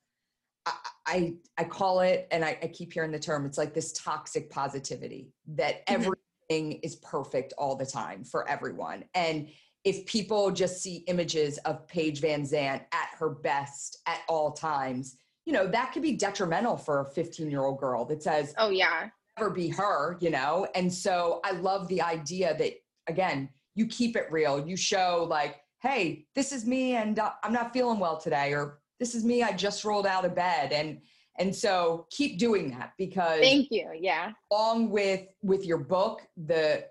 I, 0.66 0.72
I, 1.06 1.34
I 1.56 1.64
call 1.64 2.00
it, 2.00 2.28
and 2.30 2.44
I, 2.44 2.58
I, 2.62 2.66
keep 2.66 2.92
hearing 2.92 3.10
the 3.10 3.18
term, 3.18 3.46
it's 3.46 3.56
like 3.56 3.72
this 3.72 3.92
toxic 3.92 4.50
positivity 4.50 5.32
that 5.54 5.86
mm-hmm. 5.86 6.02
everything 6.50 6.80
is 6.82 6.96
perfect 6.96 7.54
all 7.56 7.74
the 7.74 7.86
time 7.86 8.24
for 8.24 8.46
everyone. 8.48 9.04
And 9.14 9.48
if 9.84 10.04
people 10.04 10.50
just 10.50 10.82
see 10.82 10.96
images 11.06 11.56
of 11.58 11.86
Paige 11.88 12.20
VanZant 12.20 12.82
at 12.92 13.08
her 13.18 13.30
best 13.30 13.98
at 14.06 14.20
all 14.28 14.52
times, 14.52 15.16
you 15.46 15.52
know, 15.52 15.66
that 15.66 15.92
could 15.92 16.02
be 16.02 16.12
detrimental 16.12 16.76
for 16.76 17.00
a 17.00 17.04
15 17.06 17.50
year 17.50 17.64
old 17.64 17.78
girl 17.80 18.04
that 18.04 18.22
says, 18.22 18.52
Oh, 18.58 18.68
yeah. 18.68 19.08
Be 19.50 19.68
her, 19.68 20.18
you 20.20 20.30
know? 20.30 20.66
And 20.74 20.92
so 20.92 21.40
I 21.44 21.52
love 21.52 21.88
the 21.88 22.02
idea 22.02 22.56
that, 22.58 22.72
again, 23.06 23.48
you 23.74 23.86
keep 23.86 24.16
it 24.16 24.26
real. 24.30 24.66
You 24.66 24.76
show 24.76 25.26
like, 25.28 25.56
hey, 25.80 26.26
this 26.34 26.52
is 26.52 26.66
me 26.66 26.96
and 26.96 27.18
uh, 27.18 27.32
I'm 27.42 27.52
not 27.52 27.72
feeling 27.72 27.98
well 27.98 28.18
today, 28.18 28.52
or 28.52 28.80
this 28.98 29.14
is 29.14 29.24
me, 29.24 29.42
I 29.42 29.52
just 29.52 29.84
rolled 29.84 30.06
out 30.06 30.24
of 30.24 30.34
bed. 30.34 30.72
And 30.72 31.00
and 31.38 31.54
so 31.54 32.06
keep 32.10 32.36
doing 32.36 32.70
that 32.70 32.94
because 32.98 33.40
thank 33.40 33.68
you. 33.70 33.92
Yeah. 33.96 34.32
Along 34.50 34.90
with 34.90 35.28
with 35.42 35.64
your 35.64 35.78
book, 35.78 36.22
the 36.36 36.84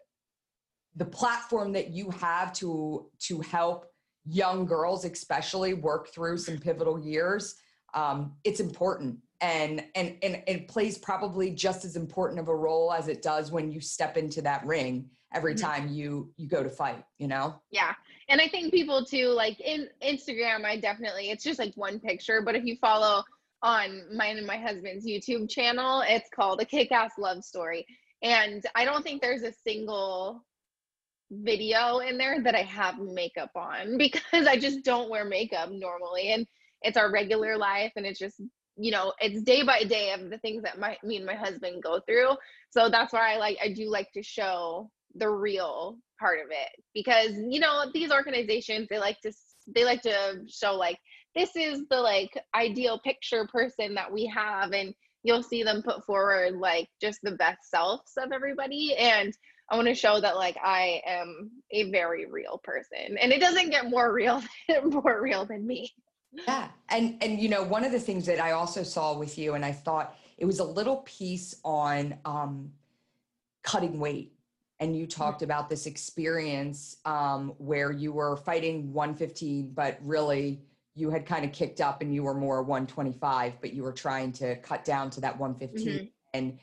the 0.96 1.06
platform 1.06 1.74
that 1.74 1.90
you 1.90 2.10
have 2.12 2.54
to 2.54 3.10
to 3.20 3.42
help 3.42 3.88
young 4.26 4.66
girls 4.66 5.06
especially 5.06 5.74
work 5.74 6.10
through 6.14 6.38
some 6.38 6.58
pivotal 6.58 7.00
years 7.00 7.56
um, 7.94 8.34
it's 8.44 8.60
important 8.60 9.18
and 9.42 9.84
and 9.96 10.18
and 10.24 10.44
it 10.48 10.68
plays 10.68 10.98
probably 10.98 11.52
just 11.52 11.86
as 11.86 11.96
important 11.96 12.40
of 12.40 12.48
a 12.48 12.56
role 12.56 12.92
as 12.92 13.08
it 13.08 13.22
does 13.22 13.52
when 13.52 13.72
you 13.72 13.80
step 13.80 14.18
into 14.18 14.42
that 14.42 14.66
ring 14.66 15.10
every 15.34 15.54
Mhm. 15.54 15.62
time 15.62 15.88
you 15.90 16.34
you 16.38 16.48
go 16.48 16.64
to 16.64 16.70
fight 16.70 17.04
you 17.20 17.28
know 17.28 17.62
Yeah. 17.72 17.94
And 18.30 18.42
I 18.42 18.48
think 18.50 18.74
people 18.74 19.06
too, 19.06 19.30
like 19.30 19.58
in 19.62 19.88
Instagram, 20.04 20.66
I 20.66 20.78
definitely, 20.78 21.30
it's 21.30 21.46
just 21.46 21.60
like 21.60 21.72
one 21.76 21.98
picture. 21.98 22.42
But 22.42 22.56
if 22.58 22.66
you 22.66 22.76
follow 22.82 23.24
on 23.64 24.04
mine 24.14 24.38
and 24.38 24.46
my 24.46 24.58
husband's 24.58 25.06
YouTube 25.06 25.50
channel, 25.50 26.04
it's 26.06 26.30
called 26.36 26.60
A 26.60 26.66
Kick 26.66 26.92
Ass 26.92 27.14
Love 27.18 27.46
Story. 27.46 27.86
And 28.22 28.66
I 28.76 28.84
don't 28.84 29.02
think 29.02 29.22
there's 29.22 29.44
a 29.44 29.54
single 29.54 30.44
video 31.32 32.00
in 32.00 32.18
there 32.18 32.42
that 32.44 32.54
I 32.56 32.64
have 32.64 33.00
makeup 33.00 33.52
on 33.56 33.98
because 33.98 34.46
I 34.46 34.58
just 34.58 34.84
don't 34.84 35.10
wear 35.10 35.24
makeup 35.24 35.70
normally. 35.72 36.34
And 36.34 36.46
it's 36.82 36.98
our 36.98 37.10
regular 37.10 37.58
life. 37.58 37.94
And 37.96 38.06
it's 38.06 38.20
just, 38.20 38.42
you 38.78 38.92
know, 38.92 39.14
it's 39.20 39.42
day 39.42 39.64
by 39.64 39.84
day 39.84 40.14
of 40.14 40.30
the 40.30 40.38
things 40.38 40.64
that 40.64 40.80
my, 40.80 40.98
me 41.04 41.18
and 41.18 41.26
my 41.26 41.36
husband 41.36 41.82
go 41.84 42.00
through. 42.00 42.36
So 42.70 42.90
that's 42.90 43.12
why 43.14 43.34
I 43.34 43.38
like, 43.38 43.58
I 43.64 43.74
do 43.74 43.90
like 43.90 44.12
to 44.14 44.24
show 44.24 44.90
the 45.16 45.30
real 45.30 45.98
part 46.20 46.40
of 46.40 46.48
it 46.52 46.84
because 46.94 47.32
you 47.50 47.60
know 47.60 47.86
these 47.94 48.12
organizations 48.12 48.88
they 48.90 49.00
like 49.00 49.20
to 49.22 49.32
they 49.74 49.86
like 49.86 50.02
to 50.02 50.42
show 50.48 50.76
like 50.76 50.98
this 51.36 51.56
is 51.56 51.82
the 51.90 51.98
like 51.98 52.32
ideal 52.56 53.00
picture 53.00 53.48
person 53.52 53.94
that 53.94 54.12
we 54.12 54.26
have 54.26 54.72
and 54.72 54.94
you'll 55.24 55.44
see 55.44 55.62
them 55.64 55.84
put 55.84 56.06
forward 56.06 56.56
like 56.56 56.88
just 57.02 57.20
the 57.22 57.32
best 57.32 57.70
selves 57.70 58.14
of 58.18 58.32
everybody. 58.32 58.96
And 58.98 59.34
i 59.70 59.76
want 59.76 59.88
to 59.88 59.94
show 59.94 60.20
that 60.20 60.38
like 60.38 60.58
i 60.64 61.02
am 61.06 61.52
a 61.72 61.92
very 61.92 62.26
real 62.26 62.60
person. 62.64 63.18
And 63.22 63.32
it 63.32 63.42
doesn't 63.42 63.70
get 63.70 63.90
more 63.90 64.12
real 64.12 64.42
more 64.84 65.22
real 65.22 65.46
than 65.46 65.68
me 65.68 65.92
yeah 66.34 66.68
and 66.90 67.22
and 67.22 67.40
you 67.40 67.50
know 67.50 67.64
one 67.64 67.84
of 67.84 67.92
the 67.92 68.00
things 68.00 68.26
that 68.26 68.40
i 68.40 68.52
also 68.52 68.84
saw 68.84 69.18
with 69.18 69.38
you 69.38 69.54
and 69.56 69.64
i 69.66 69.72
thought 69.72 70.16
it 70.38 70.46
was 70.46 70.60
a 70.60 70.64
little 70.64 70.98
piece 70.98 71.56
on 71.64 72.16
um 72.26 72.72
cutting 73.64 74.00
weight 74.00 74.34
and 74.80 74.96
you 74.96 75.08
talked 75.08 75.42
about 75.42 75.70
this 75.70 75.88
experience 75.88 76.98
um, 77.06 77.54
where 77.58 77.92
you 77.92 78.12
were 78.14 78.38
fighting 78.38 78.94
115 78.94 79.72
but 79.74 79.98
really 80.04 80.62
you 80.96 81.10
had 81.10 81.26
kind 81.26 81.44
of 81.44 81.52
kicked 81.52 81.82
up 81.82 82.02
and 82.02 82.14
you 82.14 82.24
were 82.24 82.34
more 82.36 82.62
125 82.62 83.54
but 83.60 83.74
you 83.74 83.84
were 83.84 83.92
trying 83.94 84.32
to 84.32 84.56
cut 84.58 84.86
down 84.86 85.10
to 85.10 85.22
that 85.22 85.38
115 85.38 85.88
Mhm. 86.00 86.12
and 86.34 86.60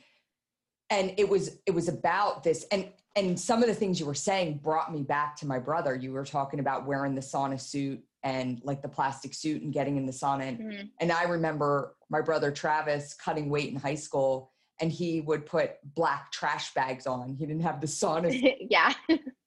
and 0.91 1.15
it 1.19 1.29
was 1.29 1.59
it 1.67 1.73
was 1.73 1.89
about 1.89 2.45
this 2.45 2.65
and 2.71 2.89
and 3.17 3.39
some 3.39 3.63
of 3.63 3.69
the 3.69 3.75
things 3.75 3.99
you 4.01 4.07
were 4.07 4.15
saying 4.15 4.59
brought 4.59 4.93
me 4.93 5.03
back 5.03 5.37
to 5.37 5.47
my 5.47 5.59
brother. 5.59 5.95
You 5.95 6.11
were 6.13 6.25
talking 6.25 6.59
about 6.59 6.85
wearing 6.85 7.15
the 7.15 7.21
sauna 7.21 7.61
suit 7.61 8.03
and 8.25 8.61
like 8.65 8.83
the 8.83 8.89
plastic 8.89 9.35
suit 9.35 9.63
and 9.63 9.73
getting 9.73 9.97
in 9.97 10.07
the 10.07 10.13
sauna. 10.13 10.49
And, 10.49 10.59
Mhm. 10.59 10.91
and 11.01 11.13
i 11.13 11.25
remember 11.25 11.95
my 12.11 12.21
brother 12.21 12.51
travis 12.51 13.15
cutting 13.15 13.49
weight 13.51 13.69
in 13.71 13.77
high 13.77 13.95
school 13.95 14.51
and 14.81 14.91
he 14.91 15.21
would 15.21 15.47
put 15.47 15.77
black 15.95 16.33
trash 16.33 16.75
bags 16.75 17.07
on. 17.07 17.37
He 17.37 17.47
didn't 17.47 17.63
have 17.63 17.81
the 17.81 17.87
sauna 17.87 18.29
yeah. 18.71 18.93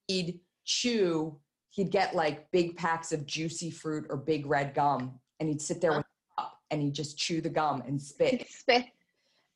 he'd 0.07 0.39
chew. 0.63 1.38
He'd 1.71 1.91
get 1.91 2.15
like 2.15 2.49
big 2.51 2.78
packs 2.78 3.11
of 3.11 3.25
juicy 3.25 3.69
fruit 3.71 4.05
or 4.09 4.15
big 4.17 4.45
red 4.45 4.73
gum 4.73 5.19
and 5.39 5.49
he'd 5.49 5.61
sit 5.61 5.82
there 5.82 5.91
with 5.91 6.05
a 6.38 6.41
cup 6.41 6.53
and 6.71 6.82
he'd 6.82 6.93
just 6.95 7.17
chew 7.17 7.41
the 7.41 7.49
gum 7.49 7.84
and 7.86 8.01
spit. 8.11 8.47
Spit. 8.49 8.86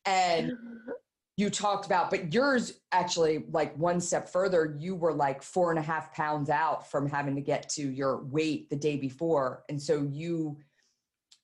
And 0.06 0.52
you 1.42 1.50
talked 1.50 1.88
about 1.88 2.12
but 2.12 2.32
yours 2.32 2.82
actually 2.92 3.46
like 3.50 3.76
one 3.76 4.00
step 4.00 4.30
further 4.30 4.78
you 4.80 4.96
were 4.96 5.12
like 5.12 5.42
four 5.42 5.72
and 5.72 5.80
a 5.80 5.82
half 5.82 6.14
pounds 6.14 6.52
out 6.52 6.90
from 6.90 7.10
having 7.10 7.36
to 7.36 7.42
get 7.42 7.68
to 7.68 7.90
your 7.90 8.24
weight 8.26 8.70
the 8.70 8.76
day 8.76 8.96
before. 8.96 9.64
And 9.68 9.82
so 9.82 10.08
you 10.12 10.58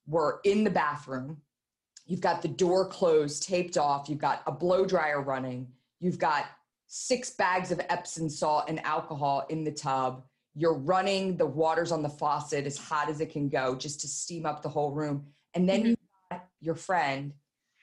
were 0.06 0.40
in 0.44 0.64
the 0.64 0.70
bathroom. 0.70 1.42
You've 2.06 2.22
got 2.22 2.44
the 2.44 2.48
door 2.48 2.88
closed 2.88 3.42
taped 3.44 3.76
off. 3.78 4.08
You've 4.08 4.20
got 4.20 4.44
a 4.46 4.52
blow 4.52 4.86
dryer 4.86 5.22
running. 5.22 5.68
You've 6.00 6.20
got 6.20 6.46
six 6.86 7.32
bags 7.32 7.72
of 7.72 7.82
epsom 7.90 8.30
salt 8.30 8.66
and 8.68 8.80
alcohol 8.86 9.46
in 9.50 9.64
the 9.64 9.72
tub. 9.72 10.24
You're 10.54 10.78
running. 10.78 11.38
The 11.38 11.46
water's 11.48 11.92
on 11.92 12.04
the 12.04 12.10
faucet 12.10 12.66
as 12.68 12.78
hot 12.78 13.10
as 13.10 13.20
it 13.20 13.32
can 13.32 13.50
go 13.50 13.76
just 13.76 14.00
to 14.02 14.08
steam 14.08 14.46
up 14.46 14.62
the 14.62 14.70
whole 14.70 14.92
room. 14.92 15.26
And 15.56 15.68
then 15.68 15.82
Mhm. 15.82 15.88
you 15.88 15.98
got 16.32 16.48
your 16.62 16.76
friend 16.76 17.34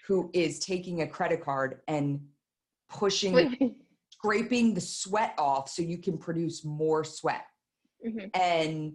who 0.07 0.31
is 0.33 0.59
taking 0.59 1.03
a 1.03 1.07
credit 1.07 1.43
card 1.43 1.81
and 1.89 2.21
pushing 2.91 3.77
scraping 4.11 4.75
the 4.75 4.81
sweat 4.81 5.35
off 5.39 5.69
so 5.69 5.83
you 5.83 5.99
can 5.99 6.17
produce 6.19 6.65
more 6.65 7.05
sweat. 7.05 7.47
Mhm. 8.07 8.31
and 8.35 8.95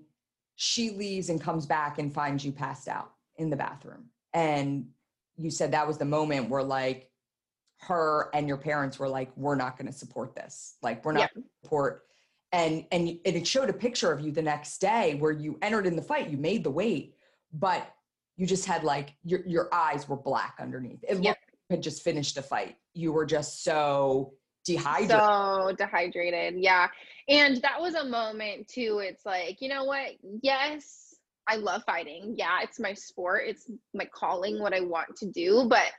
she 0.56 0.92
leaves 0.92 1.30
and 1.30 1.42
comes 1.42 1.66
back 1.66 1.98
and 1.98 2.14
finds 2.14 2.46
you 2.46 2.52
passed 2.52 2.88
out 2.88 3.14
in 3.38 3.50
the 3.50 3.56
bathroom. 3.56 4.12
And 4.34 4.90
you 5.36 5.50
said 5.50 5.72
that 5.72 5.88
was 5.88 5.98
the 5.98 6.06
moment 6.06 6.50
where 6.50 6.62
like 6.62 7.10
her 7.80 8.30
and 8.36 8.48
your 8.48 8.58
parents 8.58 9.00
were 9.00 9.10
like 9.10 9.36
we're 9.36 9.56
not 9.56 9.78
going 9.78 9.88
to 9.88 9.98
support 9.98 10.36
this. 10.36 10.76
Like 10.84 11.04
we're 11.04 11.14
not 11.14 11.34
gonna 11.34 11.48
support. 11.64 12.04
And 12.52 12.86
and 12.92 13.08
and 13.26 13.36
it 13.36 13.48
showed 13.48 13.70
a 13.70 13.74
picture 13.74 14.12
of 14.12 14.20
you 14.20 14.32
the 14.32 14.44
next 14.44 14.80
day 14.80 15.16
where 15.16 15.32
you 15.32 15.58
entered 15.64 15.88
in 15.88 15.96
the 15.96 16.02
fight 16.04 16.30
you 16.30 16.38
made 16.38 16.64
the 16.64 16.72
weight 16.72 17.16
but 17.54 17.94
you 18.40 18.48
just 18.48 18.66
had 18.66 18.86
like 18.86 19.16
your 19.26 19.46
your 19.46 19.68
eyes 19.74 20.08
were 20.08 20.16
black 20.16 20.56
underneath. 20.62 21.04
It 21.04 21.16
Yep. 21.22 21.24
like 21.26 21.38
you 21.70 21.76
had 21.76 21.84
just 21.84 22.04
finished 22.04 22.38
a 22.38 22.42
fight. 22.42 22.78
You 22.94 23.12
were 23.12 23.26
just 23.26 23.66
so 23.66 24.34
dehydrated. 24.64 25.18
So 25.18 25.76
dehydrated 25.78 26.56
yeah. 26.58 26.88
And 27.28 27.62
that 27.62 27.82
was 27.82 27.96
a 27.96 28.06
moment 28.06 28.70
too 28.70 29.02
it's 29.04 29.26
like 29.26 29.62
you 29.62 29.68
know 29.68 29.84
what? 29.84 30.12
Yes 30.42 31.06
i 31.50 31.58
love 31.58 31.84
fighting. 31.86 32.36
Yeah 32.38 32.60
it's 32.64 32.80
my 32.80 32.94
sport. 32.94 33.44
It's 33.46 33.70
my 33.94 34.06
calling 34.06 34.60
what 34.62 34.74
i 34.74 34.80
want 34.80 35.18
to 35.18 35.26
do 35.30 35.66
but 35.70 35.92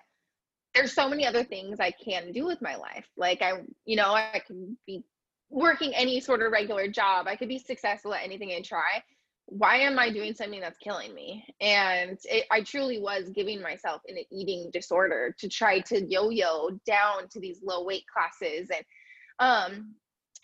there's 0.74 0.94
so 0.94 1.08
many 1.10 1.26
other 1.26 1.44
things 1.44 1.78
i 1.78 1.90
can 1.90 2.32
do 2.32 2.46
with 2.46 2.62
my 2.62 2.74
life. 2.76 3.06
Like 3.18 3.42
i 3.42 3.52
you 3.84 3.96
know 3.96 4.14
i 4.14 4.40
can 4.46 4.78
be 4.86 5.04
working 5.50 5.92
any 5.94 6.20
sort 6.20 6.40
of 6.40 6.52
regular 6.52 6.88
job. 6.88 7.26
I 7.28 7.36
could 7.36 7.48
be 7.48 7.58
successful 7.58 8.14
at 8.14 8.24
anything 8.24 8.50
i 8.52 8.62
try 8.62 9.02
why 9.50 9.76
am 9.78 9.98
i 9.98 10.10
doing 10.10 10.32
something 10.32 10.60
that's 10.60 10.78
killing 10.78 11.14
me? 11.14 11.44
And 11.60 12.18
it, 12.24 12.46
i 12.50 12.62
truly 12.62 13.00
was 13.00 13.30
giving 13.30 13.60
myself 13.60 14.00
an 14.06 14.16
eating 14.30 14.70
disorder 14.72 15.34
to 15.38 15.48
try 15.48 15.80
to 15.80 16.04
yo-yo 16.04 16.70
down 16.86 17.28
to 17.30 17.40
these 17.40 17.60
low 17.62 17.84
weight 17.84 18.04
classes. 18.06 18.70
And 18.70 18.84
um 19.40 19.94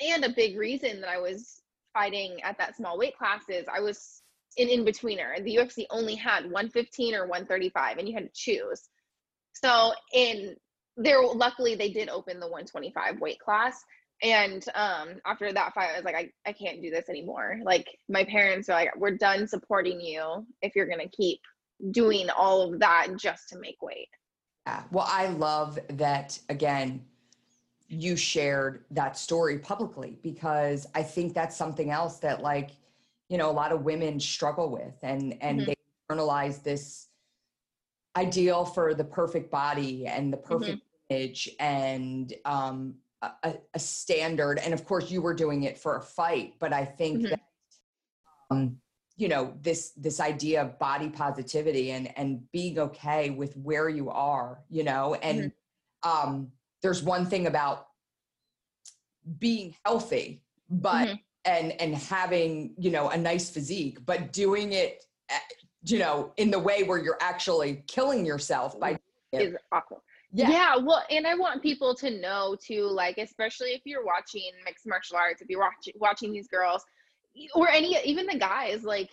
and 0.00 0.24
a 0.24 0.30
big 0.30 0.58
reason 0.58 1.00
that 1.00 1.08
i 1.10 1.18
was 1.18 1.62
fighting 1.94 2.42
at 2.42 2.58
that 2.58 2.76
small 2.76 2.98
weight 2.98 3.16
class 3.16 3.42
is 3.48 3.64
i 3.72 3.80
was 3.80 4.22
an 4.58 4.68
in-betweener. 4.68 5.42
The 5.44 5.56
ufc 5.56 5.86
only 5.90 6.16
had 6.16 6.44
115 6.44 7.14
or 7.14 7.26
135 7.26 7.98
and 7.98 8.08
you 8.08 8.14
had 8.14 8.24
to 8.24 8.30
choose. 8.34 8.88
So 9.52 9.92
in 10.12 10.56
there 10.96 11.22
luckily 11.22 11.76
they 11.76 11.90
did 11.90 12.08
open 12.08 12.40
the 12.40 12.46
125 12.46 13.20
weight 13.20 13.38
class 13.38 13.84
and 14.22 14.66
um 14.74 15.10
after 15.26 15.52
that 15.52 15.74
fight 15.74 15.90
i 15.92 15.96
was 15.96 16.04
like 16.04 16.14
I, 16.14 16.30
I 16.46 16.52
can't 16.52 16.80
do 16.82 16.90
this 16.90 17.08
anymore 17.08 17.58
like 17.64 17.86
my 18.08 18.24
parents 18.24 18.68
are 18.68 18.72
like 18.74 18.96
we're 18.96 19.16
done 19.16 19.46
supporting 19.46 20.00
you 20.00 20.46
if 20.62 20.74
you're 20.74 20.86
gonna 20.88 21.08
keep 21.08 21.40
doing 21.90 22.28
all 22.30 22.62
of 22.72 22.80
that 22.80 23.08
just 23.18 23.48
to 23.50 23.58
make 23.58 23.76
weight 23.82 24.08
Yeah. 24.66 24.84
Well, 24.90 25.06
I 25.08 25.28
love 25.28 25.78
that 25.90 26.38
again, 26.48 27.04
you 27.88 28.16
shared 28.16 28.84
that 28.90 29.16
story 29.18 29.58
publicly 29.58 30.18
because 30.22 30.86
I 30.94 31.02
think 31.02 31.34
that's 31.34 31.56
something 31.56 31.90
else 31.90 32.18
that 32.18 32.42
like, 32.42 32.70
you 33.28 33.38
know, 33.38 33.50
a 33.50 33.52
lot 33.52 33.72
of 33.72 33.84
women 33.84 34.18
struggle 34.20 34.70
with 34.70 34.96
and 35.02 35.36
and 35.42 35.60
Mhm. 35.60 35.66
they 35.66 35.74
internalize 36.10 36.62
this 36.62 37.08
ideal 38.16 38.64
for 38.64 38.94
the 38.94 39.04
perfect 39.04 39.50
body 39.50 40.06
and 40.06 40.32
the 40.32 40.36
perfect 40.38 40.80
image 41.10 41.50
and 41.60 42.34
um 42.44 42.94
a, 43.22 43.54
a- 43.74 43.78
standard 43.78 44.58
and 44.58 44.74
of 44.74 44.84
course 44.84 45.10
you 45.10 45.22
were 45.22 45.34
doing 45.34 45.62
it 45.62 45.78
for 45.78 45.96
a 45.96 46.02
fight 46.02 46.54
but 46.58 46.72
i 46.72 46.84
think 46.84 47.22
Mhm. 47.22 47.30
that 47.30 47.40
um 48.50 48.80
you 49.16 49.28
know 49.28 49.54
this 49.62 49.90
this 49.96 50.20
idea 50.20 50.60
of 50.62 50.78
body 50.78 51.08
positivity 51.08 51.92
and 51.92 52.16
and 52.18 52.50
being 52.52 52.78
okay 52.78 53.30
with 53.30 53.56
where 53.56 53.88
you 53.88 54.10
are 54.10 54.62
you 54.68 54.84
know 54.84 55.14
and 55.14 55.52
um 56.02 56.52
there's 56.82 57.02
one 57.02 57.24
thing 57.26 57.46
about 57.46 57.88
being 59.38 59.74
healthy 59.84 60.42
but 60.68 61.08
Mhm. 61.08 61.20
and 61.46 61.72
and 61.80 61.94
having 61.94 62.74
you 62.78 62.90
know 62.90 63.08
a 63.08 63.16
nice 63.16 63.48
physique 63.50 64.04
but 64.04 64.32
doing 64.32 64.72
it 64.72 65.04
eh, 65.30 65.38
you 65.84 65.98
know 65.98 66.32
in 66.36 66.50
the 66.50 66.58
way 66.58 66.82
where 66.82 66.98
you're 66.98 67.18
actually 67.20 67.82
killing 67.86 68.26
yourself 68.26 68.78
by 68.78 68.98
Yeah. 69.32 69.40
is 69.40 69.56
awful 69.72 70.02
yeah, 70.32 70.50
yeah. 70.50 70.76
well 70.76 71.02
and 71.10 71.26
i 71.26 71.34
want 71.34 71.62
people 71.62 71.94
to 71.94 72.10
know 72.10 72.56
too 72.60 72.84
like 72.84 73.18
especially 73.18 73.70
if 73.70 73.82
you're 73.84 74.04
watching 74.04 74.50
mixed 74.64 74.86
martial 74.86 75.16
arts 75.16 75.40
if 75.40 75.48
you're 75.48 75.60
watching 75.60 75.92
watching 75.96 76.32
these 76.32 76.48
girls 76.48 76.84
or 77.54 77.68
any 77.68 77.96
even 78.04 78.26
the 78.26 78.38
guys 78.38 78.82
like 78.82 79.10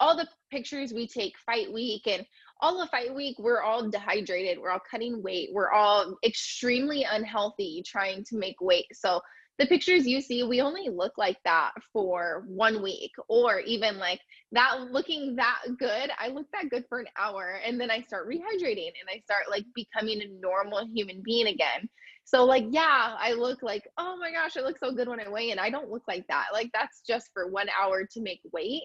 all 0.00 0.16
the 0.16 0.26
pictures 0.50 0.92
we 0.92 1.06
take 1.06 1.34
fight 1.44 1.72
week 1.72 2.06
and 2.06 2.26
all 2.60 2.80
of 2.80 2.88
fight 2.90 3.14
week 3.14 3.38
we're 3.38 3.62
all 3.62 3.88
dehydrated 3.88 4.58
we're 4.58 4.70
all 4.70 4.80
cutting 4.90 5.22
weight 5.22 5.50
we're 5.52 5.70
all 5.70 6.16
extremely 6.24 7.04
unhealthy 7.10 7.82
trying 7.86 8.24
to 8.24 8.36
make 8.36 8.60
weight 8.60 8.86
so 8.92 9.20
the 9.58 9.66
pictures 9.66 10.06
you 10.06 10.20
see, 10.20 10.42
we 10.42 10.60
only 10.60 10.88
look 10.90 11.16
like 11.16 11.38
that 11.44 11.72
for 11.92 12.44
one 12.46 12.82
week 12.82 13.12
or 13.28 13.60
even 13.60 13.98
like 13.98 14.20
that 14.52 14.88
looking 14.90 15.36
that 15.36 15.60
good. 15.78 16.10
I 16.18 16.28
look 16.28 16.46
that 16.52 16.68
good 16.68 16.84
for 16.88 16.98
an 16.98 17.06
hour 17.18 17.58
and 17.64 17.80
then 17.80 17.90
I 17.90 18.02
start 18.02 18.28
rehydrating 18.28 18.92
and 19.00 19.08
I 19.08 19.20
start 19.20 19.44
like 19.50 19.64
becoming 19.74 20.20
a 20.20 20.40
normal 20.40 20.86
human 20.92 21.22
being 21.24 21.46
again. 21.46 21.88
So 22.24 22.44
like 22.44 22.66
yeah, 22.70 23.16
I 23.18 23.32
look 23.32 23.62
like, 23.62 23.84
oh 23.96 24.16
my 24.18 24.30
gosh, 24.30 24.56
I 24.56 24.60
look 24.60 24.78
so 24.78 24.92
good 24.92 25.08
when 25.08 25.20
I 25.20 25.28
weigh 25.28 25.50
in. 25.50 25.58
I 25.58 25.70
don't 25.70 25.90
look 25.90 26.02
like 26.06 26.26
that. 26.28 26.46
Like 26.52 26.70
that's 26.74 27.00
just 27.06 27.30
for 27.32 27.48
1 27.48 27.68
hour 27.80 28.04
to 28.04 28.20
make 28.20 28.40
weight 28.52 28.82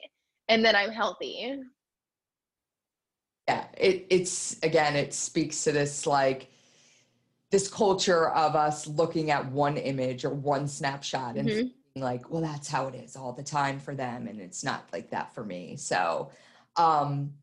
and 0.47 0.63
then 0.63 0.75
I'm 0.75 0.91
healthy. 0.91 1.55
Yeah, 3.47 3.65
it 3.77 4.07
it's 4.09 4.57
again 4.63 4.95
it 4.95 5.13
speaks 5.13 5.63
to 5.65 5.71
this 5.73 6.07
like 6.07 6.50
this 7.51 7.67
culture 7.67 8.29
of 8.29 8.55
us 8.55 8.87
looking 8.87 9.29
at 9.29 9.45
one 9.51 9.77
image 9.77 10.23
or 10.23 10.33
one 10.33 10.67
snapshot 10.67 11.35
and 11.35 11.49
mm-hmm. 11.49 12.01
like, 12.01 12.29
well, 12.31 12.41
that's 12.41 12.69
how 12.69 12.87
it 12.87 12.95
is 12.95 13.15
all 13.15 13.33
the 13.33 13.43
time 13.43 13.77
for 13.77 13.93
them. 13.93 14.27
And 14.27 14.39
it's 14.39 14.63
not 14.63 14.85
like 14.93 15.11
that 15.11 15.35
for 15.35 15.43
me. 15.43 15.75
So, 15.75 16.31
um, 16.77 17.33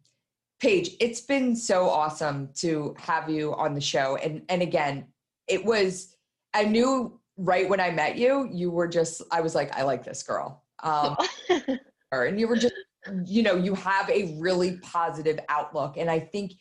Paige, 0.60 0.96
it's 0.98 1.20
been 1.20 1.54
so 1.54 1.88
awesome 1.88 2.48
to 2.56 2.96
have 2.98 3.28
you 3.28 3.54
on 3.54 3.74
the 3.74 3.80
show. 3.80 4.16
And 4.16 4.42
and 4.48 4.62
again, 4.62 5.06
it 5.46 5.64
was 5.64 6.16
I 6.54 6.64
knew 6.64 7.20
right 7.36 7.68
when 7.68 7.78
I 7.78 7.90
met 7.90 8.16
you, 8.16 8.48
you 8.50 8.70
were 8.70 8.88
just 8.88 9.22
I 9.30 9.40
was 9.40 9.54
like, 9.54 9.76
I 9.76 9.82
like 9.82 10.04
this 10.04 10.22
girl. 10.22 10.64
Um, 10.82 11.16
and 12.12 12.40
you 12.40 12.48
were 12.48 12.56
just, 12.56 12.74
you 13.24 13.42
know, 13.42 13.54
you 13.54 13.74
have 13.74 14.08
a 14.10 14.34
really 14.38 14.78
positive 14.78 15.38
outlook. 15.48 15.96
And 15.96 16.10
I 16.10 16.18
think 16.18 16.52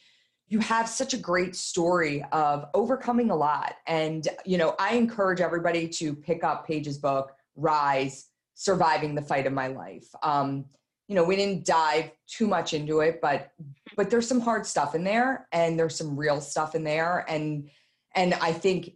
you 0.49 0.59
have 0.59 0.87
such 0.87 1.13
a 1.13 1.17
great 1.17 1.55
story 1.55 2.23
of 2.31 2.67
overcoming 2.73 3.31
a 3.31 3.35
lot. 3.35 3.75
And, 3.85 4.27
you 4.45 4.57
know, 4.57 4.75
I 4.79 4.95
encourage 4.95 5.41
everybody 5.41 5.87
to 5.89 6.15
pick 6.15 6.43
up 6.43 6.65
Paige's 6.65 6.97
book, 6.97 7.33
Rise 7.55 8.29
Surviving 8.53 9.13
the 9.13 9.21
Fight 9.21 9.45
of 9.45 9.53
My 9.53 9.67
Life. 9.67 10.07
Um, 10.23 10.65
you 11.07 11.15
know, 11.15 11.23
we 11.23 11.35
didn't 11.35 11.65
dive 11.65 12.11
too 12.27 12.47
much 12.47 12.73
into 12.73 12.99
it, 12.99 13.19
but 13.21 13.51
but 13.95 14.09
there's 14.09 14.27
some 14.27 14.41
hard 14.41 14.65
stuff 14.65 14.93
in 14.93 15.03
there 15.03 15.47
and 15.53 15.79
there's 15.79 15.95
some 15.95 16.17
real 16.17 16.41
stuff 16.41 16.75
in 16.75 16.83
there. 16.83 17.25
And 17.29 17.69
and 18.13 18.33
I 18.35 18.51
think 18.51 18.91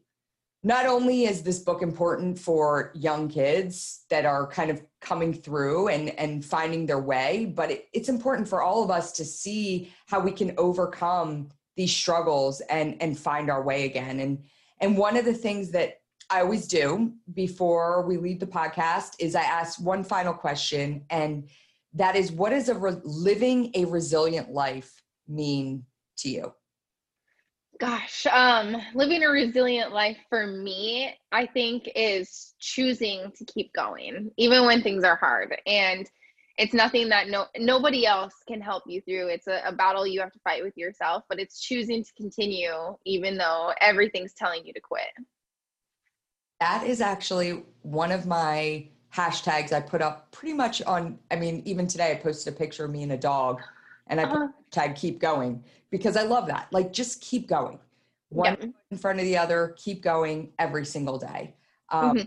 not 0.63 0.85
only 0.85 1.25
is 1.25 1.41
this 1.41 1.59
book 1.59 1.81
important 1.81 2.37
for 2.37 2.91
young 2.93 3.27
kids 3.27 4.05
that 4.09 4.25
are 4.25 4.45
kind 4.47 4.69
of 4.69 4.83
coming 4.99 5.33
through 5.33 5.87
and, 5.87 6.09
and 6.19 6.45
finding 6.45 6.85
their 6.85 6.99
way, 6.99 7.45
but 7.45 7.71
it, 7.71 7.87
it's 7.93 8.09
important 8.09 8.47
for 8.47 8.61
all 8.61 8.83
of 8.83 8.91
us 8.91 9.11
to 9.13 9.25
see 9.25 9.91
how 10.05 10.19
we 10.19 10.31
can 10.31 10.53
overcome 10.57 11.49
these 11.75 11.95
struggles 11.95 12.61
and, 12.61 12.95
and 13.01 13.17
find 13.17 13.49
our 13.49 13.63
way 13.63 13.85
again. 13.85 14.19
And, 14.19 14.43
and 14.79 14.97
one 14.97 15.17
of 15.17 15.25
the 15.25 15.33
things 15.33 15.71
that 15.71 16.01
I 16.29 16.41
always 16.41 16.67
do 16.67 17.13
before 17.33 18.05
we 18.05 18.17
leave 18.17 18.39
the 18.39 18.47
podcast 18.47 19.15
is 19.19 19.35
I 19.35 19.41
ask 19.41 19.81
one 19.81 20.03
final 20.03 20.33
question, 20.33 21.03
and 21.09 21.49
that 21.93 22.15
is 22.15 22.31
what 22.31 22.51
does 22.51 22.69
a 22.69 22.75
re- 22.75 23.01
living 23.03 23.71
a 23.73 23.85
resilient 23.85 24.51
life 24.51 25.01
mean 25.27 25.85
to 26.17 26.29
you? 26.29 26.53
Gosh, 27.79 28.27
um, 28.27 28.77
living 28.93 29.23
a 29.23 29.29
resilient 29.29 29.91
life 29.91 30.17
for 30.29 30.45
me, 30.45 31.15
I 31.31 31.47
think, 31.47 31.89
is 31.95 32.53
choosing 32.59 33.31
to 33.35 33.45
keep 33.45 33.73
going, 33.73 34.31
even 34.37 34.65
when 34.65 34.83
things 34.83 35.03
are 35.03 35.15
hard. 35.15 35.55
And 35.65 36.07
it's 36.57 36.73
nothing 36.73 37.09
that 37.09 37.29
no 37.29 37.45
nobody 37.57 38.05
else 38.05 38.35
can 38.47 38.61
help 38.61 38.83
you 38.85 39.01
through. 39.01 39.27
It's 39.29 39.47
a, 39.47 39.61
a 39.65 39.71
battle 39.71 40.05
you 40.05 40.19
have 40.19 40.31
to 40.33 40.39
fight 40.39 40.63
with 40.63 40.77
yourself, 40.77 41.23
but 41.27 41.39
it's 41.39 41.59
choosing 41.59 42.03
to 42.03 42.13
continue 42.13 42.95
even 43.05 43.37
though 43.37 43.73
everything's 43.81 44.33
telling 44.33 44.65
you 44.65 44.73
to 44.73 44.79
quit. 44.79 45.07
That 46.59 46.85
is 46.85 47.01
actually 47.01 47.63
one 47.81 48.11
of 48.11 48.27
my 48.27 48.87
hashtags 49.11 49.71
I 49.71 49.81
put 49.81 50.01
up 50.01 50.31
pretty 50.31 50.53
much 50.53 50.81
on. 50.83 51.17
I 51.31 51.35
mean, 51.35 51.63
even 51.65 51.87
today 51.87 52.11
I 52.11 52.15
posted 52.15 52.53
a 52.53 52.55
picture 52.55 52.85
of 52.85 52.91
me 52.91 53.03
and 53.03 53.13
a 53.13 53.17
dog, 53.17 53.61
and 54.11 54.19
I 54.19 54.25
uh-huh. 54.25 54.49
tag 54.69 54.95
keep 54.95 55.19
going 55.19 55.63
because 55.89 56.15
I 56.15 56.23
love 56.23 56.45
that. 56.47 56.67
Like, 56.71 56.93
just 56.93 57.21
keep 57.21 57.47
going. 57.47 57.79
One 58.29 58.57
yep. 58.59 58.69
in 58.91 58.97
front 58.97 59.19
of 59.19 59.25
the 59.25 59.37
other, 59.37 59.73
keep 59.77 60.03
going 60.03 60.51
every 60.59 60.85
single 60.85 61.17
day. 61.17 61.55
Um, 61.89 62.17
mm-hmm. 62.17 62.25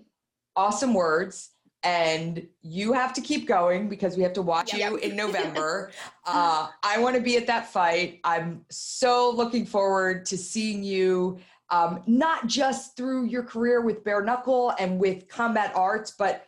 Awesome 0.57 0.95
words. 0.95 1.51
And 1.83 2.47
you 2.63 2.95
have 2.95 3.13
to 3.13 3.21
keep 3.21 3.47
going 3.47 3.91
because 3.91 4.17
we 4.17 4.23
have 4.23 4.33
to 4.33 4.43
watch 4.43 4.73
yep. 4.73 4.91
you 4.91 4.97
in 4.97 5.15
November. 5.15 5.93
uh, 6.27 6.69
I 6.83 6.99
want 6.99 7.15
to 7.17 7.21
be 7.21 7.37
at 7.37 7.47
that 7.47 7.71
fight. 7.71 8.21
I'm 8.25 8.65
so 8.71 9.31
looking 9.31 9.67
forward 9.67 10.25
to 10.27 10.39
seeing 10.39 10.83
you, 10.83 11.39
um, 11.69 12.03
not 12.07 12.47
just 12.47 12.97
through 12.97 13.27
your 13.27 13.43
career 13.43 13.83
with 13.83 14.03
bare 14.03 14.23
knuckle 14.23 14.73
and 14.79 14.99
with 14.99 15.29
combat 15.29 15.73
arts, 15.75 16.11
but 16.11 16.47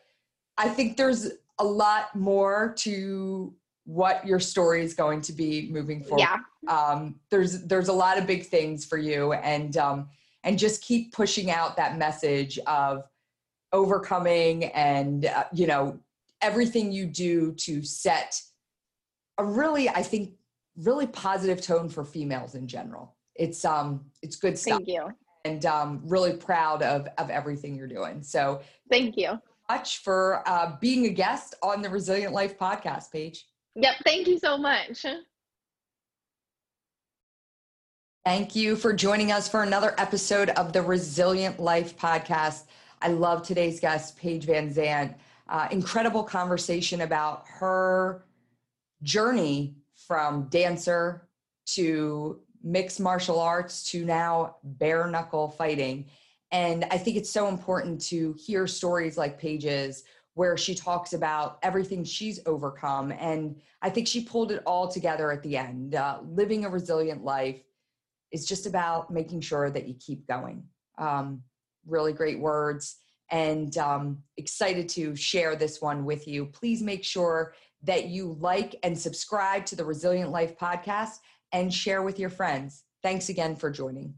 I 0.57 0.71
think 0.71 0.97
there's 0.97 1.29
a 1.59 1.65
lot 1.65 2.15
more 2.17 2.73
to 2.79 3.55
what 3.87 4.27
your 4.27 4.41
story 4.41 4.85
is 4.85 4.95
going 4.95 5.21
to 5.23 5.33
be 5.33 5.69
moving 5.71 6.03
forward. 6.03 6.21
Yeah. 6.21 6.39
Um, 6.69 7.21
there's 7.31 7.63
there's 7.63 7.89
a 7.89 7.93
lot 7.93 8.19
of 8.19 8.27
big 8.27 8.47
things 8.47 8.85
for 8.85 8.99
you, 8.99 9.33
and 9.33 9.77
um, 9.77 10.09
and 10.45 10.59
just 10.59 10.83
keep 10.83 11.13
pushing 11.13 11.51
out 11.51 11.77
that 11.77 11.97
message 11.97 12.59
of 12.67 13.05
overcoming 13.73 14.65
and 14.65 15.27
uh, 15.27 15.45
you 15.53 15.67
know 15.67 15.99
everything 16.43 16.93
you 16.93 17.07
do 17.07 17.53
to 17.53 17.83
set 17.83 18.41
a 19.39 19.45
really 19.45 19.89
I 19.89 20.03
think 20.03 20.33
really 20.77 21.07
positive 21.07 21.63
tone 21.63 21.89
for 21.89 22.05
females 22.05 22.55
in 22.55 22.67
general. 22.67 23.15
It's 23.35 23.65
um 23.65 24.07
it's 24.23 24.37
good 24.37 24.59
stuff. 24.59 24.79
Thank 24.79 24.89
you. 24.89 25.09
And 25.45 25.65
um, 25.65 26.03
really 26.05 26.37
proud 26.37 26.83
of 26.83 27.07
of 27.19 27.31
everything 27.31 27.77
you're 27.77 27.87
doing. 27.87 28.23
So 28.23 28.61
thank 28.91 29.17
you 29.17 29.41
much 29.69 29.99
for 29.99 30.43
uh, 30.47 30.77
being 30.81 31.07
a 31.07 31.11
guest 31.11 31.55
on 31.63 31.83
the 31.83 31.91
Resilient 31.91 32.33
Life 32.33 32.59
podcast, 32.59 33.11
Paige. 33.11 33.47
Yep. 33.77 33.95
Thank 34.05 34.27
you 34.27 34.39
so 34.39 34.57
much. 34.57 35.05
Thank 38.25 38.57
you 38.57 38.75
for 38.75 38.93
joining 38.93 39.31
us 39.31 39.49
for 39.49 39.63
another 39.63 39.95
episode 39.99 40.49
of 40.51 40.73
the 40.73 40.83
Resilient 40.83 41.61
Life 41.61 41.97
podcast. 41.97 42.65
I 43.03 43.09
love 43.09 43.47
today's 43.47 43.79
guest, 43.79 44.17
Paige 44.17 44.47
VanZant. 44.47 45.15
Uh, 45.49 45.69
incredible 45.71 46.25
conversation 46.25 47.03
about 47.03 47.45
her 47.47 48.25
journey 49.03 49.77
from 49.95 50.49
dancer 50.49 51.29
to 51.67 52.41
mixed 52.65 52.99
martial 52.99 53.39
arts 53.39 53.89
to 53.91 54.05
now 54.05 54.57
bare 54.65 55.07
knuckle 55.07 55.51
fighting. 55.51 56.07
And 56.51 56.85
I 56.91 56.99
think 56.99 57.17
it's 57.17 57.31
so 57.31 57.49
important 57.49 58.01
to 58.07 58.35
hear 58.39 58.67
stories 58.67 59.19
like 59.19 59.39
Paige's 59.39 60.05
where 60.37 60.55
she 60.59 60.75
talks 60.75 61.15
about 61.15 61.59
everything 61.63 62.05
she's 62.05 62.41
overcome. 62.45 63.11
And 63.11 63.59
I 63.81 63.89
think 63.89 64.07
she 64.07 64.23
pulled 64.23 64.53
it 64.53 64.63
all 64.67 64.87
together 64.87 65.33
at 65.33 65.43
the 65.43 65.57
end. 65.57 65.95
Uh, 65.95 66.19
living 66.29 66.67
a 66.67 66.69
resilient 66.69 67.25
life 67.25 67.63
is 68.33 68.45
just 68.45 68.67
about 68.67 69.11
making 69.11 69.41
sure 69.41 69.71
that 69.71 69.89
you 69.89 69.95
keep 69.95 70.27
going. 70.29 70.63
Um, 70.99 71.43
really 71.87 72.13
great 72.13 72.39
words 72.39 72.97
and 73.31 73.79
um, 73.79 74.19
excited 74.37 74.91
to 74.91 75.17
share 75.17 75.57
this 75.57 75.81
one 75.81 76.05
with 76.05 76.29
you. 76.29 76.45
Please 76.45 76.83
make 76.83 77.03
sure 77.03 77.55
that 77.85 78.09
you 78.09 78.37
like 78.39 78.77
and 78.83 78.99
subscribe 78.99 79.65
to 79.67 79.77
the 79.77 79.87
Resilient 79.87 80.31
Life 80.31 80.59
podcast 80.59 81.17
and 81.53 81.73
share 81.73 82.03
with 82.03 82.19
your 82.19 82.31
friends. 82.31 82.85
Thanks 83.03 83.31
again 83.31 83.57
for 83.57 83.71
joining. 83.71 84.13